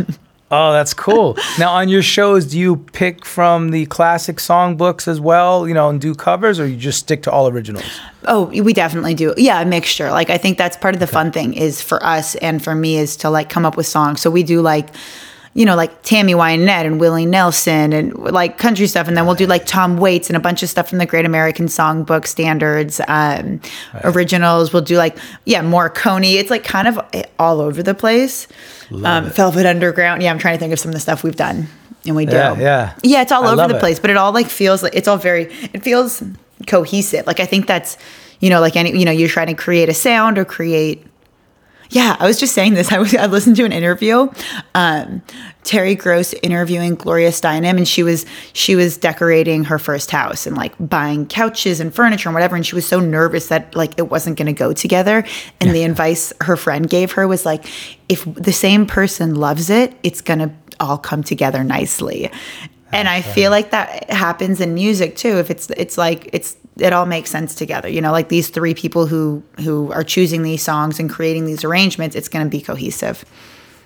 Oh, 0.52 0.72
that's 0.72 0.94
cool. 0.94 1.36
now, 1.60 1.72
on 1.72 1.88
your 1.88 2.02
shows, 2.02 2.46
do 2.46 2.58
you 2.58 2.76
pick 2.76 3.24
from 3.24 3.70
the 3.70 3.86
classic 3.86 4.38
songbooks 4.38 5.06
as 5.06 5.20
well, 5.20 5.68
you 5.68 5.74
know, 5.74 5.88
and 5.88 6.00
do 6.00 6.12
covers, 6.12 6.58
or 6.58 6.66
you 6.66 6.76
just 6.76 6.98
stick 6.98 7.22
to 7.22 7.30
all 7.30 7.46
originals? 7.46 7.84
Oh, 8.24 8.46
we 8.46 8.72
definitely 8.72 9.14
do. 9.14 9.32
Yeah, 9.36 9.60
a 9.60 9.64
mixture. 9.64 10.10
Like 10.10 10.28
I 10.28 10.38
think 10.38 10.58
that's 10.58 10.76
part 10.76 10.94
of 10.94 11.00
the 11.00 11.06
fun 11.06 11.30
thing 11.30 11.54
is 11.54 11.80
for 11.80 12.04
us 12.04 12.34
and 12.36 12.62
for 12.62 12.74
me 12.74 12.96
is 12.96 13.16
to 13.18 13.30
like 13.30 13.48
come 13.48 13.64
up 13.64 13.76
with 13.76 13.86
songs. 13.86 14.20
So 14.20 14.28
we 14.30 14.42
do 14.42 14.60
like 14.60 14.88
you 15.52 15.64
know, 15.66 15.74
like 15.74 16.02
Tammy 16.02 16.32
Wynette 16.32 16.86
and 16.86 17.00
Willie 17.00 17.26
Nelson 17.26 17.92
and 17.92 18.14
like 18.14 18.56
country 18.56 18.86
stuff. 18.86 19.08
And 19.08 19.16
then 19.16 19.26
we'll 19.26 19.34
do 19.34 19.46
like 19.46 19.66
Tom 19.66 19.96
Waits 19.96 20.30
and 20.30 20.36
a 20.36 20.40
bunch 20.40 20.62
of 20.62 20.68
stuff 20.68 20.88
from 20.88 20.98
the 20.98 21.06
Great 21.06 21.24
American 21.24 21.66
Songbook 21.66 22.26
standards, 22.26 23.00
um, 23.08 23.60
originals. 24.04 24.72
We'll 24.72 24.82
do 24.82 24.96
like, 24.96 25.18
yeah, 25.44 25.60
Morricone. 25.62 26.34
It's 26.34 26.50
like 26.50 26.62
kind 26.62 26.86
of 26.86 27.00
all 27.38 27.60
over 27.60 27.82
the 27.82 27.94
place. 27.94 28.46
Um, 29.04 29.30
Velvet 29.30 29.66
Underground. 29.66 30.22
Yeah, 30.22 30.30
I'm 30.30 30.38
trying 30.38 30.54
to 30.54 30.60
think 30.60 30.72
of 30.72 30.78
some 30.78 30.90
of 30.90 30.94
the 30.94 31.00
stuff 31.00 31.24
we've 31.24 31.36
done. 31.36 31.66
And 32.06 32.16
we 32.16 32.26
do. 32.26 32.36
Yeah, 32.36 32.58
yeah. 32.58 32.94
Yeah, 33.02 33.22
it's 33.22 33.32
all 33.32 33.44
I 33.44 33.52
over 33.52 33.68
the 33.68 33.76
it. 33.76 33.80
place, 33.80 33.98
but 33.98 34.10
it 34.10 34.16
all 34.16 34.32
like 34.32 34.46
feels 34.46 34.82
like 34.82 34.94
it's 34.94 35.08
all 35.08 35.18
very, 35.18 35.52
it 35.72 35.82
feels 35.82 36.22
cohesive. 36.66 37.26
Like 37.26 37.40
I 37.40 37.46
think 37.46 37.66
that's, 37.66 37.98
you 38.38 38.50
know, 38.50 38.60
like 38.60 38.76
any, 38.76 38.96
you 38.96 39.04
know, 39.04 39.10
you're 39.10 39.28
trying 39.28 39.48
to 39.48 39.54
create 39.54 39.88
a 39.88 39.94
sound 39.94 40.38
or 40.38 40.44
create 40.44 41.04
yeah, 41.90 42.16
I 42.18 42.26
was 42.26 42.38
just 42.38 42.54
saying 42.54 42.74
this. 42.74 42.92
I 42.92 42.98
was 42.98 43.14
I 43.14 43.26
listened 43.26 43.56
to 43.56 43.64
an 43.64 43.72
interview, 43.72 44.28
um, 44.74 45.22
Terry 45.64 45.94
Gross 45.94 46.32
interviewing 46.34 46.94
Gloria 46.94 47.30
Steinem, 47.30 47.76
and 47.76 47.86
she 47.86 48.02
was 48.02 48.24
she 48.52 48.76
was 48.76 48.96
decorating 48.96 49.64
her 49.64 49.78
first 49.78 50.10
house 50.10 50.46
and 50.46 50.56
like 50.56 50.74
buying 50.78 51.26
couches 51.26 51.80
and 51.80 51.94
furniture 51.94 52.28
and 52.28 52.34
whatever, 52.34 52.56
and 52.56 52.66
she 52.66 52.74
was 52.74 52.86
so 52.86 53.00
nervous 53.00 53.48
that 53.48 53.74
like 53.74 53.98
it 53.98 54.08
wasn't 54.08 54.38
going 54.38 54.46
to 54.46 54.52
go 54.52 54.72
together. 54.72 55.24
And 55.60 55.74
the 55.74 55.84
advice 55.84 56.32
her 56.40 56.56
friend 56.56 56.88
gave 56.88 57.12
her 57.12 57.26
was 57.26 57.44
like, 57.44 57.66
if 58.08 58.24
the 58.34 58.52
same 58.52 58.86
person 58.86 59.34
loves 59.34 59.68
it, 59.70 59.94
it's 60.02 60.20
gonna 60.20 60.54
all 60.78 60.98
come 60.98 61.22
together 61.22 61.62
nicely. 61.62 62.30
And 62.92 63.08
I 63.08 63.22
feel 63.22 63.52
like 63.52 63.70
that 63.70 64.10
happens 64.10 64.60
in 64.60 64.74
music 64.74 65.16
too. 65.16 65.38
If 65.38 65.50
it's 65.50 65.70
it's 65.70 65.96
like 65.96 66.28
it's 66.32 66.56
it 66.80 66.92
all 66.92 67.06
makes 67.06 67.30
sense 67.30 67.54
together. 67.54 67.88
You 67.88 68.00
know, 68.00 68.12
like 68.12 68.28
these 68.28 68.48
three 68.48 68.74
people 68.74 69.06
who 69.06 69.42
who 69.60 69.92
are 69.92 70.04
choosing 70.04 70.42
these 70.42 70.62
songs 70.62 70.98
and 70.98 71.10
creating 71.10 71.46
these 71.46 71.64
arrangements, 71.64 72.16
it's 72.16 72.28
going 72.28 72.44
to 72.44 72.50
be 72.50 72.60
cohesive. 72.60 73.24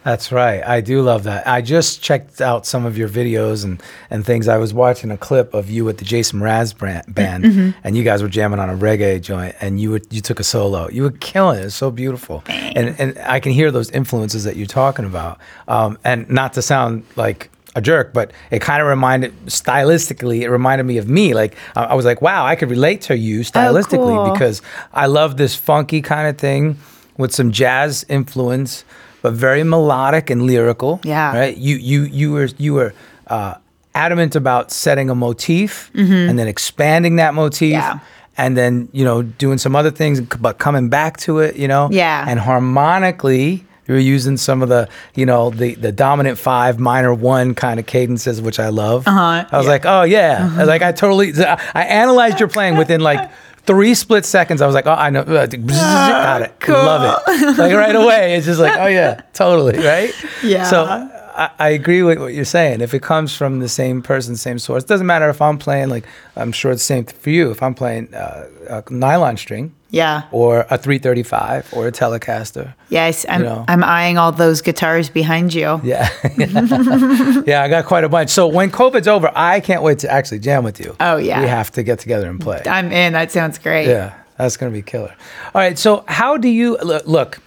That's 0.04 0.30
right. 0.30 0.62
I 0.62 0.82
do 0.82 1.00
love 1.00 1.22
that. 1.22 1.48
I 1.48 1.62
just 1.62 2.02
checked 2.02 2.42
out 2.42 2.66
some 2.66 2.84
of 2.84 2.98
your 2.98 3.08
videos 3.08 3.64
and, 3.64 3.82
and 4.10 4.24
things. 4.24 4.48
I 4.48 4.58
was 4.58 4.74
watching 4.74 5.10
a 5.10 5.16
clip 5.16 5.54
of 5.54 5.70
you 5.70 5.86
with 5.86 5.96
the 5.96 6.04
Jason 6.04 6.40
Mraz 6.40 6.76
brand, 6.76 7.14
band, 7.14 7.74
and 7.82 7.96
you 7.96 8.04
guys 8.04 8.22
were 8.22 8.28
jamming 8.28 8.60
on 8.60 8.68
a 8.68 8.76
reggae 8.76 9.18
joint, 9.22 9.56
and 9.62 9.80
you 9.80 9.92
were, 9.92 10.02
you 10.10 10.20
took 10.20 10.38
a 10.38 10.44
solo. 10.44 10.90
You 10.90 11.04
were 11.04 11.10
killing 11.10 11.58
it. 11.58 11.64
It's 11.64 11.74
so 11.74 11.90
beautiful, 11.90 12.42
and 12.48 12.94
and 13.00 13.18
I 13.18 13.40
can 13.40 13.52
hear 13.52 13.70
those 13.70 13.90
influences 13.92 14.44
that 14.44 14.56
you're 14.56 14.66
talking 14.66 15.06
about. 15.06 15.38
Um, 15.68 15.98
and 16.04 16.28
not 16.28 16.52
to 16.52 16.62
sound 16.62 17.06
like 17.16 17.50
a 17.74 17.80
jerk, 17.80 18.12
but 18.12 18.32
it 18.50 18.60
kind 18.60 18.80
of 18.80 18.88
reminded 18.88 19.34
stylistically. 19.46 20.42
It 20.42 20.50
reminded 20.50 20.84
me 20.84 20.98
of 20.98 21.08
me. 21.08 21.34
Like 21.34 21.56
I 21.76 21.84
I 21.84 21.94
was 21.94 22.04
like, 22.04 22.22
wow, 22.22 22.46
I 22.46 22.56
could 22.56 22.70
relate 22.70 23.00
to 23.02 23.16
you 23.16 23.40
stylistically 23.40 24.16
cool. 24.24 24.32
because 24.32 24.62
I 24.92 25.06
love 25.06 25.36
this 25.36 25.54
funky 25.56 26.00
kind 26.02 26.28
of 26.28 26.38
thing 26.38 26.76
with 27.16 27.32
some 27.32 27.50
jazz 27.52 28.04
influence, 28.08 28.84
but 29.22 29.32
very 29.32 29.64
melodic 29.64 30.30
and 30.30 30.42
lyrical. 30.42 31.00
Yeah. 31.04 31.36
Right. 31.36 31.56
You 31.56 31.76
you 31.76 32.02
you 32.02 32.32
were 32.32 32.48
you 32.58 32.74
were 32.74 32.94
uh, 33.26 33.54
adamant 33.94 34.36
about 34.36 34.70
setting 34.70 35.10
a 35.10 35.14
motif 35.14 35.90
and 35.94 36.38
then 36.38 36.48
expanding 36.48 37.16
that 37.16 37.34
motif. 37.34 37.70
Yeah. 37.72 37.98
And 38.36 38.56
then 38.56 38.88
you 38.92 39.04
know 39.04 39.22
doing 39.22 39.58
some 39.58 39.76
other 39.76 39.90
things, 39.92 40.20
but 40.20 40.58
coming 40.58 40.88
back 40.88 41.16
to 41.18 41.38
it. 41.38 41.56
You 41.56 41.68
know. 41.68 41.88
Yeah. 41.90 42.24
And 42.28 42.38
harmonically. 42.40 43.64
You 43.86 43.94
were 43.94 44.00
using 44.00 44.36
some 44.36 44.62
of 44.62 44.68
the, 44.68 44.88
you 45.14 45.26
know, 45.26 45.50
the 45.50 45.74
the 45.74 45.92
dominant 45.92 46.38
five, 46.38 46.78
minor 46.78 47.12
one 47.12 47.54
kind 47.54 47.78
of 47.78 47.86
cadences, 47.86 48.40
which 48.40 48.58
I 48.58 48.68
love. 48.68 49.06
Uh-huh. 49.06 49.46
I 49.50 49.58
was 49.58 49.66
like, 49.66 49.84
oh 49.84 50.02
yeah, 50.02 50.50
I 50.54 50.58
was 50.58 50.68
like 50.68 50.82
I 50.82 50.92
totally. 50.92 51.32
I 51.44 51.84
analyzed 51.84 52.40
your 52.40 52.48
playing 52.48 52.76
within 52.76 53.00
like 53.00 53.30
three 53.66 53.94
split 53.94 54.24
seconds. 54.24 54.62
I 54.62 54.66
was 54.66 54.74
like, 54.74 54.86
oh, 54.86 54.92
I 54.92 55.10
know, 55.10 55.20
uh, 55.20 55.46
got 55.46 56.42
it, 56.42 56.68
love 56.68 57.22
it. 57.28 57.58
Like 57.58 57.74
right 57.74 57.96
away, 57.96 58.36
it's 58.36 58.46
just 58.46 58.60
like, 58.60 58.78
oh 58.78 58.86
yeah, 58.86 59.22
totally, 59.32 59.78
right? 59.78 60.12
Yeah. 60.42 60.64
So 60.64 60.84
I, 60.84 61.50
I 61.58 61.68
agree 61.70 62.02
with 62.02 62.18
what 62.18 62.32
you're 62.34 62.44
saying. 62.44 62.80
If 62.80 62.94
it 62.94 63.02
comes 63.02 63.34
from 63.36 63.58
the 63.58 63.68
same 63.68 64.02
person, 64.02 64.36
same 64.36 64.58
source, 64.58 64.84
doesn't 64.84 65.06
matter 65.06 65.28
if 65.28 65.42
I'm 65.42 65.58
playing 65.58 65.88
like 65.88 66.04
I'm 66.36 66.52
sure 66.52 66.72
it's 66.72 66.82
the 66.82 66.86
same 66.86 67.04
for 67.04 67.30
you. 67.30 67.50
If 67.50 67.62
I'm 67.62 67.74
playing 67.74 68.14
uh, 68.14 68.48
a 68.68 68.84
nylon 68.92 69.36
string. 69.36 69.74
Yeah. 69.94 70.24
Or 70.32 70.66
a 70.70 70.76
335 70.76 71.72
or 71.72 71.86
a 71.86 71.92
Telecaster. 71.92 72.74
Yes, 72.88 73.24
I'm 73.28 73.42
You 73.42 73.46
know. 73.46 73.64
I'm 73.68 73.84
eyeing 73.84 74.18
all 74.18 74.32
those 74.32 74.60
guitars 74.60 75.08
behind 75.08 75.54
you. 75.54 75.64
Yeah. 75.84 76.08
yeah, 77.46 77.62
I 77.62 77.68
got 77.68 77.84
quite 77.84 78.04
a 78.04 78.08
bunch. 78.08 78.30
So 78.30 78.48
when 78.48 78.70
COVID's 78.70 79.06
over, 79.06 79.30
I 79.34 79.60
can't 79.60 79.82
wait 79.82 80.00
to 80.00 80.10
actually 80.10 80.40
jam 80.40 80.64
with 80.64 80.80
you. 80.80 80.96
Oh, 80.98 81.16
yeah. 81.16 81.40
We 81.40 81.46
have 81.46 81.70
to 81.72 81.82
get 81.82 81.98
together 81.98 82.28
and 82.28 82.40
play. 82.40 82.62
I'm 82.66 82.90
in. 82.90 83.12
That 83.12 83.30
sounds 83.30 83.58
great. 83.58 83.86
Yeah, 83.86 84.14
that's 84.36 84.56
going 84.56 84.72
to 84.72 84.76
be 84.76 84.82
killer. 84.82 85.14
All 85.54 85.60
right, 85.60 85.78
so 85.78 86.04
how 86.08 86.36
do 86.38 86.48
you 86.48 86.78
look? 86.78 87.06
look 87.06 87.40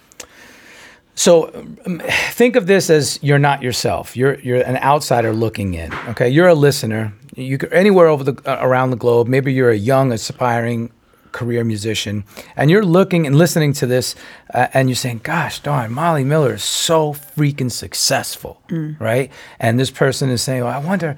so 1.18 1.50
um, 1.84 2.00
think 2.30 2.54
of 2.54 2.68
this 2.68 2.90
as 2.90 3.18
you're 3.22 3.40
not 3.40 3.60
yourself. 3.60 4.16
You're 4.16 4.38
you're 4.38 4.60
an 4.60 4.76
outsider 4.76 5.32
looking 5.32 5.74
in. 5.74 5.92
Okay, 6.10 6.28
you're 6.28 6.46
a 6.46 6.54
listener. 6.54 7.12
You 7.34 7.58
could, 7.58 7.72
anywhere 7.72 8.06
over 8.06 8.22
the 8.22 8.40
uh, 8.46 8.64
around 8.64 8.90
the 8.90 8.96
globe. 8.96 9.26
Maybe 9.26 9.52
you're 9.52 9.70
a 9.70 9.76
young 9.76 10.12
aspiring 10.12 10.92
career 11.32 11.64
musician, 11.64 12.24
and 12.56 12.70
you're 12.70 12.84
looking 12.84 13.26
and 13.26 13.36
listening 13.36 13.72
to 13.74 13.86
this, 13.86 14.14
uh, 14.54 14.68
and 14.74 14.88
you're 14.88 14.96
saying, 14.96 15.20
"Gosh 15.22 15.60
darn, 15.60 15.92
Molly 15.92 16.24
Miller 16.24 16.54
is 16.54 16.64
so 16.64 17.12
freaking 17.12 17.70
successful, 17.70 18.62
right?" 18.98 19.30
And 19.58 19.78
this 19.78 19.90
person 19.90 20.30
is 20.30 20.42
saying, 20.42 20.64
well, 20.64 20.72
"I 20.72 20.78
wonder, 20.78 21.16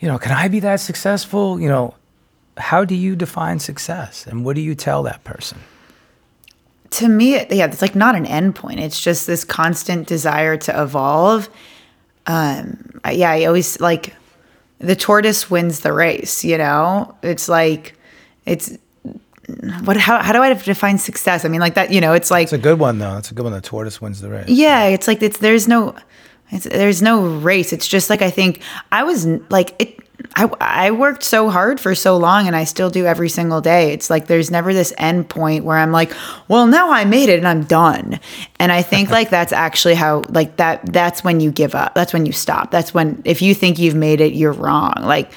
you 0.00 0.08
know, 0.08 0.18
can 0.18 0.32
I 0.32 0.48
be 0.48 0.60
that 0.60 0.80
successful?" 0.80 1.60
You 1.60 1.68
know, 1.68 1.94
how 2.56 2.84
do 2.84 2.94
you 2.94 3.16
define 3.16 3.58
success, 3.58 4.26
and 4.26 4.44
what 4.44 4.56
do 4.56 4.62
you 4.62 4.74
tell 4.74 5.02
that 5.04 5.24
person? 5.24 5.58
to 6.90 7.08
me, 7.08 7.34
yeah, 7.50 7.66
it's 7.66 7.82
like 7.82 7.94
not 7.94 8.16
an 8.16 8.26
end 8.26 8.54
point. 8.56 8.80
It's 8.80 9.00
just 9.00 9.26
this 9.26 9.44
constant 9.44 10.06
desire 10.06 10.56
to 10.58 10.82
evolve. 10.82 11.48
Um, 12.26 13.00
yeah, 13.10 13.30
I 13.30 13.44
always 13.44 13.80
like 13.80 14.14
the 14.78 14.96
tortoise 14.96 15.50
wins 15.50 15.80
the 15.80 15.92
race. 15.92 16.44
You 16.44 16.58
know, 16.58 17.14
it's 17.22 17.48
like 17.48 17.94
it's 18.44 18.76
what? 19.84 19.96
How 19.96 20.22
how 20.22 20.32
do 20.32 20.42
I 20.42 20.52
define 20.52 20.98
success? 20.98 21.44
I 21.44 21.48
mean, 21.48 21.60
like 21.60 21.74
that. 21.74 21.90
You 21.92 22.00
know, 22.00 22.12
it's 22.12 22.30
like 22.30 22.44
It's 22.44 22.52
a 22.52 22.58
good 22.58 22.78
one 22.78 22.98
though. 22.98 23.16
It's 23.18 23.30
a 23.30 23.34
good 23.34 23.44
one. 23.44 23.52
The 23.52 23.60
tortoise 23.60 24.00
wins 24.00 24.20
the 24.20 24.30
race. 24.30 24.48
yeah, 24.48 24.84
it's 24.84 25.06
like 25.08 25.22
it's 25.22 25.38
there's 25.38 25.68
no 25.68 25.94
it's, 26.50 26.64
there's 26.64 27.02
no 27.02 27.26
race. 27.38 27.72
It's 27.72 27.86
just 27.86 28.10
like 28.10 28.22
I 28.22 28.30
think 28.30 28.62
I 28.92 29.04
was 29.04 29.26
like 29.50 29.74
it. 29.80 29.96
I, 30.36 30.50
I 30.60 30.90
worked 30.90 31.22
so 31.22 31.48
hard 31.48 31.80
for 31.80 31.94
so 31.94 32.18
long 32.18 32.46
and 32.46 32.54
I 32.54 32.64
still 32.64 32.90
do 32.90 33.06
every 33.06 33.30
single 33.30 33.62
day. 33.62 33.94
It's 33.94 34.10
like 34.10 34.26
there's 34.26 34.50
never 34.50 34.74
this 34.74 34.92
end 34.98 35.30
point 35.30 35.64
where 35.64 35.78
I'm 35.78 35.92
like, 35.92 36.12
well, 36.46 36.66
now 36.66 36.90
I 36.90 37.06
made 37.06 37.30
it 37.30 37.38
and 37.38 37.48
I'm 37.48 37.64
done. 37.64 38.20
And 38.58 38.70
I 38.70 38.82
think 38.82 39.08
like 39.08 39.30
that's 39.30 39.50
actually 39.52 39.94
how 39.94 40.22
like 40.28 40.56
that 40.56 40.92
that's 40.92 41.24
when 41.24 41.40
you 41.40 41.50
give 41.50 41.74
up. 41.74 41.94
That's 41.94 42.12
when 42.12 42.26
you 42.26 42.32
stop. 42.32 42.70
That's 42.70 42.92
when 42.92 43.22
if 43.24 43.40
you 43.40 43.54
think 43.54 43.78
you've 43.78 43.94
made 43.94 44.20
it, 44.20 44.34
you're 44.34 44.52
wrong. 44.52 44.92
Like 45.00 45.32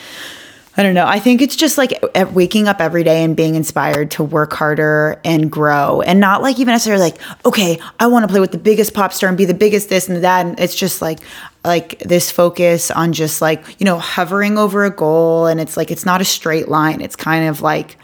I 0.76 0.82
don't 0.82 0.96
know. 0.96 1.06
I 1.06 1.20
think 1.20 1.44
it's 1.44 1.56
just 1.56 1.78
like 1.78 2.04
waking 2.34 2.68
up 2.68 2.82
every 2.82 3.04
day 3.04 3.24
and 3.24 3.36
being 3.36 3.54
inspired 3.54 4.10
to 4.12 4.24
work 4.24 4.54
harder 4.54 5.22
and 5.24 5.52
grow 5.52 6.02
and 6.02 6.20
not 6.20 6.42
like 6.42 6.58
even 6.58 6.72
necessarily 6.72 7.04
like, 7.04 7.22
okay, 7.46 7.80
I 8.00 8.08
want 8.08 8.24
to 8.24 8.28
play 8.28 8.40
with 8.40 8.52
the 8.52 8.58
biggest 8.58 8.96
pop 8.96 9.14
star 9.14 9.30
and 9.30 9.38
be 9.38 9.46
the 9.46 9.54
biggest 9.54 9.90
this 9.90 10.10
and 10.10 10.24
that. 10.24 10.46
And 10.48 10.60
it's 10.60 10.74
just 10.74 11.00
like, 11.00 11.20
like 11.64 12.00
this 12.00 12.32
focus 12.32 12.90
on 12.90 13.14
just 13.14 13.40
like, 13.40 13.80
you 13.80 13.86
know, 13.86 14.00
hovering 14.00 14.58
over 14.58 14.84
a 14.84 14.90
goal. 14.90 15.46
And 15.46 15.60
it's 15.60 15.78
like, 15.78 15.92
it's 15.92 16.06
not 16.06 16.22
a 16.22 16.26
straight 16.26 16.68
line. 16.68 17.02
It's 17.02 17.16
kind 17.16 17.48
of 17.48 17.62
like, 17.62 17.98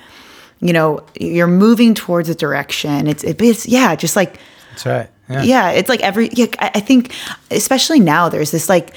you 0.60 0.72
know, 0.72 1.04
you're 1.20 1.48
moving 1.48 1.96
towards 1.96 2.30
a 2.30 2.36
direction. 2.36 3.08
It's, 3.08 3.24
it, 3.24 3.42
it's 3.42 3.68
yeah, 3.68 3.96
just 3.96 4.16
like, 4.16 4.40
That's 4.72 4.86
right. 4.86 5.10
Yeah. 5.30 5.44
yeah, 5.44 5.70
it's 5.70 5.90
like 5.90 6.02
every. 6.02 6.30
Yeah, 6.30 6.48
I 6.58 6.80
think 6.80 7.14
especially 7.52 8.00
now 8.00 8.30
there's 8.30 8.50
this 8.50 8.68
like 8.68 8.96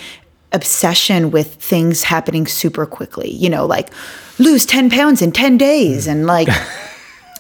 obsession 0.53 1.31
with 1.31 1.55
things 1.55 2.03
happening 2.03 2.47
super 2.47 2.87
quickly. 2.87 3.31
You 3.31 3.51
know, 3.51 3.67
like 3.67 3.91
lose 4.39 4.67
ten 4.67 4.91
pounds 4.91 5.23
in 5.23 5.33
ten 5.33 5.59
days, 5.59 6.07
and 6.07 6.27
like. 6.27 6.49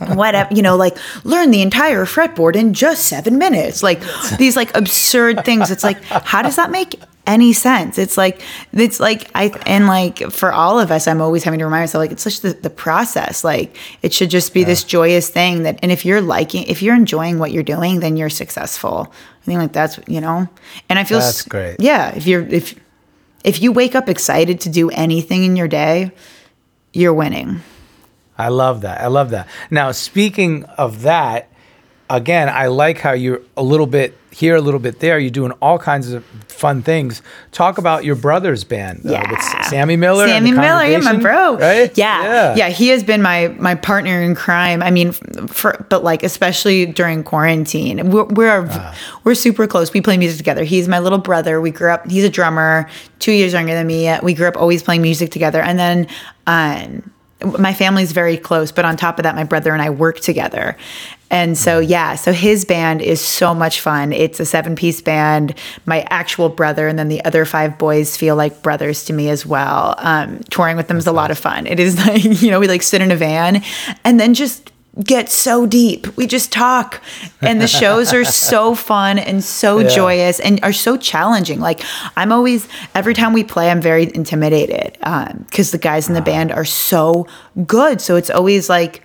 Whatever, 0.09 0.53
you 0.53 0.63
know, 0.63 0.75
like 0.75 0.97
learn 1.23 1.53
the 1.53 1.63
entire 1.63 2.05
fretboard 2.07 2.57
in 2.57 2.75
just 2.75 3.07
seven 3.07 3.39
minutes. 3.39 3.85
Like 3.85 4.03
these 4.37 4.57
like 4.57 4.77
absurd 4.77 5.45
things. 5.45 5.71
It's 5.71 5.85
like, 5.85 6.03
how 6.03 6.43
does 6.43 6.57
that 6.57 6.73
make 6.73 6.99
any 7.27 7.53
sense? 7.53 7.99
It's 7.99 8.17
like, 8.17 8.43
it's 8.73 9.01
like, 9.01 9.31
I, 9.35 9.53
and 9.67 9.87
like 9.87 10.31
for 10.31 10.53
all 10.53 10.79
of 10.79 10.91
us, 10.91 11.07
I'm 11.07 11.21
always 11.21 11.45
having 11.45 11.59
to 11.61 11.65
remind 11.65 11.83
myself, 11.83 12.01
like, 12.01 12.13
it's 12.13 12.23
such 12.23 12.41
the, 12.41 12.53
the 12.53 12.71
process. 12.71 13.45
Like, 13.45 13.77
it 14.03 14.13
should 14.13 14.31
just 14.31 14.53
be 14.53 14.65
this 14.65 14.85
joyous 14.85 15.29
thing 15.29 15.63
that, 15.63 15.79
and 15.83 15.93
if 15.93 16.05
you're 16.05 16.21
liking, 16.21 16.65
if 16.65 16.83
you're 16.83 16.97
enjoying 16.97 17.39
what 17.39 17.53
you're 17.53 17.63
doing, 17.63 18.01
then 18.01 18.17
you're 18.17 18.31
successful. 18.31 19.13
I 19.43 19.45
think 19.45 19.59
like 19.59 19.73
that's, 19.73 19.99
you 20.07 20.21
know, 20.21 20.49
and 20.89 20.99
I 20.99 21.05
feel 21.05 21.19
That's 21.19 21.43
great. 21.43 21.77
Yeah. 21.81 22.15
If 22.15 22.27
you're, 22.27 22.43
if, 22.43 22.75
if 23.45 23.63
you 23.63 23.73
wake 23.73 23.95
up 23.95 24.09
excited 24.09 24.61
to 24.63 24.69
do 24.69 24.91
anything 24.91 25.45
in 25.45 25.57
your 25.57 25.69
day, 25.69 26.13
you're 26.93 27.15
winning. 27.15 27.61
I 28.39 28.49
love 28.49 28.81
that. 28.81 29.01
I 29.01 29.07
love 29.09 29.31
that. 29.31 29.49
Now, 29.71 29.93
speaking 29.93 30.65
of 30.79 31.03
that, 31.03 31.52
again, 32.13 32.49
I 32.49 32.67
like 32.69 32.99
how 32.99 33.13
you're 33.13 33.41
a 33.57 33.63
little 33.63 33.87
bit 33.87 34.17
here, 34.31 34.57
a 34.57 34.61
little 34.61 34.81
bit 34.81 35.01
there. 35.01 35.19
You're 35.19 35.31
doing 35.31 35.53
all 35.61 35.79
kinds 35.79 36.11
of 36.13 36.25
fun 36.49 36.83
things. 36.83 37.21
Talk 37.51 37.77
about 37.79 38.05
your 38.05 38.15
brother's 38.17 38.65
band 38.65 39.05
uh, 39.05 39.23
with 39.31 39.41
Sammy 39.67 39.97
Miller. 39.97 40.25
and 40.25 40.31
Sammy 40.47 40.53
Miller, 40.53 40.85
yeah, 40.85 40.99
my 40.99 41.17
bro. 41.17 41.57
Right? 41.59 41.97
Yeah, 41.99 42.55
yeah, 42.57 42.69
He 42.69 42.89
has 42.89 43.03
been 43.03 43.21
my 43.21 43.49
my 43.59 43.75
partner 43.75 44.23
in 44.23 44.35
crime. 44.35 44.83
I 44.83 44.91
mean, 44.91 45.13
for 45.13 45.85
but 45.91 46.03
like 46.05 46.23
especially 46.23 46.87
during 46.87 47.25
quarantine, 47.25 48.11
we're 48.11 48.25
we're, 48.25 48.67
Ah. 48.71 48.97
we're 49.25 49.35
super 49.35 49.67
close. 49.67 49.93
We 49.93 50.01
play 50.01 50.17
music 50.17 50.39
together. 50.39 50.65
He's 50.65 50.89
my 50.89 51.01
little 51.01 51.19
brother. 51.19 51.61
We 51.61 51.71
grew 51.71 51.91
up. 51.91 52.09
He's 52.11 52.25
a 52.25 52.31
drummer, 52.31 52.89
two 53.19 53.33
years 53.33 53.53
younger 53.53 53.75
than 53.75 53.87
me. 53.87 54.11
We 54.23 54.33
grew 54.35 54.49
up 54.49 54.57
always 54.57 54.83
playing 54.83 55.03
music 55.03 55.31
together, 55.31 55.61
and 55.61 55.79
then. 55.79 56.07
Um, 56.47 57.11
my 57.59 57.75
family's 57.75 58.13
very 58.13 58.37
close, 58.37 58.71
but 58.71 58.85
on 58.85 58.97
top 58.97 59.19
of 59.19 59.25
that, 59.25 59.35
my 59.35 59.43
brother 59.43 59.73
and 59.73 59.83
I 59.83 59.91
work 59.91 60.21
together. 60.21 60.77
And 61.33 61.57
so, 61.57 61.81
yeah, 61.81 62.15
so 62.15 62.31
his 62.33 62.65
band 62.67 63.01
is 63.01 63.19
so 63.21 63.55
much 63.55 63.81
fun. 63.81 64.13
It's 64.13 64.39
a 64.39 64.45
seven 64.45 64.77
piece 64.77 65.01
band. 65.01 65.55
My 65.87 66.03
actual 66.11 66.51
brother 66.51 66.87
and 66.87 66.99
then 66.99 67.09
the 67.09 67.25
other 67.25 67.45
five 67.47 67.79
boys 67.79 68.17
feel 68.19 68.37
like 68.37 68.63
brothers 68.63 69.05
to 69.07 69.15
me 69.15 69.31
as 69.31 69.47
well. 69.47 69.95
Um, 69.99 70.41
touring 70.51 70.77
with 70.77 70.89
them 70.89 70.99
is 70.99 71.07
a 71.07 71.13
lot 71.13 71.31
of 71.31 71.39
fun. 71.39 71.67
It 71.67 71.81
is 71.81 71.97
like, 72.07 72.23
you 72.43 72.51
know, 72.51 72.61
we 72.61 72.69
like 72.69 72.83
sit 72.83 73.01
in 73.01 73.11
a 73.11 73.17
van 73.17 73.63
and 74.05 74.21
then 74.21 74.35
just 74.35 74.71
get 75.03 75.31
so 75.31 75.65
deep. 75.65 76.07
We 76.19 76.27
just 76.27 76.53
talk. 76.53 77.03
And 77.41 77.63
the 77.63 77.67
shows 77.67 78.13
are 78.13 78.27
so 78.27 78.75
fun 78.91 79.19
and 79.19 79.43
so 79.43 79.79
Yeah. 79.79 79.89
joyous 79.89 80.39
and 80.39 80.61
are 80.63 80.75
so 80.75 80.99
challenging. 80.99 81.61
Like 81.61 81.81
I'm 82.15 82.31
always 82.31 82.69
every 82.95 83.15
time 83.15 83.33
we 83.33 83.43
play, 83.43 83.71
I'm 83.71 83.81
very 83.81 84.15
intimidated 84.15 84.99
because 85.01 85.71
the 85.71 85.79
guys 85.79 86.09
in 86.09 86.15
the 86.15 86.21
band 86.21 86.53
are 86.53 86.67
so 86.67 87.27
good. 87.67 88.03
So 88.03 88.17
it's 88.17 88.29
always 88.29 88.69
like, 88.69 89.03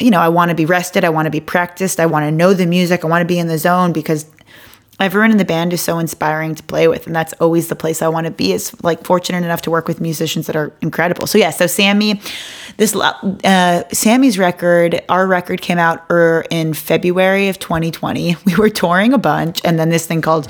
you 0.00 0.10
know, 0.10 0.20
I 0.20 0.28
want 0.28 0.50
to 0.50 0.54
be 0.54 0.64
rested. 0.64 1.04
I 1.04 1.08
want 1.08 1.26
to 1.26 1.30
be 1.30 1.40
practiced. 1.40 1.98
I 1.98 2.06
want 2.06 2.24
to 2.24 2.30
know 2.30 2.54
the 2.54 2.66
music. 2.66 3.04
I 3.04 3.08
want 3.08 3.22
to 3.22 3.26
be 3.26 3.38
in 3.38 3.48
the 3.48 3.58
zone 3.58 3.92
because 3.92 4.26
everyone 5.00 5.30
in 5.30 5.36
the 5.36 5.44
band 5.44 5.72
is 5.72 5.80
so 5.80 5.98
inspiring 5.98 6.54
to 6.54 6.62
play 6.64 6.88
with 6.88 7.06
and 7.06 7.14
that's 7.14 7.32
always 7.34 7.68
the 7.68 7.76
place 7.76 8.02
i 8.02 8.08
want 8.08 8.26
to 8.26 8.30
be 8.30 8.52
is 8.52 8.74
like 8.82 9.04
fortunate 9.04 9.44
enough 9.44 9.62
to 9.62 9.70
work 9.70 9.86
with 9.86 10.00
musicians 10.00 10.46
that 10.46 10.56
are 10.56 10.72
incredible 10.80 11.26
so 11.26 11.38
yeah 11.38 11.50
so 11.50 11.66
sammy 11.66 12.20
this 12.78 12.94
uh, 12.96 13.88
sammy's 13.90 14.38
record 14.38 15.00
our 15.08 15.26
record 15.26 15.60
came 15.60 15.78
out 15.78 16.04
er, 16.10 16.44
in 16.50 16.74
february 16.74 17.48
of 17.48 17.58
2020 17.58 18.36
we 18.44 18.54
were 18.56 18.70
touring 18.70 19.12
a 19.12 19.18
bunch 19.18 19.60
and 19.64 19.78
then 19.78 19.88
this 19.88 20.06
thing 20.06 20.20
called 20.20 20.48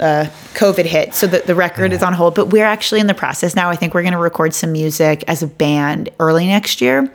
uh, 0.00 0.26
covid 0.52 0.84
hit 0.84 1.14
so 1.14 1.26
the, 1.26 1.38
the 1.46 1.54
record 1.54 1.92
is 1.92 2.02
on 2.02 2.12
hold 2.12 2.34
but 2.34 2.46
we're 2.46 2.64
actually 2.64 3.00
in 3.00 3.06
the 3.06 3.14
process 3.14 3.56
now 3.56 3.70
i 3.70 3.76
think 3.76 3.94
we're 3.94 4.02
going 4.02 4.12
to 4.12 4.18
record 4.18 4.52
some 4.52 4.70
music 4.70 5.24
as 5.28 5.42
a 5.42 5.46
band 5.46 6.10
early 6.20 6.46
next 6.46 6.80
year 6.80 7.10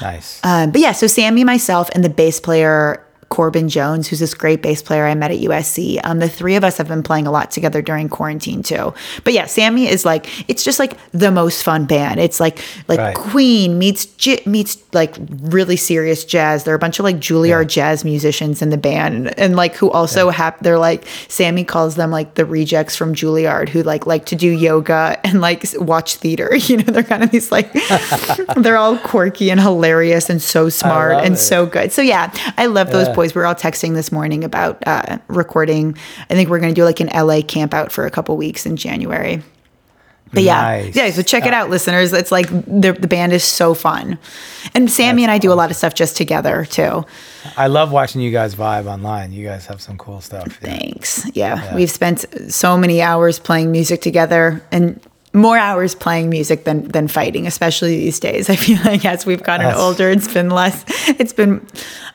Nice. 0.00 0.40
um, 0.42 0.70
but 0.70 0.80
yeah, 0.80 0.92
so 0.92 1.06
Sammy, 1.06 1.44
myself, 1.44 1.88
and 1.94 2.04
the 2.04 2.08
bass 2.08 2.40
player 2.40 3.03
Corbin 3.34 3.68
Jones, 3.68 4.06
who's 4.06 4.20
this 4.20 4.32
great 4.32 4.62
bass 4.62 4.80
player 4.80 5.06
I 5.06 5.14
met 5.16 5.32
at 5.32 5.38
USC. 5.38 5.98
Um, 6.04 6.20
the 6.20 6.28
three 6.28 6.54
of 6.54 6.62
us 6.62 6.76
have 6.76 6.86
been 6.86 7.02
playing 7.02 7.26
a 7.26 7.32
lot 7.32 7.50
together 7.50 7.82
during 7.82 8.08
quarantine 8.08 8.62
too. 8.62 8.94
But 9.24 9.32
yeah, 9.32 9.46
Sammy 9.46 9.88
is 9.88 10.04
like 10.04 10.28
it's 10.48 10.62
just 10.62 10.78
like 10.78 10.96
the 11.10 11.32
most 11.32 11.64
fun 11.64 11.84
band. 11.84 12.20
It's 12.20 12.38
like 12.38 12.60
like 12.86 13.00
Right. 13.00 13.16
Queen 13.16 13.76
meets 13.76 14.06
j- 14.06 14.40
meets 14.46 14.78
like 14.94 15.16
really 15.42 15.76
serious 15.76 16.24
jazz. 16.24 16.62
There 16.62 16.72
are 16.72 16.76
a 16.76 16.78
bunch 16.78 17.00
of 17.00 17.04
like 17.04 17.16
Juilliard 17.16 17.66
jazz 17.66 18.04
musicians 18.04 18.62
in 18.62 18.70
the 18.70 18.76
band, 18.76 19.16
and, 19.16 19.36
and 19.38 19.56
like 19.56 19.74
who 19.74 19.90
also 19.90 20.30
have 20.30 20.54
they're 20.62 20.78
like 20.78 21.04
Sammy 21.26 21.64
calls 21.64 21.96
them 21.96 22.12
like 22.12 22.34
the 22.34 22.44
rejects 22.46 22.94
from 22.94 23.16
Juilliard 23.16 23.68
who 23.68 23.82
like 23.82 24.06
like 24.06 24.26
to 24.26 24.36
do 24.36 24.48
yoga 24.48 25.18
and 25.24 25.40
like 25.40 25.64
watch 25.78 26.14
theater. 26.16 26.52
You 26.64 26.76
know, 26.78 26.84
they're 26.92 27.02
kind 27.02 27.24
of 27.24 27.30
these 27.32 27.50
like 27.50 27.72
they're 28.56 28.76
all 28.76 28.96
quirky 28.98 29.50
and 29.50 29.60
hilarious 29.60 30.30
and 30.30 30.40
so 30.40 30.68
smart 30.68 31.14
and 31.24 31.34
it. 31.34 31.38
so 31.38 31.66
good. 31.66 31.90
So 31.92 32.00
yeah, 32.00 32.32
I 32.56 32.66
love 32.66 32.90
those 32.92 33.08
boys. 33.08 33.23
We 33.32 33.38
were 33.40 33.46
all 33.46 33.54
texting 33.54 33.94
this 33.94 34.10
morning 34.10 34.42
about 34.42 34.82
uh, 34.86 35.18
recording. 35.28 35.96
I 36.28 36.34
think 36.34 36.50
we're 36.50 36.58
going 36.58 36.74
to 36.74 36.78
do 36.80 36.84
like 36.84 36.98
an 36.98 37.08
LA 37.14 37.42
camp 37.42 37.72
out 37.72 37.92
for 37.92 38.04
a 38.06 38.10
couple 38.10 38.36
weeks 38.36 38.66
in 38.66 38.76
January. 38.76 39.40
But 40.32 40.42
yeah, 40.42 40.60
Nice. 40.62 40.96
yeah. 40.96 41.10
So 41.12 41.22
check 41.22 41.46
it 41.46 41.52
out, 41.54 41.70
listeners. 41.70 42.12
It's 42.12 42.32
like 42.32 42.48
the 42.50 42.92
the 42.98 43.06
band 43.06 43.32
is 43.32 43.44
so 43.44 43.72
fun, 43.72 44.18
and 44.74 44.90
Sammy 44.90 45.22
and 45.22 45.30
I 45.30 45.38
do 45.38 45.52
a 45.52 45.54
lot 45.54 45.70
of 45.70 45.76
stuff 45.76 45.94
just 45.94 46.16
together 46.16 46.64
too. 46.64 47.04
I 47.56 47.68
love 47.68 47.92
watching 47.92 48.20
you 48.20 48.32
guys 48.32 48.56
vibe 48.56 48.86
online. 48.86 49.30
You 49.30 49.46
guys 49.46 49.66
have 49.66 49.80
some 49.80 49.96
cool 49.96 50.20
stuff. 50.20 50.48
Yeah. 50.60 50.68
Thanks. 50.70 51.30
Yeah, 51.36 51.74
we've 51.76 51.90
spent 51.90 52.24
so 52.52 52.76
many 52.76 53.00
hours 53.00 53.38
playing 53.38 53.70
music 53.70 54.00
together, 54.00 54.60
and 54.72 54.98
more 55.32 55.56
hours 55.56 55.94
playing 55.94 56.30
music 56.30 56.64
than 56.64 56.88
than 56.88 57.06
fighting, 57.06 57.46
especially 57.46 57.96
these 57.96 58.18
days. 58.18 58.50
I 58.50 58.56
feel 58.56 58.78
like 58.84 59.04
as 59.04 59.24
we've 59.24 59.42
gotten 59.42 59.66
That's- 59.66 59.80
older, 59.80 60.10
it's 60.10 60.32
been 60.32 60.50
less. 60.50 60.84
It's 61.20 61.32
been, 61.32 61.64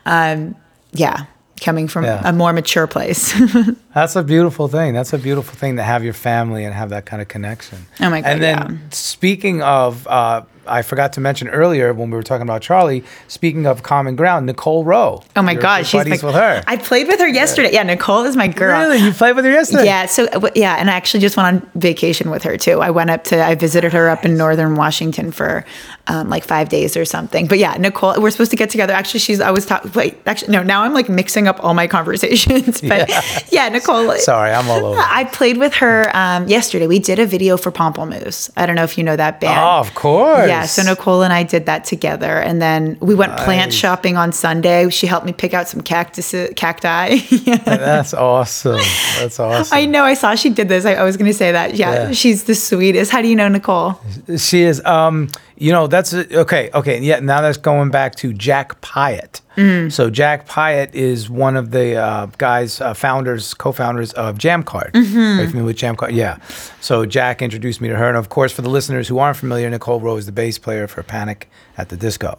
um, 0.04 0.56
yeah, 0.92 1.24
coming 1.60 1.88
from 1.88 2.04
Yeah. 2.04 2.22
a 2.24 2.32
more 2.32 2.52
mature 2.52 2.86
place. 2.86 3.32
That's 3.94 4.16
a 4.16 4.22
beautiful 4.22 4.68
thing. 4.68 4.94
That's 4.94 5.12
a 5.12 5.18
beautiful 5.18 5.54
thing 5.54 5.76
to 5.76 5.82
have 5.82 6.02
your 6.04 6.14
family 6.14 6.64
and 6.64 6.72
have 6.74 6.90
that 6.90 7.06
kind 7.06 7.20
of 7.20 7.28
connection. 7.28 7.86
Oh 8.00 8.08
my 8.10 8.20
God, 8.20 8.28
And 8.30 8.42
then 8.42 8.58
yeah. 8.58 8.88
speaking 8.90 9.62
of, 9.62 10.06
uh, 10.06 10.42
I 10.66 10.82
forgot 10.82 11.14
to 11.14 11.20
mention 11.20 11.48
earlier 11.48 11.92
when 11.92 12.10
we 12.10 12.16
were 12.16 12.22
talking 12.22 12.42
about 12.42 12.62
Charlie. 12.62 13.02
Speaking 13.26 13.66
of 13.66 13.82
common 13.82 14.14
ground, 14.14 14.46
Nicole 14.46 14.84
Row. 14.84 15.22
Oh 15.34 15.42
my 15.42 15.54
God, 15.54 15.84
she's 15.84 15.98
buddies 15.98 16.22
my, 16.22 16.26
with 16.28 16.36
her. 16.36 16.62
I 16.66 16.76
played 16.76 17.08
with 17.08 17.18
her 17.18 17.26
yesterday. 17.26 17.72
Yeah, 17.72 17.82
Nicole 17.82 18.22
is 18.24 18.36
my 18.36 18.46
girl. 18.46 18.78
Really, 18.80 18.98
you 18.98 19.10
played 19.12 19.34
with 19.34 19.44
her 19.46 19.50
yesterday? 19.50 19.86
Yeah, 19.86 20.06
so 20.06 20.26
uh, 20.26 20.50
yeah, 20.54 20.76
and 20.76 20.88
I 20.88 20.92
actually 20.92 21.20
just 21.20 21.36
went 21.36 21.48
on 21.64 21.70
vacation 21.74 22.30
with 22.30 22.44
her 22.44 22.56
too. 22.56 22.80
I 22.80 22.90
went 22.90 23.10
up 23.10 23.24
to 23.24 23.42
I 23.44 23.56
visited 23.56 23.92
her 23.94 24.08
up 24.08 24.24
in 24.24 24.36
northern 24.36 24.76
Washington 24.76 25.32
for 25.32 25.64
um, 26.10 26.28
like 26.28 26.44
five 26.44 26.68
days 26.68 26.96
or 26.96 27.04
something. 27.04 27.46
But 27.46 27.58
yeah, 27.58 27.74
Nicole, 27.78 28.14
we're 28.20 28.30
supposed 28.32 28.50
to 28.50 28.56
get 28.56 28.68
together. 28.70 28.92
Actually, 28.92 29.20
she's 29.20 29.40
I 29.40 29.50
was 29.52 29.64
talking. 29.66 29.92
Wait, 29.94 30.18
actually, 30.26 30.52
no. 30.52 30.62
Now 30.62 30.82
I'm 30.82 30.92
like 30.92 31.08
mixing 31.08 31.46
up 31.48 31.62
all 31.64 31.74
my 31.74 31.86
conversations. 31.86 32.80
But 32.90 33.08
yeah, 33.52 33.68
Nicole. 33.68 34.12
Sorry, 34.32 34.50
I'm 34.50 34.68
all 34.68 34.84
over. 34.86 35.00
I 35.00 35.24
played 35.24 35.58
with 35.58 35.74
her 35.74 36.10
um, 36.16 36.48
yesterday. 36.48 36.86
We 36.86 36.98
did 36.98 37.18
a 37.18 37.26
video 37.26 37.56
for 37.56 37.70
Pamplemousse. 37.70 38.50
I 38.56 38.66
don't 38.66 38.74
know 38.74 38.82
if 38.84 38.98
you 38.98 39.04
know 39.04 39.16
that 39.16 39.40
band. 39.40 39.60
Oh, 39.60 39.78
of 39.86 39.94
course. 39.94 40.48
Yeah, 40.48 40.64
so 40.66 40.82
Nicole 40.82 41.22
and 41.22 41.32
I 41.32 41.42
did 41.44 41.66
that 41.66 41.84
together, 41.84 42.38
and 42.40 42.60
then 42.60 42.96
we 43.00 43.14
went 43.14 43.36
plant 43.36 43.72
shopping 43.72 44.16
on 44.16 44.32
Sunday. 44.32 44.88
She 44.90 45.06
helped 45.06 45.26
me 45.26 45.32
pick 45.32 45.54
out 45.54 45.68
some 45.68 45.80
cactus, 45.82 46.34
cacti. 46.56 47.18
That's 47.64 48.12
awesome. 48.14 48.80
That's 49.18 49.38
awesome. 49.38 49.76
I 49.76 49.86
know. 49.86 50.04
I 50.04 50.14
saw 50.14 50.34
she 50.34 50.50
did 50.50 50.68
this. 50.68 50.84
I, 50.84 50.94
I 50.94 51.04
was 51.04 51.16
going 51.16 51.30
to 51.30 51.36
say 51.36 51.52
that. 51.52 51.76
Yeah, 51.76 51.92
Yeah. 52.08 52.12
she's 52.12 52.44
the 52.44 52.54
sweetest. 52.54 53.10
How 53.12 53.22
do 53.22 53.28
you 53.28 53.36
know 53.36 53.48
Nicole? 53.48 54.00
She 54.36 54.62
is. 54.62 54.84
Um, 54.84 55.28
you 55.56 55.72
know, 55.72 55.86
that's 56.00 56.32
okay. 56.32 56.70
Okay, 56.72 56.98
yeah. 57.00 57.20
Now 57.20 57.40
that's 57.40 57.58
going 57.58 57.90
back 57.90 58.14
to 58.16 58.32
Jack 58.32 58.80
Pyatt. 58.80 59.40
Mm. 59.56 59.92
So 59.92 60.08
Jack 60.10 60.48
Pyatt 60.48 60.94
is 60.94 61.28
one 61.28 61.56
of 61.56 61.70
the 61.70 61.96
uh, 61.96 62.26
guys, 62.38 62.80
uh, 62.80 62.94
founders, 62.94 63.52
co-founders 63.54 64.12
of 64.14 64.38
Jamcard. 64.38 64.92
Mm-hmm. 64.92 65.18
Are 65.18 65.42
you 65.42 65.48
familiar 65.48 65.66
with 65.66 65.76
Jamcard? 65.76 66.12
Yeah. 66.14 66.38
So 66.80 67.04
Jack 67.04 67.42
introduced 67.42 67.80
me 67.80 67.88
to 67.88 67.96
her, 67.96 68.08
and 68.08 68.16
of 68.16 68.28
course, 68.30 68.52
for 68.52 68.62
the 68.62 68.70
listeners 68.70 69.08
who 69.08 69.18
aren't 69.18 69.36
familiar, 69.36 69.68
Nicole 69.68 70.00
Row 70.00 70.16
is 70.16 70.26
the 70.26 70.32
bass 70.32 70.58
player 70.58 70.86
for 70.86 71.02
Panic 71.02 71.50
at 71.76 71.88
the 71.90 71.96
Disco. 71.96 72.38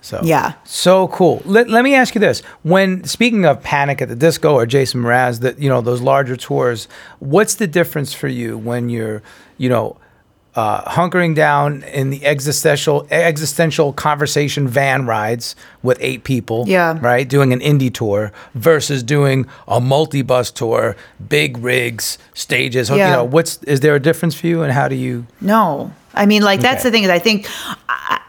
So 0.00 0.20
Yeah. 0.22 0.52
so 0.64 1.08
cool. 1.08 1.42
Let, 1.44 1.68
let 1.70 1.82
me 1.84 1.94
ask 1.94 2.14
you 2.14 2.20
this: 2.20 2.40
When 2.62 3.04
speaking 3.04 3.44
of 3.44 3.62
Panic 3.62 4.00
at 4.02 4.08
the 4.08 4.16
Disco 4.16 4.54
or 4.54 4.66
Jason 4.66 5.02
Mraz, 5.02 5.40
that 5.40 5.58
you 5.58 5.68
know 5.68 5.80
those 5.80 6.00
larger 6.00 6.36
tours, 6.36 6.88
what's 7.18 7.54
the 7.56 7.66
difference 7.66 8.12
for 8.14 8.28
you 8.28 8.56
when 8.58 8.88
you're, 8.90 9.22
you 9.58 9.68
know, 9.68 9.96
uh, 10.56 10.82
hunkering 10.92 11.34
down 11.34 11.82
in 11.92 12.10
the 12.10 12.24
existential 12.24 13.06
existential 13.10 13.92
conversation 13.92 14.68
van 14.68 15.04
rides 15.04 15.56
with 15.82 15.98
eight 16.00 16.22
people, 16.22 16.64
Yeah. 16.68 16.96
right, 17.00 17.28
doing 17.28 17.52
an 17.52 17.58
indie 17.60 17.92
tour 17.92 18.30
versus 18.54 19.02
doing 19.02 19.46
a 19.66 19.80
multi-bus 19.80 20.52
tour, 20.52 20.94
big 21.28 21.58
rigs, 21.58 22.18
stages. 22.34 22.88
You 22.88 22.96
Yeah. 22.96 23.12
know, 23.16 23.24
what's 23.24 23.58
is 23.64 23.80
there 23.80 23.94
a 23.96 24.00
difference 24.00 24.34
for 24.36 24.46
you, 24.46 24.62
and 24.62 24.72
how 24.72 24.86
do 24.86 24.94
you? 24.94 25.26
No, 25.40 25.90
I 26.14 26.26
mean, 26.26 26.42
like 26.42 26.60
that's 26.60 26.82
Okay. 26.82 26.90
the 26.90 26.92
thing 26.92 27.04
is, 27.04 27.10
I 27.10 27.18
think, 27.18 27.48
I, 27.88 28.20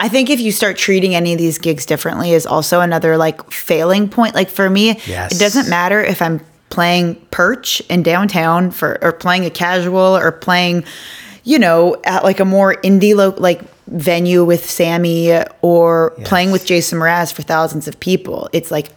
I 0.00 0.08
think 0.08 0.30
if 0.30 0.40
you 0.40 0.50
start 0.50 0.76
treating 0.78 1.14
any 1.14 1.32
of 1.32 1.38
these 1.38 1.58
gigs 1.58 1.84
differently, 1.86 2.32
is 2.32 2.46
also 2.46 2.80
another 2.80 3.16
like 3.18 3.50
failing 3.50 4.08
point. 4.08 4.34
Like 4.34 4.48
for 4.50 4.70
me, 4.70 4.98
Yes. 5.06 5.32
it 5.32 5.38
doesn't 5.38 5.68
matter 5.68 6.02
if 6.02 6.22
I'm 6.22 6.40
playing 6.70 7.16
Perch 7.30 7.80
in 7.90 8.02
downtown 8.02 8.70
for 8.70 8.98
or 9.02 9.12
playing 9.12 9.44
a 9.44 9.50
casual 9.50 10.16
or 10.16 10.32
playing, 10.32 10.84
you 11.44 11.58
know, 11.58 11.96
at 12.04 12.24
like 12.24 12.40
a 12.40 12.44
more 12.44 12.74
indie 12.76 13.14
lo- 13.14 13.34
like 13.36 13.62
venue 13.86 14.44
with 14.44 14.68
Sammy 14.68 15.30
or 15.62 16.10
playing 16.24 16.50
with 16.50 16.64
Jason 16.64 16.98
Mraz 16.98 17.32
for 17.32 17.42
thousands 17.42 17.86
of 17.86 18.00
people. 18.00 18.48
It's 18.52 18.70
like 18.70 18.90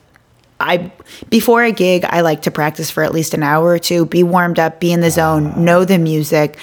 I 0.59 0.91
before 1.29 1.63
a 1.63 1.71
gig, 1.71 2.05
I 2.05 2.21
like 2.21 2.43
to 2.43 2.51
practice 2.51 2.89
for 2.89 3.03
at 3.03 3.13
least 3.13 3.33
an 3.33 3.43
hour 3.43 3.67
or 3.67 3.79
two, 3.79 4.05
be 4.05 4.23
warmed 4.23 4.59
up, 4.59 4.79
be 4.79 4.91
in 4.91 5.01
the 5.01 5.11
zone, 5.11 5.53
ah. 5.53 5.59
know 5.59 5.85
the 5.85 5.97
music. 5.97 6.57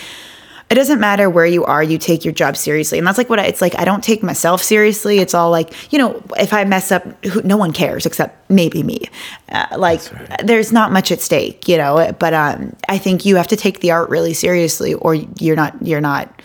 It 0.75 0.77
doesn't 0.77 0.99
matter 0.99 1.31
where 1.31 1.47
you 1.47 1.65
are, 1.67 1.85
you 1.85 1.99
take 1.99 2.25
your 2.25 2.35
job 2.35 2.57
seriously. 2.57 2.99
And 2.99 3.07
that's 3.07 3.17
like 3.17 3.31
what 3.31 3.39
I, 3.39 3.45
it's 3.45 3.61
like 3.61 3.79
I 3.79 3.85
don't 3.85 4.03
take 4.03 4.25
myself 4.25 4.61
seriously. 4.61 5.21
It's 5.21 5.33
all 5.33 5.53
like, 5.53 5.93
you 5.93 6.01
know, 6.01 6.21
if 6.37 6.53
I 6.53 6.65
mess 6.65 6.91
up, 6.91 7.05
who, 7.25 7.43
no 7.43 7.57
one 7.57 7.73
cares 7.73 8.07
except 8.07 8.51
maybe 8.51 8.83
me. 8.83 9.09
Uh, 9.51 9.69
like 9.77 10.01
there's 10.43 10.73
not 10.73 10.91
much 10.91 11.13
at 11.13 11.21
stake, 11.21 11.69
you 11.69 11.77
know, 11.77 12.13
but 12.19 12.35
um 12.35 12.75
I 12.89 12.99
think 12.99 13.25
you 13.25 13.37
have 13.37 13.47
to 13.47 13.57
take 13.57 13.79
the 13.83 13.93
art 13.93 14.11
really 14.11 14.35
seriously 14.35 14.95
or 14.95 15.15
you're 15.15 15.55
not 15.55 15.81
you're 15.81 16.01
not 16.01 16.43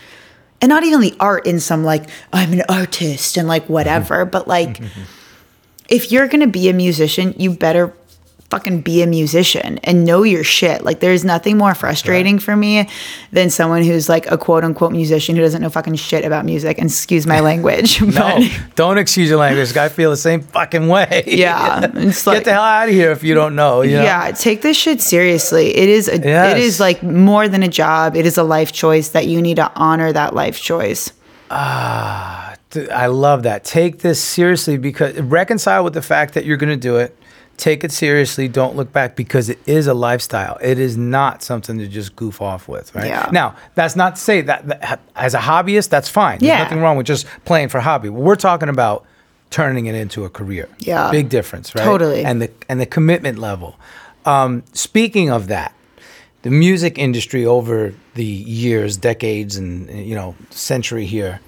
and 0.61 0.69
not 0.69 0.83
even 0.83 1.01
the 1.01 1.15
art 1.19 1.47
in 1.47 1.59
some 1.59 1.83
like 1.83 2.07
I'm 2.31 2.53
an 2.53 2.61
artist 2.69 3.35
and 3.35 3.47
like 3.47 3.67
whatever, 3.67 4.25
but 4.35 4.47
like 4.47 4.79
if 5.87 6.11
you're 6.11 6.27
gonna 6.27 6.45
be 6.45 6.69
a 6.69 6.73
musician, 6.73 7.33
you 7.39 7.49
better 7.49 7.95
fucking 8.49 8.81
be 8.81 9.01
a 9.03 9.07
musician 9.07 9.77
and 9.83 10.03
know 10.05 10.23
your 10.23 10.43
shit. 10.43 10.83
Like 10.83 11.01
there's 11.01 11.23
nothing 11.23 11.55
more 11.57 11.75
frustrating 11.75 12.39
for 12.39 12.55
me 12.55 12.89
than 13.31 13.51
someone 13.51 13.83
who's 13.83 14.09
like 14.09 14.29
a 14.31 14.37
quote 14.39 14.63
unquote 14.63 14.91
musician 14.91 15.35
who 15.35 15.41
doesn't 15.43 15.61
know 15.61 15.69
fucking 15.69 15.95
shit 15.95 16.25
about 16.25 16.45
music. 16.45 16.79
And 16.79 16.87
excuse 16.89 17.27
my 17.27 17.39
language. 17.49 18.01
No, 18.01 18.39
don't 18.75 18.97
excuse 18.97 19.29
your 19.29 19.37
language. 19.37 19.77
I 19.77 19.89
feel 19.89 20.09
the 20.09 20.17
same 20.17 20.41
fucking 20.41 20.87
way. 20.87 21.23
Yeah, 21.27 21.91
it's 21.95 22.25
like- 22.25 22.37
Get 22.37 22.45
the 22.45 22.53
hell 22.53 22.63
out 22.63 22.87
of 22.89 22.93
here 22.95 23.11
if 23.11 23.23
you 23.23 23.35
don't 23.35 23.55
know. 23.55 23.81
you 23.81 23.97
know? 23.97 24.03
Yeah, 24.03 24.31
take 24.31 24.63
this 24.63 24.75
shit 24.77 24.99
seriously. 25.01 25.75
It 25.77 25.87
is 25.89 26.07
a, 26.07 26.17
Yes. 26.17 26.57
it 26.57 26.63
is 26.63 26.79
like 26.79 27.03
more 27.03 27.47
than 27.47 27.61
a 27.61 27.67
job. 27.67 28.15
It 28.15 28.25
is 28.25 28.37
a 28.37 28.43
life 28.43 28.71
choice 28.71 29.09
that 29.09 29.27
you 29.27 29.41
need 29.41 29.57
to 29.57 29.71
honor 29.75 30.11
that 30.11 30.33
life 30.33 30.59
choice. 30.59 31.11
Ah, 31.51 32.55
th- 32.71 32.89
I 32.89 33.07
love 33.07 33.43
that. 33.43 33.63
Take 33.63 33.99
this 33.99 34.19
seriously 34.21 34.77
because 34.77 35.19
reconcile 35.19 35.83
with 35.83 35.93
the 35.93 36.01
fact 36.01 36.33
that 36.33 36.45
you're 36.45 36.57
going 36.57 36.69
to 36.71 36.77
do 36.77 36.97
it. 36.97 37.15
Take 37.59 37.83
it 37.83 37.91
seriously. 37.91 38.47
Don't 38.47 38.77
look 38.77 38.93
back 38.93 39.17
because 39.17 39.49
it 39.49 39.59
is 39.65 39.85
a 39.85 39.93
lifestyle. 39.93 40.57
It 40.61 40.79
is 40.79 40.95
not 40.95 41.43
something 41.43 41.77
to 41.77 41.87
just 41.87 42.15
goof 42.15 42.41
off 42.41 42.69
with, 42.69 42.95
right? 42.95 43.07
Yeah. 43.07 43.29
Now, 43.33 43.53
that's 43.75 43.97
not 43.97 44.15
to 44.15 44.21
say 44.21 44.39
that, 44.39 44.65
that 44.69 45.01
as 45.17 45.33
a 45.33 45.39
hobbyist, 45.39 45.89
that's 45.89 46.07
fine. 46.07 46.39
There's 46.39 46.47
Yeah. 46.47 46.63
nothing 46.63 46.79
wrong 46.79 46.95
with 46.95 47.05
just 47.05 47.27
playing 47.43 47.67
for 47.67 47.81
hobby. 47.81 48.07
We're 48.07 48.37
talking 48.37 48.69
about 48.69 49.05
turning 49.49 49.87
it 49.87 49.93
into 49.95 50.23
a 50.23 50.29
career. 50.29 50.69
Yeah. 50.79 51.11
Big 51.11 51.27
difference, 51.27 51.75
right? 51.75 51.83
Totally. 51.83 52.23
And 52.23 52.41
the 52.41 52.49
and 52.69 52.79
the 52.79 52.85
commitment 52.85 53.37
level. 53.39 53.77
Um, 54.25 54.63
speaking 54.71 55.29
of 55.29 55.47
that, 55.47 55.73
the 56.43 56.51
music 56.51 56.97
industry 56.97 57.45
over 57.45 57.93
the 58.13 58.23
years, 58.23 58.95
decades, 58.95 59.57
and 59.57 59.89
you 59.89 60.15
know, 60.15 60.33
century 60.49 61.05
here, 61.05 61.41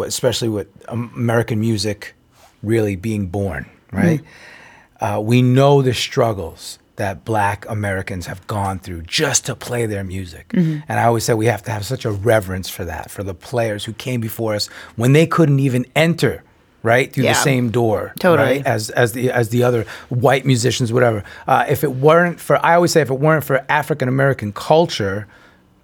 especially 0.00 0.48
with 0.48 0.68
American 0.88 1.60
music 1.60 2.14
really 2.62 2.96
being 2.96 3.26
born, 3.26 3.66
right? 3.92 4.22
Uh, 5.00 5.20
we 5.22 5.42
know 5.42 5.82
the 5.82 5.94
struggles 5.94 6.78
that 6.96 7.24
Black 7.24 7.64
Americans 7.68 8.26
have 8.26 8.46
gone 8.46 8.78
through 8.78 9.00
just 9.02 9.46
to 9.46 9.54
play 9.54 9.86
their 9.86 10.04
music, 10.04 10.50
and 10.52 10.82
I 10.88 11.04
always 11.04 11.24
say 11.24 11.32
we 11.32 11.46
have 11.46 11.62
to 11.62 11.70
have 11.70 11.86
such 11.86 12.04
a 12.04 12.10
reverence 12.10 12.68
for 12.68 12.84
that, 12.84 13.10
for 13.10 13.22
the 13.22 13.32
players 13.32 13.84
who 13.86 13.94
came 13.94 14.20
before 14.20 14.54
us 14.54 14.66
when 14.96 15.12
they 15.14 15.26
couldn't 15.26 15.60
even 15.60 15.86
enter. 15.96 16.42
Right 16.82 17.12
through 17.12 17.24
Yeah. 17.24 17.34
the 17.34 17.40
same 17.40 17.68
door, 17.70 18.14
Totally. 18.18 18.48
right? 18.56 18.66
as 18.66 18.88
as 18.88 19.12
the 19.12 19.30
as 19.30 19.50
the 19.50 19.64
other 19.64 19.84
white 20.08 20.46
musicians, 20.46 20.90
whatever. 20.90 21.24
Uh, 21.46 21.66
if 21.68 21.84
it 21.84 21.92
weren't 21.92 22.40
for, 22.40 22.56
I 22.64 22.74
always 22.74 22.90
say, 22.90 23.02
if 23.02 23.10
it 23.10 23.20
weren't 23.20 23.44
for 23.44 23.62
African 23.68 24.08
American 24.08 24.50
culture 24.54 25.26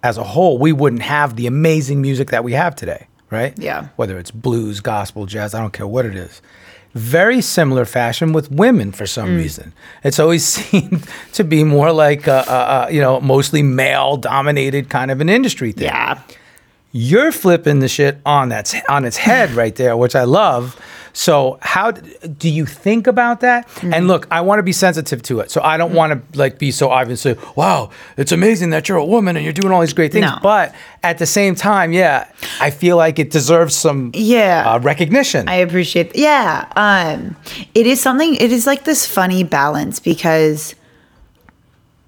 as 0.01 0.17
a 0.17 0.23
whole, 0.23 0.57
we 0.57 0.71
wouldn't 0.73 1.03
have 1.03 1.35
the 1.35 1.45
amazing 1.45 2.01
music 2.01 2.31
that 2.31 2.43
we 2.43 2.53
have 2.53 2.75
today, 2.75 3.05
right? 3.29 3.53
Yeah. 3.59 3.89
Whether 3.95 4.17
it's 4.17 4.31
blues, 4.31 4.79
gospel, 4.79 5.27
jazz, 5.27 5.53
I 5.53 5.61
don't 5.61 5.71
care 5.71 5.85
what 5.85 6.03
it 6.07 6.15
is. 6.15 6.41
Very 6.97 7.41
similar 7.41 7.85
fashion 7.85 8.33
with 8.33 8.51
women 8.51 8.91
for 8.91 9.05
some 9.07 9.29
Mm. 9.29 9.37
reason. 9.37 9.73
It's 10.03 10.19
always 10.19 10.43
seemed 10.55 11.05
to 11.33 11.43
be 11.43 11.63
more 11.63 11.91
like 11.91 12.27
a, 12.27 12.43
a, 12.47 12.87
a 12.89 12.91
you 12.93 13.01
know 13.01 13.19
mostly 13.21 13.61
male 13.63 14.17
dominated 14.17 14.89
kind 14.89 15.11
of 15.11 15.21
an 15.21 15.29
industry 15.29 15.71
thing 15.73 15.85
Yeah. 15.85 16.19
you're 16.91 17.31
flipping 17.31 17.79
the 17.79 17.87
shit 17.87 18.17
on 18.25 18.49
that's 18.49 18.73
on 18.89 19.05
its 19.05 19.17
head 19.17 19.51
right 19.51 19.75
there, 19.75 19.95
which 19.95 20.15
I 20.15 20.23
love. 20.23 20.75
So 21.17 21.57
how 21.63 21.89
do 21.89 22.47
you 22.47 22.67
think 22.67 23.07
about 23.07 23.39
that? 23.39 23.67
Mm-hmm. 23.69 23.91
And 23.91 24.07
look, 24.07 24.27
I 24.29 24.41
want 24.41 24.59
to 24.59 24.63
be 24.63 24.71
sensitive 24.71 25.23
to 25.23 25.39
it. 25.39 25.49
So 25.49 25.63
I 25.63 25.75
don't 25.75 25.95
want 25.95 26.13
to 26.13 26.37
like 26.37 26.59
be 26.59 26.69
so 26.69 26.91
obvious. 26.91 27.21
Say, 27.21 27.35
wow, 27.55 27.89
it's 28.17 28.31
amazing 28.31 28.69
that 28.69 28.87
you're 28.87 28.99
a 28.99 29.03
woman 29.05 29.35
and 29.35 29.43
you're 29.43 29.51
doing 29.51 29.73
all 29.73 29.81
these 29.81 29.93
great 29.93 30.11
things. 30.11 30.27
No. 30.27 30.37
But 30.43 30.75
at 31.01 31.17
the 31.17 31.25
same 31.25 31.55
time, 31.55 31.91
yeah, 31.91 32.27
I 32.61 32.69
feel 32.69 32.97
like 32.97 33.17
it 33.17 33.31
deserves 33.31 33.75
some 33.75 34.11
Yeah. 34.13 34.71
uh, 34.71 34.77
recognition. 34.79 35.49
I 35.49 35.55
appreciate. 35.55 36.13
That. 36.13 36.19
Yeah, 36.19 36.67
um, 36.75 37.35
it 37.73 37.87
is 37.87 37.99
something. 37.99 38.35
It 38.35 38.51
is 38.51 38.67
like 38.67 38.83
this 38.83 39.07
funny 39.07 39.43
balance 39.43 39.99
because, 39.99 40.75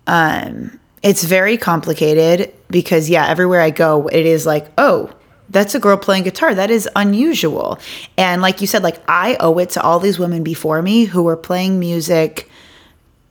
um, 0.05 0.79
it's 1.01 1.23
very 1.23 1.57
complicated. 1.57 2.53
Because 2.69 3.09
yeah, 3.09 3.25
everywhere 3.27 3.61
I 3.61 3.71
go, 3.71 4.07
it 4.07 4.27
is 4.27 4.45
like, 4.45 4.67
oh, 4.77 5.09
that's 5.49 5.75
a 5.75 5.79
girl 5.79 5.97
playing 5.97 6.23
guitar. 6.23 6.53
That 6.53 6.69
is 6.71 6.87
unusual. 6.95 7.79
And 8.17 8.41
like 8.41 8.61
you 8.61 8.67
said, 8.67 8.83
like 8.83 9.01
I 9.07 9.37
owe 9.39 9.57
it 9.59 9.71
to 9.71 9.81
all 9.81 9.99
these 9.99 10.19
women 10.19 10.43
before 10.43 10.81
me 10.81 11.05
who 11.05 11.23
were 11.23 11.37
playing 11.37 11.79
music 11.79 12.49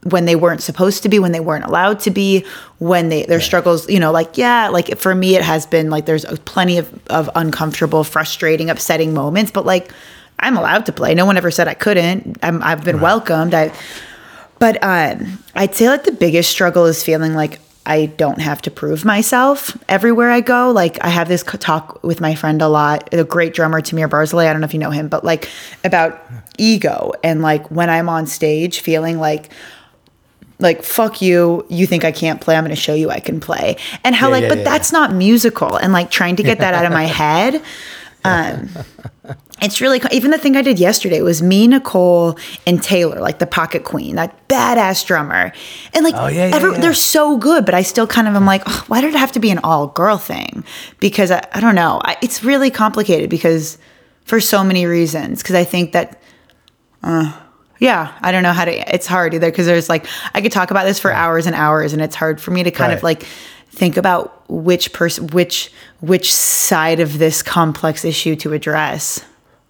when 0.05 0.25
they 0.25 0.37
weren't 0.37 0.63
supposed 0.63 1.03
to 1.03 1.09
be, 1.09 1.19
when 1.19 1.33
they 1.33 1.41
weren't 1.41 1.65
allowed 1.65 2.01
to 2.01 2.11
be, 2.11 2.45
when 2.79 3.09
they 3.09 3.25
their 3.25 3.41
struggles, 3.41 3.89
you 3.89 4.01
know, 4.01 4.13
like 4.13 4.39
yeah, 4.39 4.69
like 4.69 4.99
for 4.99 5.15
me 5.15 5.37
it 5.37 5.43
has 5.43 5.67
been 5.67 5.91
like 5.91 6.07
there's 6.07 6.25
plenty 6.45 6.79
of 6.79 6.93
of 7.09 7.31
uncomfortable, 7.35 8.05
frustrating, 8.05 8.71
upsetting 8.71 9.15
moments, 9.15 9.51
but 9.51 9.67
like 9.67 9.93
I'm 10.41 10.57
allowed 10.57 10.87
to 10.87 10.93
play. 10.93 11.15
No 11.15 11.27
one 11.27 11.37
ever 11.37 11.51
said 11.51 11.69
I 11.69 11.75
couldn't. 11.75 12.39
I'm, 12.43 12.63
I've 12.63 12.85
been 12.85 13.01
welcomed. 13.01 13.55
I, 13.55 13.73
but 14.59 14.83
um, 14.83 15.43
I'd 15.55 15.75
say 15.75 15.89
like 15.89 16.05
the 16.05 16.13
biggest 16.13 16.51
struggle 16.51 16.87
is 16.87 17.03
feeling 17.03 17.35
like 17.35 17.61
I 17.89 18.07
don't 18.07 18.41
have 18.41 18.61
to 18.63 18.71
prove 18.71 19.05
myself 19.05 19.77
everywhere 19.89 20.31
I 20.31 20.43
go. 20.43 20.71
Like 20.71 21.03
I 21.03 21.09
have 21.09 21.27
this 21.27 21.43
talk 21.43 22.03
with 22.05 22.21
my 22.21 22.35
friend 22.35 22.61
a 22.61 22.69
lot, 22.69 23.13
a 23.13 23.25
great 23.25 23.55
drummer 23.55 23.81
Tamir 23.81 24.09
Barzilay. 24.09 24.47
I 24.47 24.53
don't 24.53 24.61
know 24.61 24.67
if 24.67 24.75
you 24.75 24.81
know 24.81 24.91
him, 24.91 25.09
but 25.09 25.25
like 25.25 25.49
about 25.85 26.23
ego 26.59 27.13
and 27.25 27.41
like 27.41 27.71
when 27.71 27.89
I'm 27.89 28.09
on 28.09 28.27
stage 28.27 28.81
feeling 28.81 29.19
like 29.19 29.51
like 30.61 30.83
fuck 30.83 31.23
you 31.23 31.65
you 31.69 31.87
think 31.87 32.05
i 32.05 32.11
can't 32.11 32.41
play 32.41 32.57
i'm 32.57 32.65
going 32.65 32.75
to 32.75 32.81
show 32.81 32.93
you 32.93 33.11
i 33.11 33.21
can 33.21 33.39
play 33.39 33.77
and 34.03 34.13
how 34.13 34.27
Yeah, 34.27 34.33
like 34.33 34.43
yeah, 34.43 34.49
but 34.49 34.59
yeah, 34.59 34.65
that's 34.65 34.91
not 34.91 35.15
musical 35.15 35.77
and 35.77 35.93
like 35.93 36.11
trying 36.11 36.35
to 36.35 36.43
get 36.43 36.59
that 36.59 36.75
out 36.75 36.85
of 36.85 36.91
my 36.91 37.05
head 37.21 37.63
um 38.25 38.69
it's 39.63 39.81
really 39.81 40.01
even 40.13 40.31
the 40.31 40.39
thing 40.39 40.57
i 40.57 40.63
did 40.63 40.79
yesterday 40.79 41.23
was 41.23 41.43
me 41.43 41.67
nicole 41.67 42.39
and 42.67 42.83
taylor 42.83 43.21
like 43.21 43.39
the 43.39 43.47
pocket 43.47 43.85
queen 43.85 44.17
that 44.17 44.49
badass 44.49 45.07
drummer 45.07 45.53
and 45.95 46.05
like 46.05 46.15
Oh, 46.17 46.27
yeah, 46.27 46.49
yeah, 46.49 46.57
every, 46.57 46.73
yeah. 46.73 46.81
they're 46.81 46.95
so 46.95 47.37
good 47.37 47.65
but 47.65 47.75
i 47.75 47.83
still 47.83 48.07
kind 48.07 48.27
of 48.29 48.35
am 48.35 48.45
like 48.47 48.63
"Ugh, 48.67 48.85
why 48.89 49.01
did 49.01 49.15
it 49.15 49.19
have 49.19 49.33
to 49.33 49.41
be 49.41 49.51
an 49.51 49.59
all 49.59 49.87
girl 49.89 50.19
thing 50.19 50.65
because 51.01 51.31
i, 51.31 51.47
I 51.53 51.61
don't 51.61 51.75
know 51.75 52.01
I, 52.05 52.17
it's 52.23 52.43
really 52.43 52.71
complicated 52.71 53.31
because 53.31 53.79
for 54.25 54.41
so 54.41 54.65
many 54.65 54.87
reasons 54.87 55.43
because 55.43 55.55
i 55.55 55.65
think 55.65 55.93
that 55.93 56.21
yeah, 57.81 58.13
I 58.21 58.33
don't 58.33 58.43
know 58.43 58.53
how 58.53 58.65
to. 58.65 58.95
It's 58.95 59.07
hard 59.07 59.35
either 59.35 59.49
because 59.51 59.67
there's 59.67 59.89
like 59.89 60.07
I 60.35 60.41
could 60.41 60.51
talk 60.51 60.73
about 60.73 60.85
this 60.85 60.99
for 60.99 61.13
hours 61.13 61.47
and 61.47 61.55
hours, 61.55 61.93
and 61.93 62.03
it's 62.03 62.17
hard 62.17 62.41
for 62.41 62.51
me 62.51 62.65
to 62.65 62.73
kind 62.73 62.93
of 62.93 63.05
like 63.05 63.25
think 63.71 63.97
about 63.97 64.49
which 64.51 64.93
person, 64.93 65.27
which 65.29 65.71
which 66.01 66.33
side 66.33 67.01
of 67.01 67.19
this 67.19 67.43
complex 67.43 68.05
issue 68.05 68.37
to 68.37 68.53
address. 68.53 69.25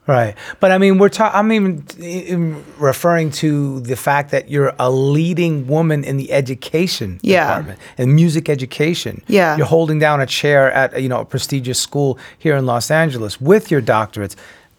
Right. 0.06 0.34
But 0.58 0.72
I 0.72 0.78
mean, 0.78 0.96
we're 0.96 1.10
talking, 1.10 1.38
I'm 1.38 1.52
even 1.52 2.64
referring 2.78 3.30
to 3.32 3.80
the 3.80 3.94
fact 3.96 4.30
that 4.30 4.48
you're 4.48 4.72
a 4.78 4.90
leading 4.90 5.66
woman 5.66 6.02
in 6.02 6.16
the 6.16 6.32
education 6.32 7.18
Yeah. 7.22 7.46
department 7.48 7.78
and 7.98 8.14
music 8.14 8.48
education. 8.48 9.22
Yeah. 9.26 9.58
You're 9.58 9.66
holding 9.66 9.98
down 9.98 10.22
a 10.22 10.26
chair 10.26 10.72
at, 10.72 11.02
you 11.02 11.10
know, 11.10 11.20
a 11.20 11.24
prestigious 11.26 11.78
school 11.78 12.18
here 12.38 12.56
in 12.56 12.64
Los 12.64 12.90
Angeles 12.90 13.38
with 13.38 13.70
your 13.70 13.82
doctorates. 13.82 14.34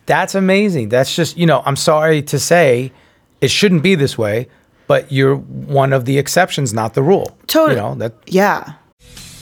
That's 0.08 0.34
amazing. 0.34 0.90
That's 0.90 1.16
just, 1.16 1.38
you 1.38 1.46
know, 1.46 1.62
I'm 1.64 1.76
sorry 1.76 2.24
to 2.24 2.40
say 2.40 2.92
it 3.40 3.52
shouldn't 3.52 3.84
be 3.84 3.94
this 3.94 4.18
way, 4.18 4.48
but 4.88 5.12
you're 5.12 5.36
one 5.36 5.94
of 5.94 6.06
the 6.06 6.18
exceptions, 6.18 6.74
not 6.74 6.96
the 6.96 7.04
rule. 7.04 7.38
Totally. 7.46 7.76
You 7.76 7.82
know, 7.84 7.96
that 7.96 8.14
Yeah. 8.26 8.74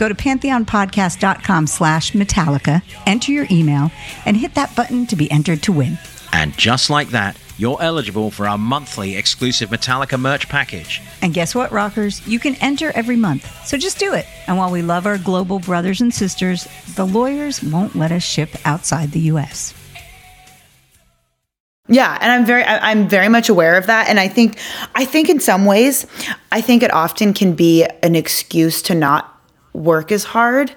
Go 0.00 0.08
to 0.08 0.14
pantheonpodcast.com 0.14 1.66
slash 1.66 2.12
Metallica, 2.12 2.82
enter 3.04 3.32
your 3.32 3.46
email, 3.50 3.92
and 4.24 4.34
hit 4.34 4.54
that 4.54 4.74
button 4.74 5.06
to 5.08 5.14
be 5.14 5.30
entered 5.30 5.62
to 5.64 5.72
win. 5.72 5.98
And 6.32 6.56
just 6.56 6.88
like 6.88 7.08
that, 7.10 7.38
you're 7.58 7.76
eligible 7.82 8.30
for 8.30 8.48
our 8.48 8.56
monthly 8.56 9.18
exclusive 9.18 9.68
Metallica 9.68 10.18
merch 10.18 10.48
package. 10.48 11.02
And 11.20 11.34
guess 11.34 11.54
what, 11.54 11.70
rockers? 11.70 12.26
You 12.26 12.38
can 12.38 12.54
enter 12.62 12.90
every 12.94 13.16
month. 13.16 13.46
So 13.66 13.76
just 13.76 13.98
do 13.98 14.14
it. 14.14 14.24
And 14.46 14.56
while 14.56 14.70
we 14.70 14.80
love 14.80 15.04
our 15.04 15.18
global 15.18 15.58
brothers 15.58 16.00
and 16.00 16.14
sisters, 16.14 16.66
the 16.94 17.06
lawyers 17.06 17.62
won't 17.62 17.94
let 17.94 18.10
us 18.10 18.22
ship 18.22 18.56
outside 18.64 19.12
the 19.12 19.20
U.S. 19.20 19.74
Yeah, 21.88 22.16
and 22.22 22.32
I'm 22.32 22.46
very 22.46 22.62
I- 22.62 22.90
I'm 22.90 23.06
very 23.06 23.28
much 23.28 23.50
aware 23.50 23.76
of 23.76 23.88
that 23.88 24.08
and 24.08 24.18
I 24.18 24.28
think 24.28 24.58
I 24.94 25.04
think 25.04 25.28
in 25.28 25.40
some 25.40 25.66
ways 25.66 26.06
I 26.50 26.62
think 26.62 26.82
it 26.82 26.90
often 26.90 27.34
can 27.34 27.54
be 27.54 27.84
an 28.02 28.14
excuse 28.14 28.80
to 28.82 28.94
not 28.94 29.36
work 29.80 30.12
as 30.12 30.24
hard, 30.24 30.72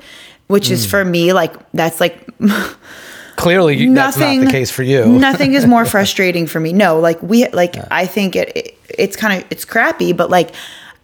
which 0.47 0.69
is 0.71 0.85
hmm. 0.85 0.91
for 0.91 1.05
me 1.05 1.33
like 1.33 1.53
that's 1.71 1.99
like 1.99 2.27
clearly 3.35 3.77
you, 3.77 3.93
that's 3.93 4.17
not 4.17 4.39
the 4.39 4.51
case 4.51 4.71
for 4.71 4.83
you. 4.83 5.05
nothing 5.19 5.53
is 5.53 5.65
more 5.65 5.85
frustrating 5.85 6.47
for 6.47 6.59
me. 6.59 6.73
No, 6.73 6.99
like 6.99 7.21
we 7.21 7.47
like 7.49 7.75
I 7.91 8.05
think 8.05 8.35
it, 8.35 8.55
it 8.55 8.77
it's 8.97 9.15
kind 9.15 9.41
of 9.41 9.51
it's 9.51 9.65
crappy, 9.65 10.13
but 10.13 10.29
like 10.29 10.51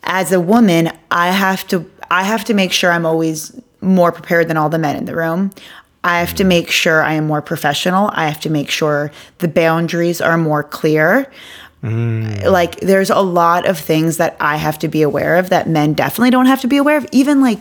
as 0.04 0.32
a 0.32 0.40
woman, 0.40 0.92
I 1.12 1.32
have 1.32 1.68
to 1.68 1.90
I 2.10 2.24
have 2.24 2.46
to 2.46 2.54
make 2.54 2.72
sure 2.72 2.92
I'm 2.92 3.06
always 3.06 3.60
more 3.82 4.12
prepared 4.12 4.48
than 4.48 4.58
all 4.58 4.70
the 4.70 4.80
men 4.80 4.96
in 4.96 5.06
the 5.06 5.16
room. 5.16 5.52
I 6.04 6.20
have 6.20 6.34
to 6.36 6.44
hmm. 6.44 6.50
make 6.50 6.70
sure 6.70 7.02
I 7.02 7.14
am 7.14 7.28
more 7.28 7.42
professional. 7.42 8.10
I 8.14 8.28
have 8.28 8.40
to 8.42 8.50
make 8.50 8.70
sure 8.70 9.12
the 9.40 9.48
boundaries 9.48 10.22
are 10.22 10.38
more 10.38 10.64
clear. 10.64 11.32
Mm. 11.84 12.44
Like 12.44 12.82
there's 12.82 13.10
a 13.10 13.22
lot 13.22 13.66
of 13.66 13.78
things 13.78 14.18
that 14.18 14.36
I 14.42 14.58
have 14.58 14.80
to 14.80 14.90
be 14.90 15.02
aware 15.02 15.38
of 15.38 15.50
that 15.50 15.70
men 15.70 15.94
definitely 15.94 16.30
don't 16.30 16.48
have 16.48 16.60
to 16.62 16.68
be 16.68 16.76
aware 16.76 16.98
of. 16.98 17.08
Even 17.14 17.40
like 17.40 17.60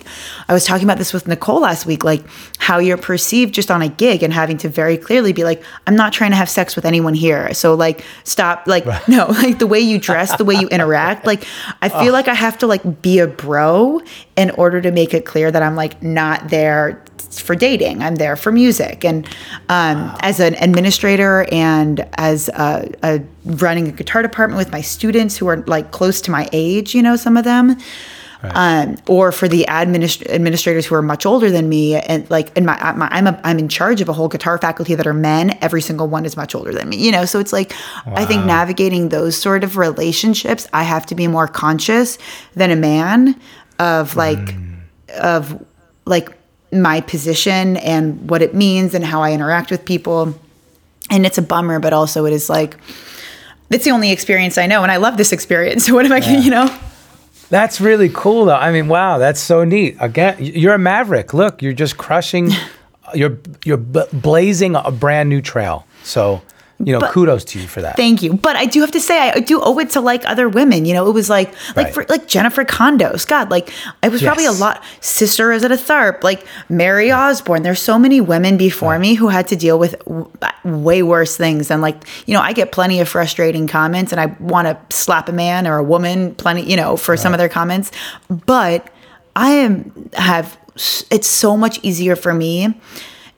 I 0.49 0.55
was 0.55 0.65
talking 0.65 0.85
about 0.85 0.99
this 0.99 1.13
with 1.13 1.29
Nicole 1.29 1.61
last 1.61 1.87
week, 1.87 2.03
like 2.03 2.25
how 2.59 2.79
you're 2.79 2.97
perceived 2.97 3.55
just 3.55 3.71
on 3.71 3.81
a 3.81 3.89
gig 3.89 4.25
and 4.25 4.33
having 4.33 4.59
to 4.59 4.69
very 4.69 4.97
clearly 4.97 5.33
be 5.33 5.45
like, 5.45 5.63
I'm 5.87 5.95
not 5.95 6.13
trying 6.13 6.33
to 6.33 6.37
have 6.37 6.51
sex 6.51 6.75
with 6.75 6.85
anyone 6.85 7.15
here. 7.15 7.55
So 7.55 7.75
like 7.75 8.05
stop 8.25 8.67
like 8.67 8.85
no, 9.09 9.27
like 9.27 9.61
the 9.61 9.69
way 9.69 9.81
you 9.81 9.99
dress, 9.99 10.37
the 10.37 10.45
way 10.45 10.57
you 10.57 10.69
interact. 10.69 11.25
Like 11.25 11.47
I 11.81 11.89
feel 11.89 12.09
oh. 12.09 12.13
like 12.13 12.27
I 12.27 12.35
have 12.35 12.59
to 12.59 12.67
like 12.67 13.01
be 13.01 13.21
a 13.21 13.29
bro 13.29 14.01
in 14.37 14.51
order 14.51 14.81
to 14.81 14.91
make 14.91 15.15
it 15.15 15.27
clear 15.27 15.51
that 15.51 15.63
I'm 15.63 15.77
like 15.77 16.03
not 16.03 16.49
there 16.49 17.05
for 17.21 17.55
dating. 17.55 18.03
I'm 18.03 18.17
there 18.17 18.37
for 18.37 18.53
music. 18.53 19.05
And 19.05 19.27
um, 19.69 20.17
as 20.21 20.41
an 20.41 20.55
administrator 20.55 21.47
and 21.53 22.07
as 22.19 22.49
a, 22.49 22.91
a 23.03 23.21
running 23.45 23.89
a 23.89 23.93
guitar 23.93 24.23
department 24.23 24.59
with 24.59 24.73
my 24.73 24.81
students 24.81 25.37
who 25.37 25.47
are 25.47 25.59
like 25.67 25.91
close 25.91 26.21
to 26.23 26.31
my 26.31 26.49
age, 26.53 26.95
you 26.95 27.03
know, 27.03 27.17
some 27.17 27.37
of 27.37 27.45
them. 27.45 27.77
Um, 28.41 28.97
or 29.09 29.33
for 29.33 29.49
the 29.49 29.67
administ- 29.69 30.25
administrators 30.31 30.87
who 30.87 30.95
are 30.95 31.03
much 31.03 31.27
older 31.27 31.51
than 31.51 31.69
me, 31.69 31.97
and 31.97 32.31
like, 32.31 32.57
in 32.57 32.65
my, 32.65 32.93
my 32.93 33.09
I'm 33.11 33.27
a, 33.27 33.41
I'm 33.43 33.59
in 33.59 33.69
charge 33.69 34.01
of 34.01 34.09
a 34.09 34.13
whole 34.13 34.29
guitar 34.29 34.59
faculty 34.59 34.95
that 34.95 35.09
are 35.09 35.13
men. 35.13 35.59
Every 35.61 35.83
single 35.83 36.07
one 36.07 36.25
is 36.25 36.37
much 36.37 36.55
older 36.55 36.73
than 36.73 36.89
me, 36.89 36.99
you 36.99 37.11
know. 37.11 37.25
So 37.25 37.41
it's 37.41 37.53
like, 37.53 37.73
I 38.07 38.25
think 38.25 38.45
navigating 38.45 39.09
those 39.09 39.37
sort 39.37 39.65
of 39.65 39.77
relationships, 39.77 40.69
I 40.73 40.85
have 40.85 41.05
to 41.07 41.17
be 41.17 41.27
more 41.27 41.49
conscious 41.49 42.17
than 42.55 42.71
a 42.71 42.77
man 42.77 43.35
of 43.81 44.15
like, 44.15 44.55
of 45.21 45.67
like 46.05 46.31
my 46.73 47.01
position 47.01 47.77
and 47.79 48.29
what 48.29 48.43
it 48.43 48.55
means 48.55 48.95
and 48.95 49.05
how 49.05 49.23
I 49.23 49.33
interact 49.33 49.71
with 49.71 49.85
people. 49.85 50.35
And 51.11 51.25
it's 51.25 51.39
a 51.39 51.43
bummer, 51.43 51.81
but 51.81 51.93
also 51.93 52.27
it 52.27 52.33
is 52.33 52.51
like 52.51 52.77
it's 53.71 53.85
the 53.85 53.91
only 53.91 54.13
experience 54.13 54.59
I 54.59 54.67
know, 54.67 54.83
and 54.83 54.91
I 54.91 54.97
love 54.97 55.17
this 55.17 55.33
experience. 55.33 55.87
So 55.87 55.95
what 55.97 56.07
am 56.07 56.13
I, 56.13 56.21
gonna 56.21 56.41
you 56.41 56.51
know? 56.51 56.79
That's 57.51 57.81
really 57.81 58.11
cool, 58.11 58.47
though. 58.47 58.57
I 58.57 58.73
mean, 58.73 58.89
wow, 58.89 59.19
that's 59.19 59.41
so 59.41 59.65
neat. 59.65 59.97
Again, 60.01 60.37
you're 60.39 60.75
a 60.75 60.79
maverick. 60.79 61.33
Look, 61.33 61.63
you're 61.63 61.73
just 61.73 61.97
crushing. 61.97 62.51
you're 63.15 63.39
you're 63.65 63.79
blazing 63.79 64.77
a 64.77 64.91
brand 64.91 65.29
new 65.29 65.41
trail. 65.41 65.87
So, 66.03 66.43
you 66.85 66.93
know, 66.93 67.01
But- 67.01 67.11
kudos 67.13 67.45
to 67.47 67.59
you 67.61 67.67
for 67.67 67.83
that. 67.83 67.97
Thank 67.97 68.23
you. 68.23 68.35
But 68.35 68.55
I 68.57 68.65
do 68.67 68.81
have 68.83 68.93
to 68.93 69.01
say, 69.01 69.31
I 69.31 69.41
do 69.41 69.61
owe 69.61 69.79
it 69.79 69.91
to 69.91 70.01
like 70.01 70.25
other 70.27 70.49
women. 70.49 70.85
You 70.85 70.95
know, 70.95 71.09
it 71.09 71.13
was 71.13 71.29
like, 71.29 71.53
like 71.75 71.87
Right. 71.87 71.95
for 71.95 72.07
like 72.09 72.29
Jennifer 72.29 72.65
Condos. 72.65 73.27
God, 73.27 73.51
like 73.51 73.73
it 74.03 74.13
was 74.13 74.23
probably 74.23 74.45
a 74.45 74.53
lot. 74.53 74.83
Sister 75.01 75.49
Rosetta 75.49 75.77
Tharpe, 75.77 76.23
like 76.23 76.47
Mary 76.69 77.11
Osborne. 77.11 77.63
There's 77.63 77.83
so 77.83 77.99
many 77.99 78.21
women 78.21 78.57
before 78.57 78.99
me 78.99 79.15
who 79.15 79.29
had 79.29 79.49
to 79.49 79.57
deal 79.57 79.79
with 79.79 79.99
w- 80.07 80.31
way 80.65 81.03
worse 81.03 81.37
things. 81.37 81.71
And 81.71 81.83
like, 81.83 81.97
you 82.27 82.35
know, 82.35 82.41
I 82.41 82.53
get 82.53 82.71
plenty 82.73 83.01
of 83.01 83.09
frustrating 83.09 83.67
comments, 83.67 84.13
and 84.13 84.21
I 84.21 84.27
want 84.39 84.67
to 84.69 84.97
slap 84.97 85.29
a 85.29 85.33
man 85.33 85.67
or 85.67 85.79
a 85.79 85.83
woman, 85.83 86.35
plenty, 86.37 86.63
you 86.63 86.77
know, 86.77 86.97
for 86.97 87.17
some 87.17 87.33
of 87.35 87.39
their 87.39 87.49
comments. 87.49 87.91
But 88.47 88.87
I 89.35 89.51
am 89.51 90.11
have. 90.15 90.57
It's 91.11 91.27
so 91.27 91.57
much 91.57 91.81
easier 91.83 92.15
for 92.15 92.33
me. 92.33 92.73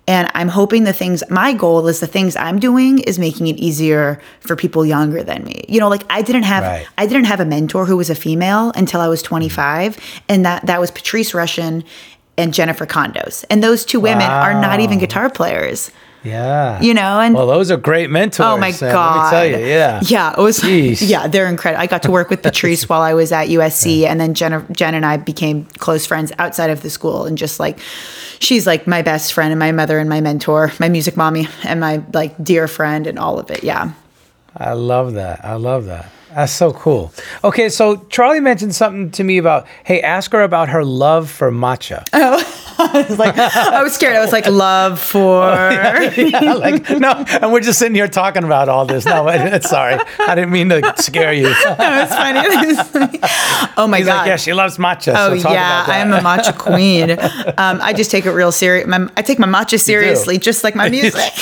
And 0.06 0.30
I'm 0.34 0.48
hoping 0.48 0.84
the 0.84 0.92
things, 0.92 1.22
my 1.30 1.52
goal 1.52 1.86
is 1.86 2.00
the 2.00 2.06
things 2.06 2.34
I'm 2.34 2.58
doing 2.58 2.98
is 3.00 3.18
making 3.18 3.46
it 3.46 3.56
easier 3.58 4.20
for 4.40 4.56
people 4.56 4.84
younger 4.84 5.22
than 5.22 5.44
me. 5.44 5.64
You 5.68 5.78
know, 5.78 5.88
like 5.88 6.04
I 6.10 6.22
didn't 6.22 6.42
have, 6.44 6.64
Right. 6.64 6.86
I 6.98 7.06
didn't 7.06 7.26
have 7.26 7.38
a 7.38 7.44
mentor 7.44 7.86
who 7.86 7.96
was 7.96 8.10
a 8.10 8.14
female 8.16 8.72
until 8.74 9.00
I 9.00 9.08
was 9.08 9.22
25. 9.22 9.98
And 10.28 10.44
that, 10.44 10.66
that 10.66 10.80
was 10.80 10.90
Patrice 10.90 11.32
Rushen 11.32 11.84
and 12.36 12.52
Jennifer 12.52 12.86
Condos. 12.86 13.44
And 13.50 13.62
those 13.62 13.84
two 13.84 14.00
women 14.00 14.28
are 14.28 14.54
not 14.60 14.80
even 14.80 14.98
guitar 14.98 15.30
players, 15.30 15.90
yeah. 16.22 16.80
you 16.80 16.94
know? 16.94 17.20
And 17.20 17.34
well, 17.34 17.46
those 17.46 17.70
are 17.70 17.76
great 17.76 18.10
mentors. 18.10 18.44
Oh 18.44 18.56
my 18.56 18.70
Sam, 18.70 18.92
god! 18.92 19.16
Let 19.16 19.24
me 19.24 19.30
tell 19.30 19.60
you, 19.60 19.66
yeah. 19.66 20.00
yeah. 20.04 20.32
It 20.32 20.38
was. 20.38 20.60
Jeez. 20.60 21.08
Yeah, 21.08 21.26
they're 21.26 21.46
incredible. 21.46 21.82
I 21.82 21.86
got 21.86 22.02
to 22.02 22.10
work 22.10 22.30
with 22.30 22.42
Patrice 22.44 22.88
while 22.88 23.02
I 23.02 23.14
was 23.14 23.32
at 23.32 23.48
USC, 23.48 24.04
and 24.04 24.20
then 24.20 24.34
Jen, 24.34 24.66
Jen 24.72 24.94
and 24.94 25.04
I 25.06 25.16
became 25.16 25.64
close 25.78 26.06
friends 26.06 26.32
outside 26.38 26.70
of 26.70 26.82
the 26.82 26.90
school, 26.90 27.24
and 27.24 27.38
just 27.38 27.60
like, 27.60 27.78
she's 28.38 28.66
like 28.66 28.86
my 28.86 29.02
best 29.02 29.32
friend 29.32 29.52
and 29.52 29.58
my 29.58 29.72
mother 29.72 29.98
and 29.98 30.08
my 30.08 30.20
mentor, 30.20 30.72
my 30.78 30.88
music 30.88 31.16
mommy, 31.16 31.48
and 31.64 31.80
my 31.80 32.02
like 32.12 32.42
dear 32.42 32.68
friend, 32.68 33.06
and 33.06 33.18
all 33.18 33.38
of 33.38 33.50
it. 33.50 33.64
Yeah. 33.64 33.92
I 34.56 34.72
love 34.72 35.14
that. 35.14 35.44
I 35.44 35.54
love 35.54 35.86
that. 35.86 36.10
That's 36.34 36.52
so 36.52 36.72
cool. 36.72 37.12
Okay, 37.42 37.68
so 37.68 37.96
Charlie 38.08 38.40
mentioned 38.40 38.74
something 38.74 39.10
to 39.12 39.24
me 39.24 39.38
about, 39.38 39.66
hey, 39.84 40.00
ask 40.00 40.30
her 40.32 40.42
about 40.42 40.68
her 40.68 40.84
love 40.84 41.28
for 41.28 41.50
matcha. 41.50 42.04
I 42.12 43.04
was 43.08 43.18
like, 43.18 43.36
I 43.36 43.82
was 43.82 43.94
scared. 43.94 44.16
I 44.16 44.20
was 44.20 44.32
like, 44.32 44.46
love 44.46 44.98
for. 45.00 45.44
yeah, 46.16 46.54
like 46.54 46.88
no, 46.90 47.24
and 47.28 47.52
we're 47.52 47.60
just 47.60 47.78
sitting 47.78 47.94
here 47.94 48.08
talking 48.08 48.44
about 48.44 48.68
all 48.68 48.86
this. 48.86 49.04
No, 49.04 49.26
sorry, 49.60 49.98
I 50.20 50.34
didn't 50.34 50.50
mean 50.50 50.70
to 50.70 50.94
scare 50.96 51.32
you. 51.32 51.48
It's 51.48 52.14
funny. 52.14 53.20
oh 53.76 53.86
my 53.86 53.98
He's 53.98 54.06
god. 54.06 54.18
like, 54.18 54.26
yeah, 54.28 54.36
she 54.36 54.52
loves 54.54 54.78
matcha. 54.78 55.14
Oh 55.14 55.36
so 55.36 55.42
talk 55.42 55.52
yeah, 55.52 55.84
about 55.84 55.86
that. 55.86 55.96
I 55.96 55.98
am 55.98 56.12
a 56.12 56.20
matcha 56.20 56.56
queen. 56.56 57.10
Um, 57.58 57.80
I 57.82 57.92
just 57.92 58.10
take 58.10 58.24
it 58.24 58.30
real 58.30 58.52
serious. 58.52 58.88
I 59.16 59.22
take 59.22 59.38
my 59.38 59.46
matcha 59.46 59.80
seriously, 59.80 60.38
just 60.38 60.64
like 60.64 60.74
my 60.74 60.88
music. 60.88 61.32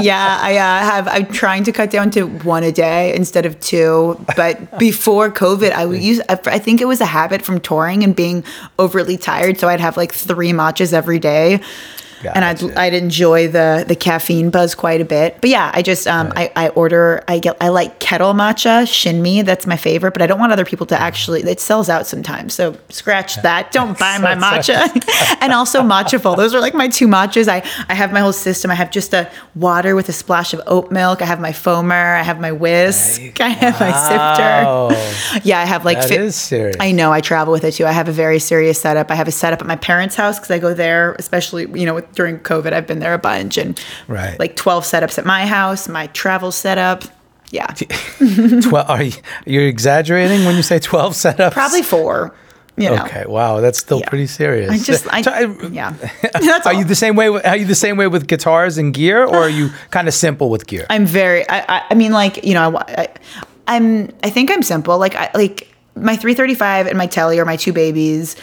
yeah, 0.00 0.38
I 0.42 0.56
uh, 0.56 0.84
have. 0.84 1.08
I'm 1.08 1.26
trying 1.26 1.64
to 1.64 1.72
cut 1.72 1.90
down 1.90 2.10
to 2.10 2.24
one 2.24 2.62
a 2.62 2.72
day 2.72 3.14
instead 3.28 3.46
of 3.46 3.60
two. 3.60 4.24
But 4.36 4.78
before 4.78 5.30
COVID, 5.30 5.72
I 5.72 5.84
would 5.86 6.02
use. 6.02 6.20
I 6.28 6.58
think 6.58 6.80
it 6.80 6.86
was 6.86 7.00
a 7.00 7.06
habit 7.06 7.42
from 7.42 7.60
touring 7.60 8.02
and 8.02 8.16
being 8.16 8.42
overly 8.78 9.16
tired, 9.16 9.58
so 9.58 9.68
I'd 9.68 9.80
have 9.80 9.96
like 9.96 10.12
three 10.12 10.52
matchas 10.52 10.92
every 10.92 11.18
day. 11.18 11.60
And 12.24 12.44
I'd, 12.44 12.62
I'd 12.76 12.94
enjoy 12.94 13.48
the 13.48 13.84
the 13.86 13.94
caffeine 13.96 14.50
buzz 14.50 14.74
quite 14.74 15.00
a 15.00 15.04
bit, 15.04 15.38
but 15.40 15.50
yeah, 15.50 15.70
I 15.74 15.82
just 15.82 16.06
um 16.06 16.32
I, 16.36 16.50
I 16.56 16.68
order 16.70 17.22
I 17.28 17.38
get 17.38 17.56
I 17.60 17.68
like 17.68 18.00
kettle 18.00 18.32
matcha 18.34 18.82
Shinmi 18.84 19.44
that's 19.44 19.66
my 19.66 19.76
favorite, 19.76 20.12
but 20.12 20.22
I 20.22 20.26
don't 20.26 20.38
want 20.40 20.52
other 20.52 20.64
people 20.64 20.86
to 20.86 21.00
actually 21.00 21.42
it 21.42 21.60
sells 21.60 21.88
out 21.88 22.06
sometimes, 22.06 22.54
so 22.54 22.76
scratch 22.88 23.36
that. 23.42 23.70
Don't 23.72 23.98
buy 23.98 24.18
my 24.18 24.34
matcha, 24.46 25.38
and 25.40 25.52
also 25.52 25.82
Matchaful. 25.82 26.36
Those 26.36 26.54
are 26.54 26.60
like 26.60 26.74
my 26.74 26.88
two 26.88 27.06
matchas. 27.08 27.48
I 27.48 27.62
I 27.88 27.94
have 27.94 28.12
my 28.12 28.20
whole 28.20 28.32
system. 28.32 28.70
I 28.70 28.74
have 28.74 28.90
just 28.90 29.14
a 29.14 29.30
water 29.54 29.94
with 29.94 30.08
a 30.08 30.12
splash 30.12 30.52
of 30.54 30.60
oat 30.66 30.90
milk. 30.90 31.22
I 31.22 31.26
have 31.26 31.40
my 31.40 31.52
foamer. 31.52 32.18
I 32.18 32.22
have 32.22 32.40
my 32.40 32.52
whisk. 32.52 33.40
I 33.40 33.48
have 33.48 33.80
Wow. 33.80 34.88
my 34.90 34.94
sifter. 34.94 35.40
Yeah, 35.48 35.60
I 35.60 35.64
have 35.64 35.84
like 35.84 35.98
That 36.00 36.08
fi- 36.08 36.16
is 36.18 36.36
serious. 36.36 36.76
I 36.80 36.92
know 36.92 37.12
I 37.12 37.20
travel 37.20 37.52
with 37.52 37.64
it 37.64 37.72
too. 37.74 37.86
I 37.86 37.92
have 37.92 38.08
a 38.08 38.12
very 38.12 38.38
serious 38.38 38.80
setup. 38.80 39.10
I 39.10 39.14
have 39.14 39.28
a 39.28 39.32
setup 39.32 39.60
at 39.60 39.66
my 39.66 39.76
parents' 39.76 40.16
house 40.16 40.38
because 40.38 40.50
I 40.50 40.58
go 40.58 40.74
there, 40.74 41.14
especially 41.18 41.62
you 41.78 41.86
know 41.86 41.94
with, 41.94 42.07
during 42.14 42.38
COVID. 42.40 42.72
I've 42.72 42.86
been 42.86 42.98
there 43.00 43.14
a 43.14 43.18
bunch, 43.18 43.56
and 43.58 43.78
Right. 44.06 44.38
like 44.38 44.56
twelve 44.56 44.84
setups 44.84 45.18
at 45.18 45.24
my 45.24 45.46
house. 45.46 45.88
My 45.88 46.06
travel 46.08 46.52
setup, 46.52 47.04
yeah, 47.50 47.66
Twelve? 48.62 48.88
Are 48.90 49.02
you 49.02 49.12
you're 49.46 49.66
exaggerating 49.66 50.44
when 50.44 50.56
you 50.56 50.62
say 50.62 50.78
twelve 50.78 51.12
setups? 51.14 51.52
probably 51.52 51.82
four. 51.82 52.34
You 52.76 52.90
know, 52.90 53.02
Okay. 53.06 53.24
Wow, 53.26 53.60
that's 53.60 53.76
still 53.80 53.98
Yeah. 53.98 54.08
pretty 54.08 54.28
serious. 54.28 54.70
I 54.70 54.78
just, 54.78 55.12
I, 55.12 55.22
So, 55.22 55.32
I- 55.32 55.66
yeah. 55.68 55.94
Are 56.64 56.66
all. 56.66 56.72
you 56.74 56.84
the 56.84 56.94
same 56.94 57.16
way? 57.16 57.28
with- 57.28 57.44
Are 57.44 57.56
you 57.56 57.64
the 57.64 57.74
same 57.74 57.96
way 57.96 58.06
with 58.06 58.28
guitars 58.28 58.78
and 58.78 58.94
gear, 58.94 59.24
or 59.24 59.38
are 59.38 59.48
you 59.48 59.70
kind 59.90 60.06
of 60.06 60.14
simple 60.14 60.48
with 60.48 60.68
gear? 60.68 60.86
I'm 60.88 61.04
very. 61.04 61.48
I, 61.48 61.58
I, 61.78 61.82
I 61.90 61.94
mean, 61.94 62.12
like 62.12 62.44
you 62.44 62.54
know, 62.54 62.76
I, 62.76 62.84
I, 62.86 63.08
I'm. 63.66 64.10
I 64.22 64.30
think 64.30 64.52
I'm 64.52 64.62
simple. 64.62 64.96
Like 64.96 65.16
I 65.16 65.28
like 65.34 65.66
my 65.96 66.14
335 66.14 66.86
and 66.86 66.96
my 66.96 67.06
Telly 67.08 67.40
are 67.40 67.44
my 67.44 67.56
two 67.56 67.72
babies. 67.72 68.36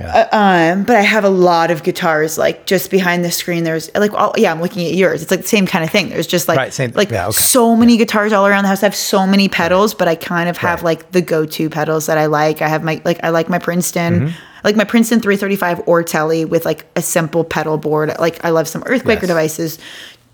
Uh, 0.00 0.26
um, 0.32 0.84
but 0.84 0.96
I 0.96 1.02
have 1.02 1.24
a 1.24 1.28
lot 1.30 1.70
of 1.70 1.82
guitars 1.82 2.38
like 2.38 2.66
just 2.66 2.90
behind 2.90 3.24
the 3.24 3.30
screen. 3.30 3.64
There's 3.64 3.90
like, 3.94 4.12
all, 4.14 4.32
yeah, 4.36 4.50
I'm 4.50 4.60
looking 4.62 4.86
at 4.86 4.94
yours. 4.94 5.22
It's 5.22 5.30
like 5.30 5.42
the 5.42 5.48
same 5.48 5.66
kind 5.66 5.84
of 5.84 5.90
thing. 5.90 6.08
There's 6.08 6.26
just 6.26 6.48
like, 6.48 6.56
Right, 6.58 6.72
same- 6.72 6.92
like 6.92 7.10
yeah, 7.10 7.26
okay. 7.28 7.32
so 7.40 7.76
many 7.76 7.96
guitars 7.96 8.32
all 8.32 8.46
around 8.46 8.62
the 8.64 8.68
house. 8.68 8.82
I 8.82 8.86
have 8.86 8.94
so 8.96 9.26
many 9.26 9.48
pedals, 9.48 9.92
but 9.94 10.08
I 10.08 10.14
kind 10.14 10.48
of 10.48 10.56
have 10.58 10.78
Right. 10.82 10.96
like 10.98 11.12
the 11.12 11.20
go-to 11.20 11.68
pedals 11.70 12.06
that 12.06 12.18
I 12.18 12.26
like. 12.26 12.62
I 12.62 12.68
have 12.68 12.82
my 12.82 13.00
like 13.04 13.22
I 13.22 13.28
like 13.30 13.48
my 13.48 13.58
Princeton, 13.58 14.20
Mm-hmm. 14.20 14.36
Like 14.62 14.76
my 14.76 14.84
Princeton 14.84 15.20
335 15.20 15.82
or 15.88 16.02
Telly 16.02 16.44
with 16.44 16.64
like 16.66 16.84
a 16.94 17.00
simple 17.00 17.44
pedal 17.44 17.78
board. 17.78 18.12
Like 18.18 18.44
I 18.44 18.50
love 18.50 18.68
some 18.68 18.82
Earthquaker 18.82 19.22
Yes. 19.22 19.26
devices, 19.28 19.78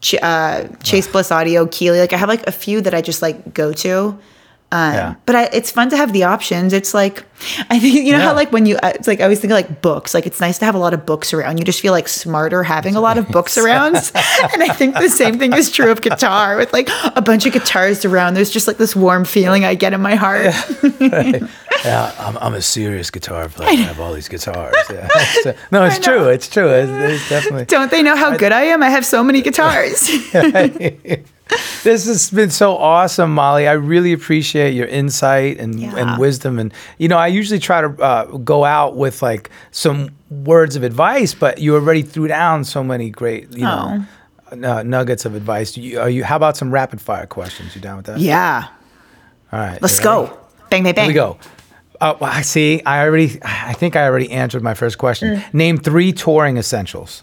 Ch- 0.01 0.17
uh, 0.21 0.65
Chase 0.83 1.07
Bliss 1.07 1.31
Audio, 1.31 1.67
Keeley. 1.67 2.01
Like 2.01 2.13
I 2.13 2.17
have 2.17 2.29
like 2.29 2.45
a 2.47 2.53
few 2.53 2.81
that 2.81 2.93
I 2.95 3.03
just 3.03 3.23
like 3.23 3.55
go 3.55 3.73
to. 3.75 4.19
Um, 4.73 4.93
Yeah. 4.95 5.15
But 5.27 5.37
I, 5.37 5.43
it's 5.53 5.71
fun 5.71 5.91
to 5.91 5.97
have 5.97 6.13
the 6.13 6.25
options. 6.25 6.73
It's 6.73 6.93
like, 6.93 7.23
I 7.71 7.79
think, 7.79 7.95
you 7.95 8.13
know 8.13 8.19
Yeah. 8.19 8.25
how 8.25 8.35
like 8.35 8.51
when 8.53 8.67
you, 8.67 8.77
uh, 8.83 8.93
it's 8.95 9.07
like, 9.07 9.21
I 9.21 9.25
always 9.25 9.39
think 9.41 9.53
of 9.53 9.57
like 9.57 9.81
books. 9.81 10.13
Like 10.13 10.27
it's 10.27 10.41
nice 10.41 10.59
to 10.59 10.65
have 10.65 10.75
a 10.75 10.79
lot 10.79 10.93
of 10.93 11.07
books 11.07 11.33
around. 11.33 11.59
You 11.59 11.65
just 11.65 11.81
feel 11.81 11.93
like 11.93 12.09
smarter 12.09 12.63
having 12.65 12.97
a 12.97 13.01
lot 13.01 13.17
of 13.17 13.29
books 13.29 13.57
around. 13.57 13.95
and 14.53 14.63
I 14.63 14.69
think 14.75 14.95
the 14.97 15.09
same 15.09 15.39
thing 15.39 15.53
is 15.53 15.71
true 15.71 15.91
of 15.91 16.01
guitar 16.03 16.57
with 16.57 16.73
like 16.73 16.89
a 17.15 17.23
bunch 17.23 17.47
of 17.47 17.53
guitars 17.53 18.05
around. 18.05 18.35
There's 18.35 18.51
just 18.51 18.67
like 18.67 18.77
this 18.79 18.97
warm 18.97 19.25
feeling 19.25 19.65
I 19.65 19.75
get 19.77 19.93
in 19.93 20.01
my 20.01 20.15
heart. 20.17 20.47
Yeah, 21.85 22.13
I'm, 22.19 22.37
I'm 22.39 22.55
a 22.55 22.63
serious 22.63 23.11
guitar 23.11 23.49
player. 23.49 23.69
I 23.69 23.73
have 23.75 24.01
all 24.01 24.13
these 24.15 24.29
guitars. 24.29 24.75
Yeah. 24.91 25.09
So- 25.43 25.55
no, 25.71 25.85
it's 25.85 25.99
true. 25.99 26.29
It's 26.29 26.49
true. 26.49 26.69
It's, 26.71 26.91
it's 26.91 27.29
definitely. 27.29 27.67
Don't 27.67 27.91
they 27.91 28.03
know 28.03 28.17
how 28.17 28.37
good 28.37 28.51
I 28.51 28.63
am? 28.63 28.83
I 28.83 28.89
have 28.91 29.05
so 29.07 29.23
many 29.23 29.43
guitars. 29.43 30.11
This 31.85 32.07
has 32.07 32.31
been 32.31 32.51
so 32.51 32.77
awesome, 32.77 33.33
Molly. 33.35 33.69
I 33.69 33.73
really 33.73 34.13
appreciate 34.13 34.75
your 34.75 34.87
insight 34.87 35.59
and, 35.59 35.79
Yeah. 35.79 35.95
and 35.97 36.21
wisdom. 36.21 36.59
And 36.59 36.73
you 36.99 37.09
know, 37.09 37.19
I 37.19 37.29
usually 37.29 37.61
try 37.61 37.81
to 37.83 37.89
uh, 38.03 38.25
go 38.39 38.65
out 38.65 38.97
with 38.97 39.23
like 39.23 39.51
some 39.71 40.11
words 40.31 40.75
of 40.77 40.83
advice, 40.83 41.35
but 41.35 41.59
you 41.59 41.75
already 41.75 42.03
threw 42.03 42.27
down 42.27 42.65
so 42.65 42.83
many 42.83 43.11
great, 43.11 43.53
you 43.53 43.63
know, 43.65 44.05
uh, 44.51 44.83
nuggets 44.83 45.25
of 45.25 45.35
advice. 45.35 45.77
You, 45.77 46.01
are 46.01 46.11
you? 46.11 46.25
How 46.25 46.37
about 46.37 46.57
some 46.57 46.73
rapid 46.73 47.01
fire 47.01 47.27
questions? 47.27 47.75
You 47.77 47.81
down 47.81 47.99
with 47.99 48.07
that? 48.07 48.19
Yeah. 48.19 48.67
All 49.53 49.61
right. 49.61 49.81
Let's 49.81 49.95
ready? 49.99 50.05
go. 50.29 50.39
Bang, 50.71 50.83
bang, 50.83 50.95
bang. 50.95 51.05
Here 51.05 51.11
we 51.11 51.15
go. 51.15 51.39
Uh, 52.01 52.15
well, 52.21 52.31
I 52.31 52.43
see. 52.43 52.83
I 52.85 53.05
already. 53.07 53.39
I 53.43 53.73
think 53.73 53.95
I 53.97 54.05
already 54.05 54.31
answered 54.33 54.63
my 54.63 54.75
first 54.75 54.99
question. 54.99 55.37
Mm. 55.37 55.55
Name 55.55 55.79
three 55.79 56.13
touring 56.13 56.57
essentials. 56.59 57.23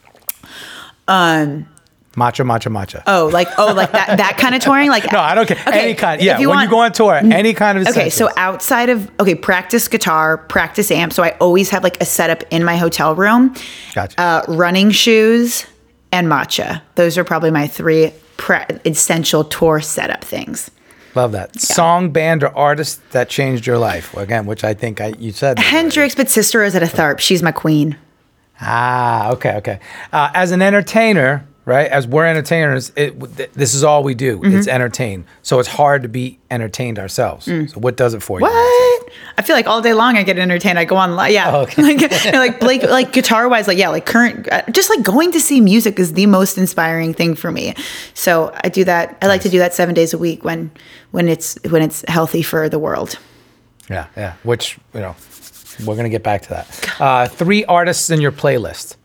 Um. 1.07 1.67
Matcha, 2.15 2.45
matcha, 2.45 2.71
matcha. 2.71 3.01
Oh, 3.07 3.27
like 3.33 3.47
oh, 3.57 3.73
like 3.73 3.91
that 3.91 4.17
that 4.17 4.37
kind 4.39 4.53
of 4.53 4.61
touring. 4.61 4.89
Like 4.89 5.11
No, 5.11 5.19
I 5.19 5.33
don't 5.33 5.47
care. 5.47 5.57
Okay, 5.67 5.81
Any 5.81 5.93
kind. 5.95 6.21
Yeah, 6.21 6.37
you 6.39 6.47
when 6.47 6.57
want- 6.57 6.65
you 6.67 6.71
go 6.71 6.79
on 6.81 6.91
tour, 6.91 7.15
any 7.15 7.53
kind 7.55 7.77
of. 7.79 7.87
Okay, 7.87 8.09
so 8.11 8.29
outside 8.37 8.89
of 8.89 9.09
okay, 9.19 9.33
practice 9.33 9.87
guitar, 9.87 10.37
practice 10.37 10.91
amp. 10.91 11.11
So 11.13 11.23
I 11.23 11.31
always 11.39 11.71
have 11.71 11.83
like 11.83 11.99
a 12.01 12.05
setup 12.05 12.43
in 12.51 12.63
my 12.63 12.75
hotel 12.77 13.15
room. 13.15 13.55
Gotcha. 13.95 14.21
Uh, 14.21 14.43
running 14.47 14.91
shoes 14.91 15.65
and 16.11 16.27
matcha. 16.27 16.81
Those 16.95 17.17
are 17.17 17.23
probably 17.23 17.49
my 17.49 17.65
three 17.65 18.13
pre- 18.37 18.65
essential 18.85 19.43
tour 19.43 19.81
setup 19.81 20.23
things. 20.23 20.69
Love 21.15 21.31
that 21.31 21.59
song, 21.59 22.11
band, 22.11 22.43
or 22.43 22.55
artist 22.55 23.01
that 23.11 23.29
changed 23.29 23.65
your 23.67 23.77
life. 23.79 24.15
Again, 24.17 24.45
which 24.45 24.63
I 24.63 24.73
think 24.75 25.01
I 25.01 25.13
you 25.17 25.31
said. 25.31 25.57
already. 25.57 25.67
Hendrix, 25.69 26.13
but 26.15 26.29
sister 26.29 26.59
Rosetta 26.59 26.85
Tharpe. 26.87 27.19
She's 27.19 27.41
my 27.41 27.51
queen. 27.51 27.97
Ah, 28.61 29.31
okay, 29.31 29.55
okay. 29.57 29.79
Uh, 30.11 30.29
as 30.33 30.51
an 30.51 30.61
entertainer, 30.61 31.45
right? 31.65 31.87
As 31.89 32.07
we're 32.07 32.25
entertainers, 32.25 32.91
it, 32.95 33.19
th- 33.37 33.51
this 33.53 33.73
is 33.73 33.83
all 33.83 34.03
we 34.03 34.13
do. 34.15 34.39
Mm-hmm. 34.39 34.57
It's 34.57 34.67
entertain. 34.67 35.25
So 35.41 35.59
it's 35.59 35.69
hard 35.69 36.03
to 36.03 36.09
be 36.09 36.39
entertained 36.51 36.99
ourselves. 36.99 37.45
So 37.45 37.79
what 37.79 37.97
does 37.97 38.13
it 38.13 38.21
for 38.21 38.39
you? 38.39 38.45
Mm. 38.45 38.49
What? 38.49 39.09
I 39.37 39.41
feel 39.43 39.55
like 39.55 39.67
all 39.67 39.81
day 39.81 39.93
long 39.93 40.17
I 40.17 40.23
get 40.23 40.37
entertained. 40.39 40.77
I 40.79 40.85
go 40.85 40.95
on, 40.95 41.15
li- 41.15 41.33
yeah, 41.33 41.51
Oh, 41.55 41.61
okay. 41.61 41.81
like, 41.95 42.25
you 42.25 42.31
know, 42.31 42.39
like 42.39 42.59
Blake, 42.59 42.83
like 42.83 43.11
guitar 43.13 43.47
wise, 43.47 43.67
like 43.67 43.77
yeah, 43.77 43.89
like 43.89 44.05
current, 44.05 44.47
uh, 44.51 44.63
just 44.71 44.89
like 44.89 45.03
going 45.03 45.31
to 45.31 45.39
see 45.39 45.61
music 45.61 45.99
is 45.99 46.13
the 46.13 46.25
most 46.25 46.57
inspiring 46.57 47.13
thing 47.13 47.35
for 47.35 47.51
me. 47.51 47.75
So 48.13 48.51
I 48.63 48.69
do 48.69 48.83
that. 48.85 49.17
I 49.21 49.27
like 49.27 49.41
to 49.41 49.49
do 49.49 49.59
that 49.59 49.73
seven 49.73 49.93
days 49.95 50.13
a 50.13 50.17
week 50.17 50.43
when 50.43 50.71
when 51.11 51.27
it's 51.29 51.57
when 51.69 51.81
it's 51.81 52.03
healthy 52.07 52.41
for 52.41 52.69
the 52.69 52.79
world. 52.79 53.17
Yeah, 53.89 54.07
yeah. 54.17 54.33
Which 54.43 54.77
you 54.93 54.99
know, 55.01 55.15
we're 55.85 55.95
gonna 55.95 56.09
get 56.09 56.23
back 56.23 56.41
to 56.43 56.49
that. 56.49 57.01
Uh, 57.01 57.27
three 57.27 57.65
artists 57.65 58.09
in 58.09 58.19
your 58.21 58.31
playlist. 58.31 58.95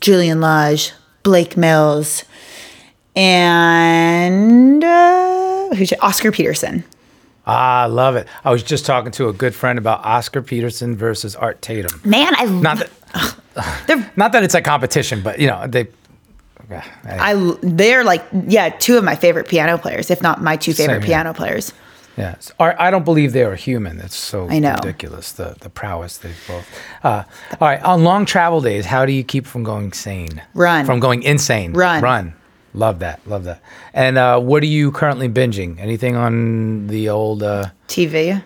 Julian 0.00 0.40
Lage, 0.40 0.92
Blake 1.24 1.56
Mills, 1.56 2.22
and 3.16 4.84
uh, 4.84 5.74
who's 5.74 5.92
Oscar 6.00 6.30
Peterson. 6.30 6.84
Ah, 7.46 7.82
I 7.82 7.86
love 7.86 8.14
it. 8.16 8.28
I 8.44 8.50
was 8.50 8.62
just 8.62 8.86
talking 8.86 9.10
to 9.12 9.28
a 9.28 9.32
good 9.32 9.54
friend 9.54 9.78
about 9.78 10.04
Oscar 10.04 10.40
Peterson 10.40 10.96
versus 10.96 11.34
Art 11.34 11.60
Tatum. 11.60 12.00
Man, 12.04 12.32
I 12.36 12.44
Not 12.44 12.78
that, 12.78 14.12
not 14.16 14.32
that 14.32 14.44
it's 14.44 14.54
a 14.54 14.62
competition, 14.62 15.22
but 15.22 15.38
you 15.40 15.48
know 15.48 15.66
they. 15.66 15.88
I 17.04 17.56
they're 17.62 18.04
like 18.04 18.24
yeah 18.46 18.70
two 18.70 18.96
of 18.96 19.04
my 19.04 19.16
favorite 19.16 19.48
piano 19.48 19.76
players, 19.76 20.10
if 20.10 20.22
not 20.22 20.42
my 20.42 20.56
two 20.56 20.72
favorite 20.72 21.02
piano 21.02 21.34
players. 21.34 21.74
Yeah, 22.16 22.36
I 22.60 22.90
don't 22.90 23.04
believe 23.04 23.32
they 23.32 23.42
are 23.42 23.56
human. 23.56 23.98
It's 24.00 24.14
so 24.16 24.48
I 24.48 24.58
know. 24.60 24.74
ridiculous 24.74 25.32
the 25.32 25.56
the 25.60 25.68
prowess 25.68 26.18
they 26.18 26.32
both. 26.46 26.66
Uh, 27.02 27.24
all 27.60 27.68
right, 27.68 27.82
on 27.82 28.04
long 28.04 28.24
travel 28.24 28.60
days, 28.60 28.86
how 28.86 29.04
do 29.04 29.12
you 29.12 29.24
keep 29.24 29.46
from 29.46 29.64
going 29.64 29.92
sane? 29.92 30.40
Run. 30.54 30.86
From 30.86 31.00
going 31.00 31.22
insane. 31.24 31.72
Run. 31.72 32.02
Run. 32.02 32.34
Love 32.72 32.98
that. 33.00 33.20
Love 33.26 33.44
that. 33.44 33.60
And 33.92 34.18
uh, 34.18 34.40
what 34.40 34.62
are 34.62 34.66
you 34.66 34.90
currently 34.90 35.28
binging? 35.28 35.78
Anything 35.78 36.16
on 36.16 36.88
the 36.88 37.08
old 37.08 37.42
uh, 37.42 37.66
TV. 37.88 38.42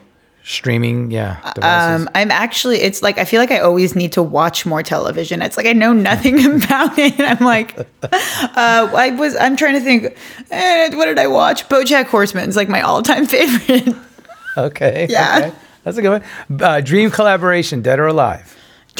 Streaming? 0.49 1.11
Yeah. 1.11 1.40
Devices? 1.55 2.07
Um, 2.07 2.11
I'm 2.14 2.30
actually, 2.30 2.78
it's 2.78 3.03
like, 3.03 3.18
I 3.18 3.26
feel 3.26 3.38
like 3.38 3.51
I 3.51 3.59
always 3.61 3.94
need 3.94 4.12
to 4.12 4.22
watch 4.22 4.64
more 4.64 4.82
television. 4.82 5.42
It's 5.42 5.59
like 5.59 5.66
I 5.66 5.74
know 5.74 5.92
nothing 5.92 6.42
about 6.64 6.99
it. 6.99 7.20
I'm 7.20 7.44
like, 7.44 7.78
uh, 8.03 8.09
I 8.57 9.14
was, 9.18 9.36
I'm 9.36 9.57
trying 9.57 9.74
to 9.74 9.80
think, 9.80 10.16
eh, 10.51 10.94
what 10.96 11.05
did 11.05 11.18
I 11.18 11.26
watch? 11.26 11.68
Bojack 11.68 12.07
Horseman 12.07 12.49
is 12.49 12.57
like 12.57 12.70
my 12.70 12.80
all 12.80 13.03
time 13.03 13.26
favorite. 13.34 13.94
okay. 14.57 15.07
yeah. 15.11 15.38
okay. 15.49 15.57
That's 15.84 15.99
a 15.99 16.03
good 16.03 16.22
one. 16.49 16.62
Uh, 16.62 16.80
dream 16.80 17.11
collaboration, 17.11 17.82
dead 17.82 17.99
or 18.01 18.07
alive? 18.07 18.57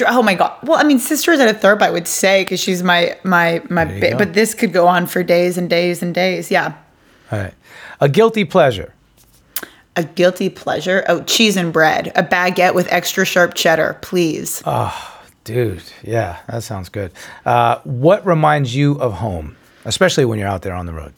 Oh 0.07 0.22
my 0.22 0.34
god! 0.34 0.57
Well, 0.62 0.78
I 0.78 0.84
mean, 0.84 0.99
sister 0.99 1.30
Rosetta 1.30 1.59
Tharpe, 1.59 1.80
I 1.82 1.90
would 1.90 2.07
say, 2.07 2.42
because 2.44 2.61
she's 2.61 2.82
my 2.82 3.18
my 3.24 3.62
my. 3.68 3.84
Ba- 3.84 4.14
but 4.16 4.32
this 4.32 4.55
could 4.55 4.72
go 4.72 4.86
on 4.86 5.07
for 5.07 5.24
days 5.24 5.59
and 5.59 5.68
days 5.68 6.03
and 6.05 6.14
days. 6.14 6.51
Yeah, 6.53 6.76
All 7.32 7.38
right. 7.38 7.55
A 8.01 8.09
guilty 8.09 8.44
pleasure. 8.44 8.94
A 9.97 10.05
guilty 10.05 10.49
pleasure. 10.49 11.05
Oh, 11.09 11.22
cheese 11.22 11.57
and 11.57 11.72
bread, 11.72 12.12
a 12.14 12.22
baguette 12.22 12.74
with 12.74 12.91
extra 12.93 13.24
sharp 13.24 13.55
cheddar, 13.55 13.99
please. 14.03 14.62
Oh, 14.64 15.20
dude, 15.45 15.82
yeah, 16.03 16.39
that 16.49 16.62
sounds 16.62 16.89
good. 16.89 17.12
Uh, 17.45 17.80
what 17.84 18.24
reminds 18.26 18.74
you 18.74 18.99
of 19.01 19.14
home, 19.14 19.57
especially 19.84 20.24
when 20.24 20.39
you're 20.39 20.49
out 20.49 20.62
there 20.62 20.74
on 20.74 20.86
the 20.86 20.93
road? 20.93 21.12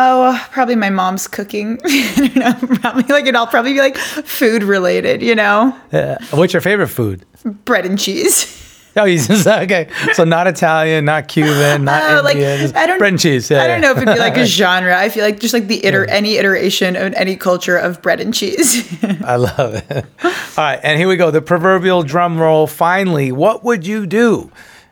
Oh, 0.00 0.46
probably 0.52 0.76
my 0.76 0.90
mom's 0.90 1.26
cooking. 1.26 1.80
I 1.84 2.56
don't 2.60 2.70
know. 2.70 2.76
Probably 2.78 3.02
like 3.02 3.26
it'll 3.26 3.48
probably 3.48 3.72
be 3.72 3.80
like 3.80 3.96
food 3.96 4.62
related, 4.62 5.22
you 5.22 5.34
know? 5.34 5.76
Uh, 5.92 6.16
what's 6.30 6.52
your 6.52 6.62
favorite 6.62 6.88
food? 6.88 7.26
Bread 7.64 7.84
and 7.84 7.98
cheese. 7.98 8.64
Oh, 8.96 9.04
he's 9.04 9.28
just, 9.28 9.46
okay. 9.46 9.88
So 10.14 10.24
not 10.24 10.48
Italian, 10.48 11.04
not 11.04 11.28
Cuban, 11.28 11.84
not 11.84 12.02
oh, 12.10 12.22
like 12.22 12.34
Indian, 12.34 12.58
just 12.58 12.74
I 12.74 12.86
don't 12.86 12.98
bread 12.98 13.12
and 13.12 13.20
cheese. 13.20 13.48
Yeah, 13.48 13.62
I 13.62 13.68
don't 13.68 13.80
yeah. 13.80 13.88
know 13.88 13.90
if 13.92 13.98
it'd 13.98 14.14
be 14.14 14.18
like 14.18 14.36
a 14.36 14.46
genre. 14.60 14.98
I 14.98 15.08
feel 15.08 15.24
like 15.24 15.38
just 15.38 15.54
like 15.54 15.68
the 15.68 15.86
iter 15.86 16.04
any 16.06 16.36
iteration 16.36 16.96
of 16.96 17.14
any 17.14 17.36
culture 17.36 17.76
of 17.76 18.02
bread 18.02 18.18
and 18.18 18.34
cheese. 18.34 18.98
I 19.24 19.36
love 19.36 19.74
it. 19.74 20.04
All 20.24 20.32
right, 20.56 20.80
and 20.82 20.98
here 20.98 21.06
we 21.06 21.16
go. 21.16 21.30
The 21.30 21.42
proverbial 21.42 22.02
drum 22.02 22.38
roll. 22.38 22.66
Finally, 22.66 23.30
what 23.30 23.62
would 23.62 23.86
you 23.86 24.04
do 24.06 24.50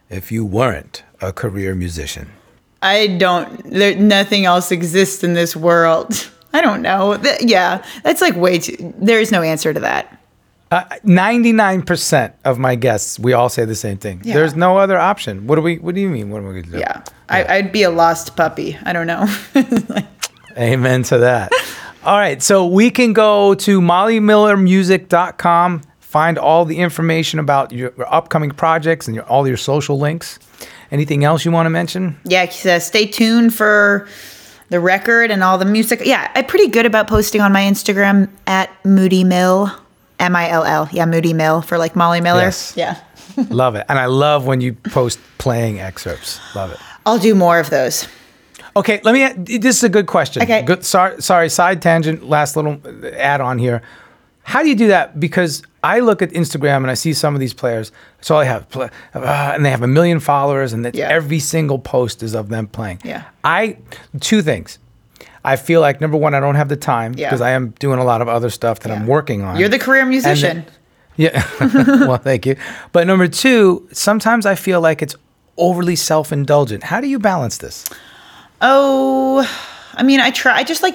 if 0.09 0.31
you 0.31 0.45
weren't 0.45 1.03
a 1.21 1.33
career 1.33 1.75
musician? 1.75 2.31
I 2.83 3.09
don't 3.09 3.69
there 3.69 3.97
nothing 3.97 4.45
else 4.45 4.71
exists 4.71 5.25
in 5.25 5.33
this 5.33 5.57
world. 5.57 6.31
I 6.53 6.61
don't 6.61 6.83
know. 6.83 7.17
Th- 7.17 7.43
yeah, 7.43 7.85
that's 8.05 8.21
like 8.21 8.37
way 8.37 8.59
too 8.59 8.95
there's 8.99 9.33
no 9.33 9.43
answer 9.43 9.75
to 9.75 9.81
that. 9.81 10.16
Uh, 10.71 10.83
ninety-nine 11.05 11.83
percent 11.83 12.35
of 12.45 12.59
my 12.59 12.75
guests, 12.75 13.19
we 13.21 13.33
all 13.33 13.49
say 13.49 13.65
the 13.65 13.75
same 13.77 13.99
thing. 13.99 14.21
Yeah. 14.25 14.35
There's 14.35 14.57
no 14.57 14.79
other 14.79 14.99
option. 14.99 15.47
What 15.47 15.57
do 15.57 15.63
we? 15.63 15.79
What 15.79 15.95
do 15.95 16.01
you 16.01 16.09
mean? 16.09 16.31
What 16.31 16.39
am 16.39 16.49
I 16.49 16.53
going 16.53 16.65
to 16.65 16.71
do? 16.71 16.79
Yeah. 16.79 17.03
I, 17.29 17.45
I'd 17.45 17.73
be 17.73 17.83
a 17.83 17.91
lost 17.91 18.37
puppy. 18.37 18.77
I 18.85 18.93
don't 18.93 19.07
know. 19.07 19.27
Amen 20.59 21.03
to 21.05 21.19
that. 21.19 21.53
all 22.05 22.19
right, 22.19 22.43
so 22.43 22.67
we 22.67 22.91
can 22.91 23.13
go 23.13 23.55
to 23.55 23.81
mollymillermusic.com, 23.81 25.83
find 26.01 26.39
all 26.39 26.65
the 26.65 26.79
information 26.79 27.39
about 27.39 27.73
your, 27.73 27.93
your 27.97 28.13
upcoming 28.13 28.51
projects 28.51 29.07
and 29.07 29.15
your, 29.15 29.25
all 29.25 29.47
your 29.47 29.57
social 29.57 29.99
links. 29.99 30.39
Anything 30.91 31.25
else 31.25 31.45
you 31.45 31.51
want 31.51 31.67
to 31.67 31.71
mention? 31.71 32.19
yeah, 32.25 32.49
stay 32.49 33.07
tuned 33.07 33.55
for 33.55 34.09
the 34.69 34.81
record 34.81 35.31
and 35.31 35.43
all 35.43 35.59
the 35.59 35.65
music. 35.65 36.01
Yeah, 36.05 36.31
I'm 36.35 36.47
pretty 36.47 36.69
good 36.69 36.87
about 36.87 37.09
posting 37.09 37.41
on 37.41 37.53
my 37.53 37.63
Instagram 37.63 38.29
at 38.47 38.71
Moody 38.85 39.25
Mill, 39.25 39.71
M 40.19 40.35
I 40.37 40.49
L 40.51 40.65
L. 40.65 40.89
Yeah, 40.93 41.07
Moody 41.07 41.33
Mill 41.33 41.63
for 41.63 41.79
like 41.79 41.95
Molly 41.97 42.21
Miller. 42.21 42.41
Yes. 42.43 42.75
Yeah. 42.77 43.01
love 43.51 43.75
it. 43.75 43.85
And 43.89 43.99
I 43.99 44.07
love 44.07 44.47
when 44.47 44.61
you 44.61 44.73
post 44.73 45.19
playing 45.39 45.81
excerpts. 45.81 46.41
Love 46.55 46.73
it. 46.73 46.79
I'll 47.05 47.19
do 47.19 47.35
more 47.35 47.59
of 47.61 47.71
those. 47.71 48.09
Okay, 48.75 49.01
let 49.05 49.13
me. 49.37 49.59
This 49.59 49.77
is 49.79 49.85
a 49.85 49.89
good 49.89 50.07
question. 50.07 50.43
Okay. 50.43 50.63
Good. 50.63 50.85
Sorry, 50.85 51.21
sorry. 51.23 51.49
Side 51.49 51.81
tangent. 51.83 52.29
Last 52.29 52.57
little 52.57 52.81
add 53.17 53.41
on 53.41 53.59
here. 53.59 53.83
How 54.43 54.63
do 54.63 54.69
you 54.69 54.77
do 54.77 54.89
that? 54.89 55.19
Because 55.19 55.63
I 55.83 55.99
look 56.01 56.23
at 56.23 56.31
Instagram 56.31 56.77
and 56.79 56.91
I 56.91 56.95
see 56.95 57.13
some 57.15 57.35
of 57.35 57.41
these 57.41 57.53
players. 57.55 57.91
That's 58.19 58.31
all 58.31 58.41
they 58.41 58.47
have, 58.47 58.67
uh, 58.77 58.89
and 59.15 59.65
they 59.65 59.71
have 59.71 59.83
a 59.83 59.89
million 59.89 60.21
followers, 60.21 60.73
and 60.73 60.85
that 60.85 60.95
Yeah. 60.95 61.09
every 61.09 61.41
single 61.41 61.79
post 61.81 62.23
is 62.23 62.35
of 62.35 62.49
them 62.49 62.69
playing. 62.69 63.01
Yeah. 63.05 63.25
I 63.43 63.79
two 64.21 64.43
things. 64.43 64.79
I 65.47 65.57
feel 65.57 65.81
like 65.81 66.01
number 66.01 66.17
one, 66.17 66.35
I 66.35 66.41
don't 66.41 66.57
have 66.57 66.69
the 66.69 66.77
time 66.77 67.15
Yeah. 67.17 67.29
because 67.29 67.41
I 67.41 67.51
am 67.51 67.71
doing 67.79 67.99
a 67.99 68.05
lot 68.05 68.21
of 68.21 68.29
other 68.29 68.51
stuff 68.51 68.81
that 68.81 68.93
I'm 68.93 69.07
working 69.07 69.43
on. 69.43 69.59
You're 69.59 69.69
the 69.69 69.79
career 69.79 70.05
musician. 70.05 70.65
then- 70.65 70.67
yeah. 71.17 71.45
well, 72.07 72.19
thank 72.19 72.45
you. 72.47 72.57
But 72.93 73.07
number 73.07 73.29
two, 73.29 73.89
sometimes 73.93 74.45
I 74.45 74.55
feel 74.55 74.81
like 74.83 75.01
it's 75.03 75.15
overly 75.57 75.97
self 75.97 76.33
indulgent. 76.33 76.83
How 76.85 77.01
do 77.01 77.07
you 77.09 77.19
balance 77.19 77.59
this? 77.59 77.85
Oh, 78.61 79.47
I 79.95 80.03
mean, 80.03 80.21
I 80.21 80.31
try. 80.31 80.57
I 80.57 80.65
just 80.65 80.83
like. 80.83 80.95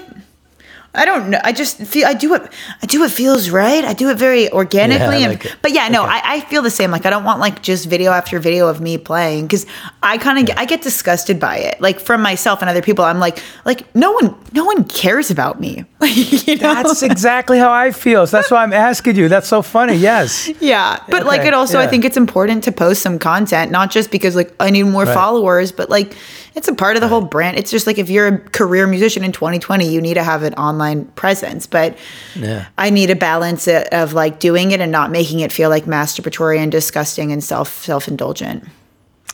I 0.93 1.05
don't 1.05 1.29
know. 1.29 1.39
I 1.41 1.53
just 1.53 1.77
feel 1.77 2.05
I 2.05 2.13
do 2.13 2.33
it. 2.33 2.41
I 2.81 2.85
do 2.85 2.99
what 2.99 3.11
feels 3.11 3.49
right. 3.49 3.85
I 3.85 3.93
do 3.93 4.09
it 4.09 4.17
very 4.17 4.51
organically. 4.51 5.19
Yeah, 5.19 5.29
and, 5.29 5.33
like 5.35 5.45
it. 5.45 5.55
But 5.61 5.71
yeah, 5.71 5.87
no, 5.87 6.03
I, 6.03 6.21
I 6.23 6.39
feel 6.41 6.61
the 6.61 6.69
same. 6.69 6.91
Like 6.91 7.05
I 7.05 7.09
don't 7.09 7.23
want 7.23 7.39
like 7.39 7.61
just 7.61 7.87
video 7.87 8.11
after 8.11 8.39
video 8.39 8.67
of 8.67 8.81
me 8.81 8.97
playing 8.97 9.47
because 9.47 9.65
I 10.03 10.17
kind 10.17 10.37
of 10.37 10.47
get 10.47 10.57
I 10.59 10.65
get 10.65 10.81
disgusted 10.81 11.39
by 11.39 11.57
it. 11.57 11.79
Like 11.79 12.01
from 12.01 12.21
myself 12.21 12.59
and 12.61 12.69
other 12.69 12.81
people, 12.81 13.05
I'm 13.05 13.19
like 13.19 13.41
like 13.63 13.93
no 13.95 14.11
one 14.11 14.35
no 14.51 14.65
one 14.65 14.83
cares 14.83 15.31
about 15.31 15.61
me. 15.61 15.85
you 16.03 16.55
know? 16.57 16.73
That's 16.73 17.03
exactly 17.03 17.57
how 17.57 17.71
I 17.71 17.91
feel. 17.91 18.27
So 18.27 18.37
that's 18.37 18.51
why 18.51 18.61
I'm 18.61 18.73
asking 18.73 19.15
you. 19.15 19.29
That's 19.29 19.47
so 19.47 19.61
funny. 19.61 19.95
Yes. 19.95 20.49
Yeah, 20.61 20.99
but 21.09 21.25
like 21.25 21.41
it 21.41 21.53
also, 21.55 21.79
I 21.79 21.87
think 21.87 22.05
it's 22.05 22.17
important 22.17 22.63
to 22.65 22.71
post 22.71 23.01
some 23.01 23.17
content, 23.17 23.71
not 23.71 23.89
just 23.89 24.11
because 24.11 24.35
like 24.35 24.53
I 24.59 24.69
need 24.69 24.83
more 24.83 25.05
Right. 25.05 25.13
followers, 25.13 25.71
but 25.71 25.89
like 25.89 26.15
it's 26.53 26.67
a 26.67 26.75
part 26.75 26.95
of 26.97 27.01
the 27.01 27.07
whole 27.07 27.21
brand. 27.21 27.57
It's 27.57 27.71
just 27.71 27.87
like 27.87 27.97
if 27.97 28.09
you're 28.09 28.27
a 28.27 28.37
career 28.37 28.85
musician 28.87 29.23
in 29.23 29.31
2020, 29.31 29.87
you 29.87 30.01
need 30.01 30.15
to 30.15 30.23
have 30.23 30.43
an 30.43 30.53
online 30.55 31.05
presence. 31.05 31.65
But 31.65 31.97
Yeah. 32.35 32.67
I 32.77 32.89
need 32.89 33.09
a 33.09 33.15
balance 33.15 33.67
of, 33.67 33.83
of 33.91 34.13
like 34.13 34.39
doing 34.39 34.71
it 34.71 34.81
and 34.81 34.91
not 34.91 35.11
making 35.11 35.39
it 35.39 35.51
feel 35.51 35.69
like 35.69 35.85
masturbatory 35.85 36.57
and 36.57 36.71
disgusting 36.71 37.31
and 37.31 37.43
self 37.43 37.69
self 37.83 38.07
indulgent. 38.07 38.65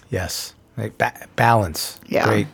Yes. 0.10 0.54
Like 0.78 0.98
ba- 0.98 1.28
balance. 1.36 2.00
Yeah. 2.08 2.26
Great, 2.26 2.48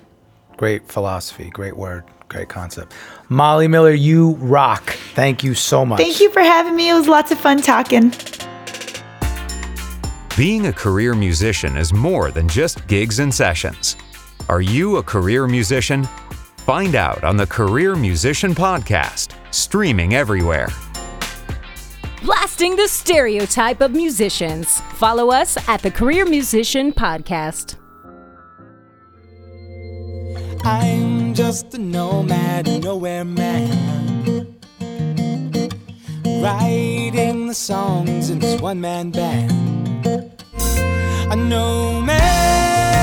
great 0.58 0.88
philosophy. 0.88 1.50
Great 1.50 1.76
word. 1.76 2.04
Great 2.30 2.50
concept. 2.50 2.94
Molly 3.30 3.68
Miller, 3.68 3.92
you 3.92 4.32
rock. 4.36 4.92
Thank 5.14 5.44
you 5.44 5.54
so 5.54 5.86
much. 5.86 6.00
Thank 6.00 6.20
you 6.20 6.32
for 6.32 6.40
having 6.42 6.76
me. 6.76 6.90
It 6.90 6.94
was 6.94 7.08
lots 7.08 7.32
of 7.32 7.38
fun 7.40 7.62
talking. 7.62 8.12
Being 10.36 10.66
a 10.66 10.74
career 10.74 11.14
musician 11.14 11.78
is 11.78 11.94
more 11.94 12.32
than 12.32 12.48
just 12.48 12.88
gigs 12.88 13.20
and 13.20 13.32
sessions. 13.32 13.98
Are 14.50 14.62
you 14.62 14.98
a 14.98 15.04
career 15.04 15.48
musician? 15.48 16.04
Find 16.58 16.96
out 16.96 17.24
on 17.24 17.38
the 17.38 17.48
Career 17.48 17.96
Musician 17.96 18.54
Podcast, 18.54 19.36
streaming 19.54 20.16
everywhere. 20.16 20.68
Blasting 22.24 22.76
the 22.76 22.88
stereotype 22.88 23.82
of 23.82 23.92
musicians. 23.92 24.82
Follow 24.96 25.32
us 25.32 25.58
at 25.68 25.82
the 25.82 25.92
Career 25.92 26.26
Musician 26.26 26.92
Podcast. 26.94 27.76
I'm 30.66 31.34
just 31.34 31.74
a 31.74 31.78
nomad, 31.78 32.68
nowhere 32.84 33.26
man. 33.26 34.56
Writing 36.26 37.48
the 37.48 37.54
songs 37.54 38.30
in 38.30 38.40
this 38.40 38.60
one 38.62 38.80
man 38.80 39.12
band. 39.12 39.52
A 41.32 41.36
nomad, 41.36 43.03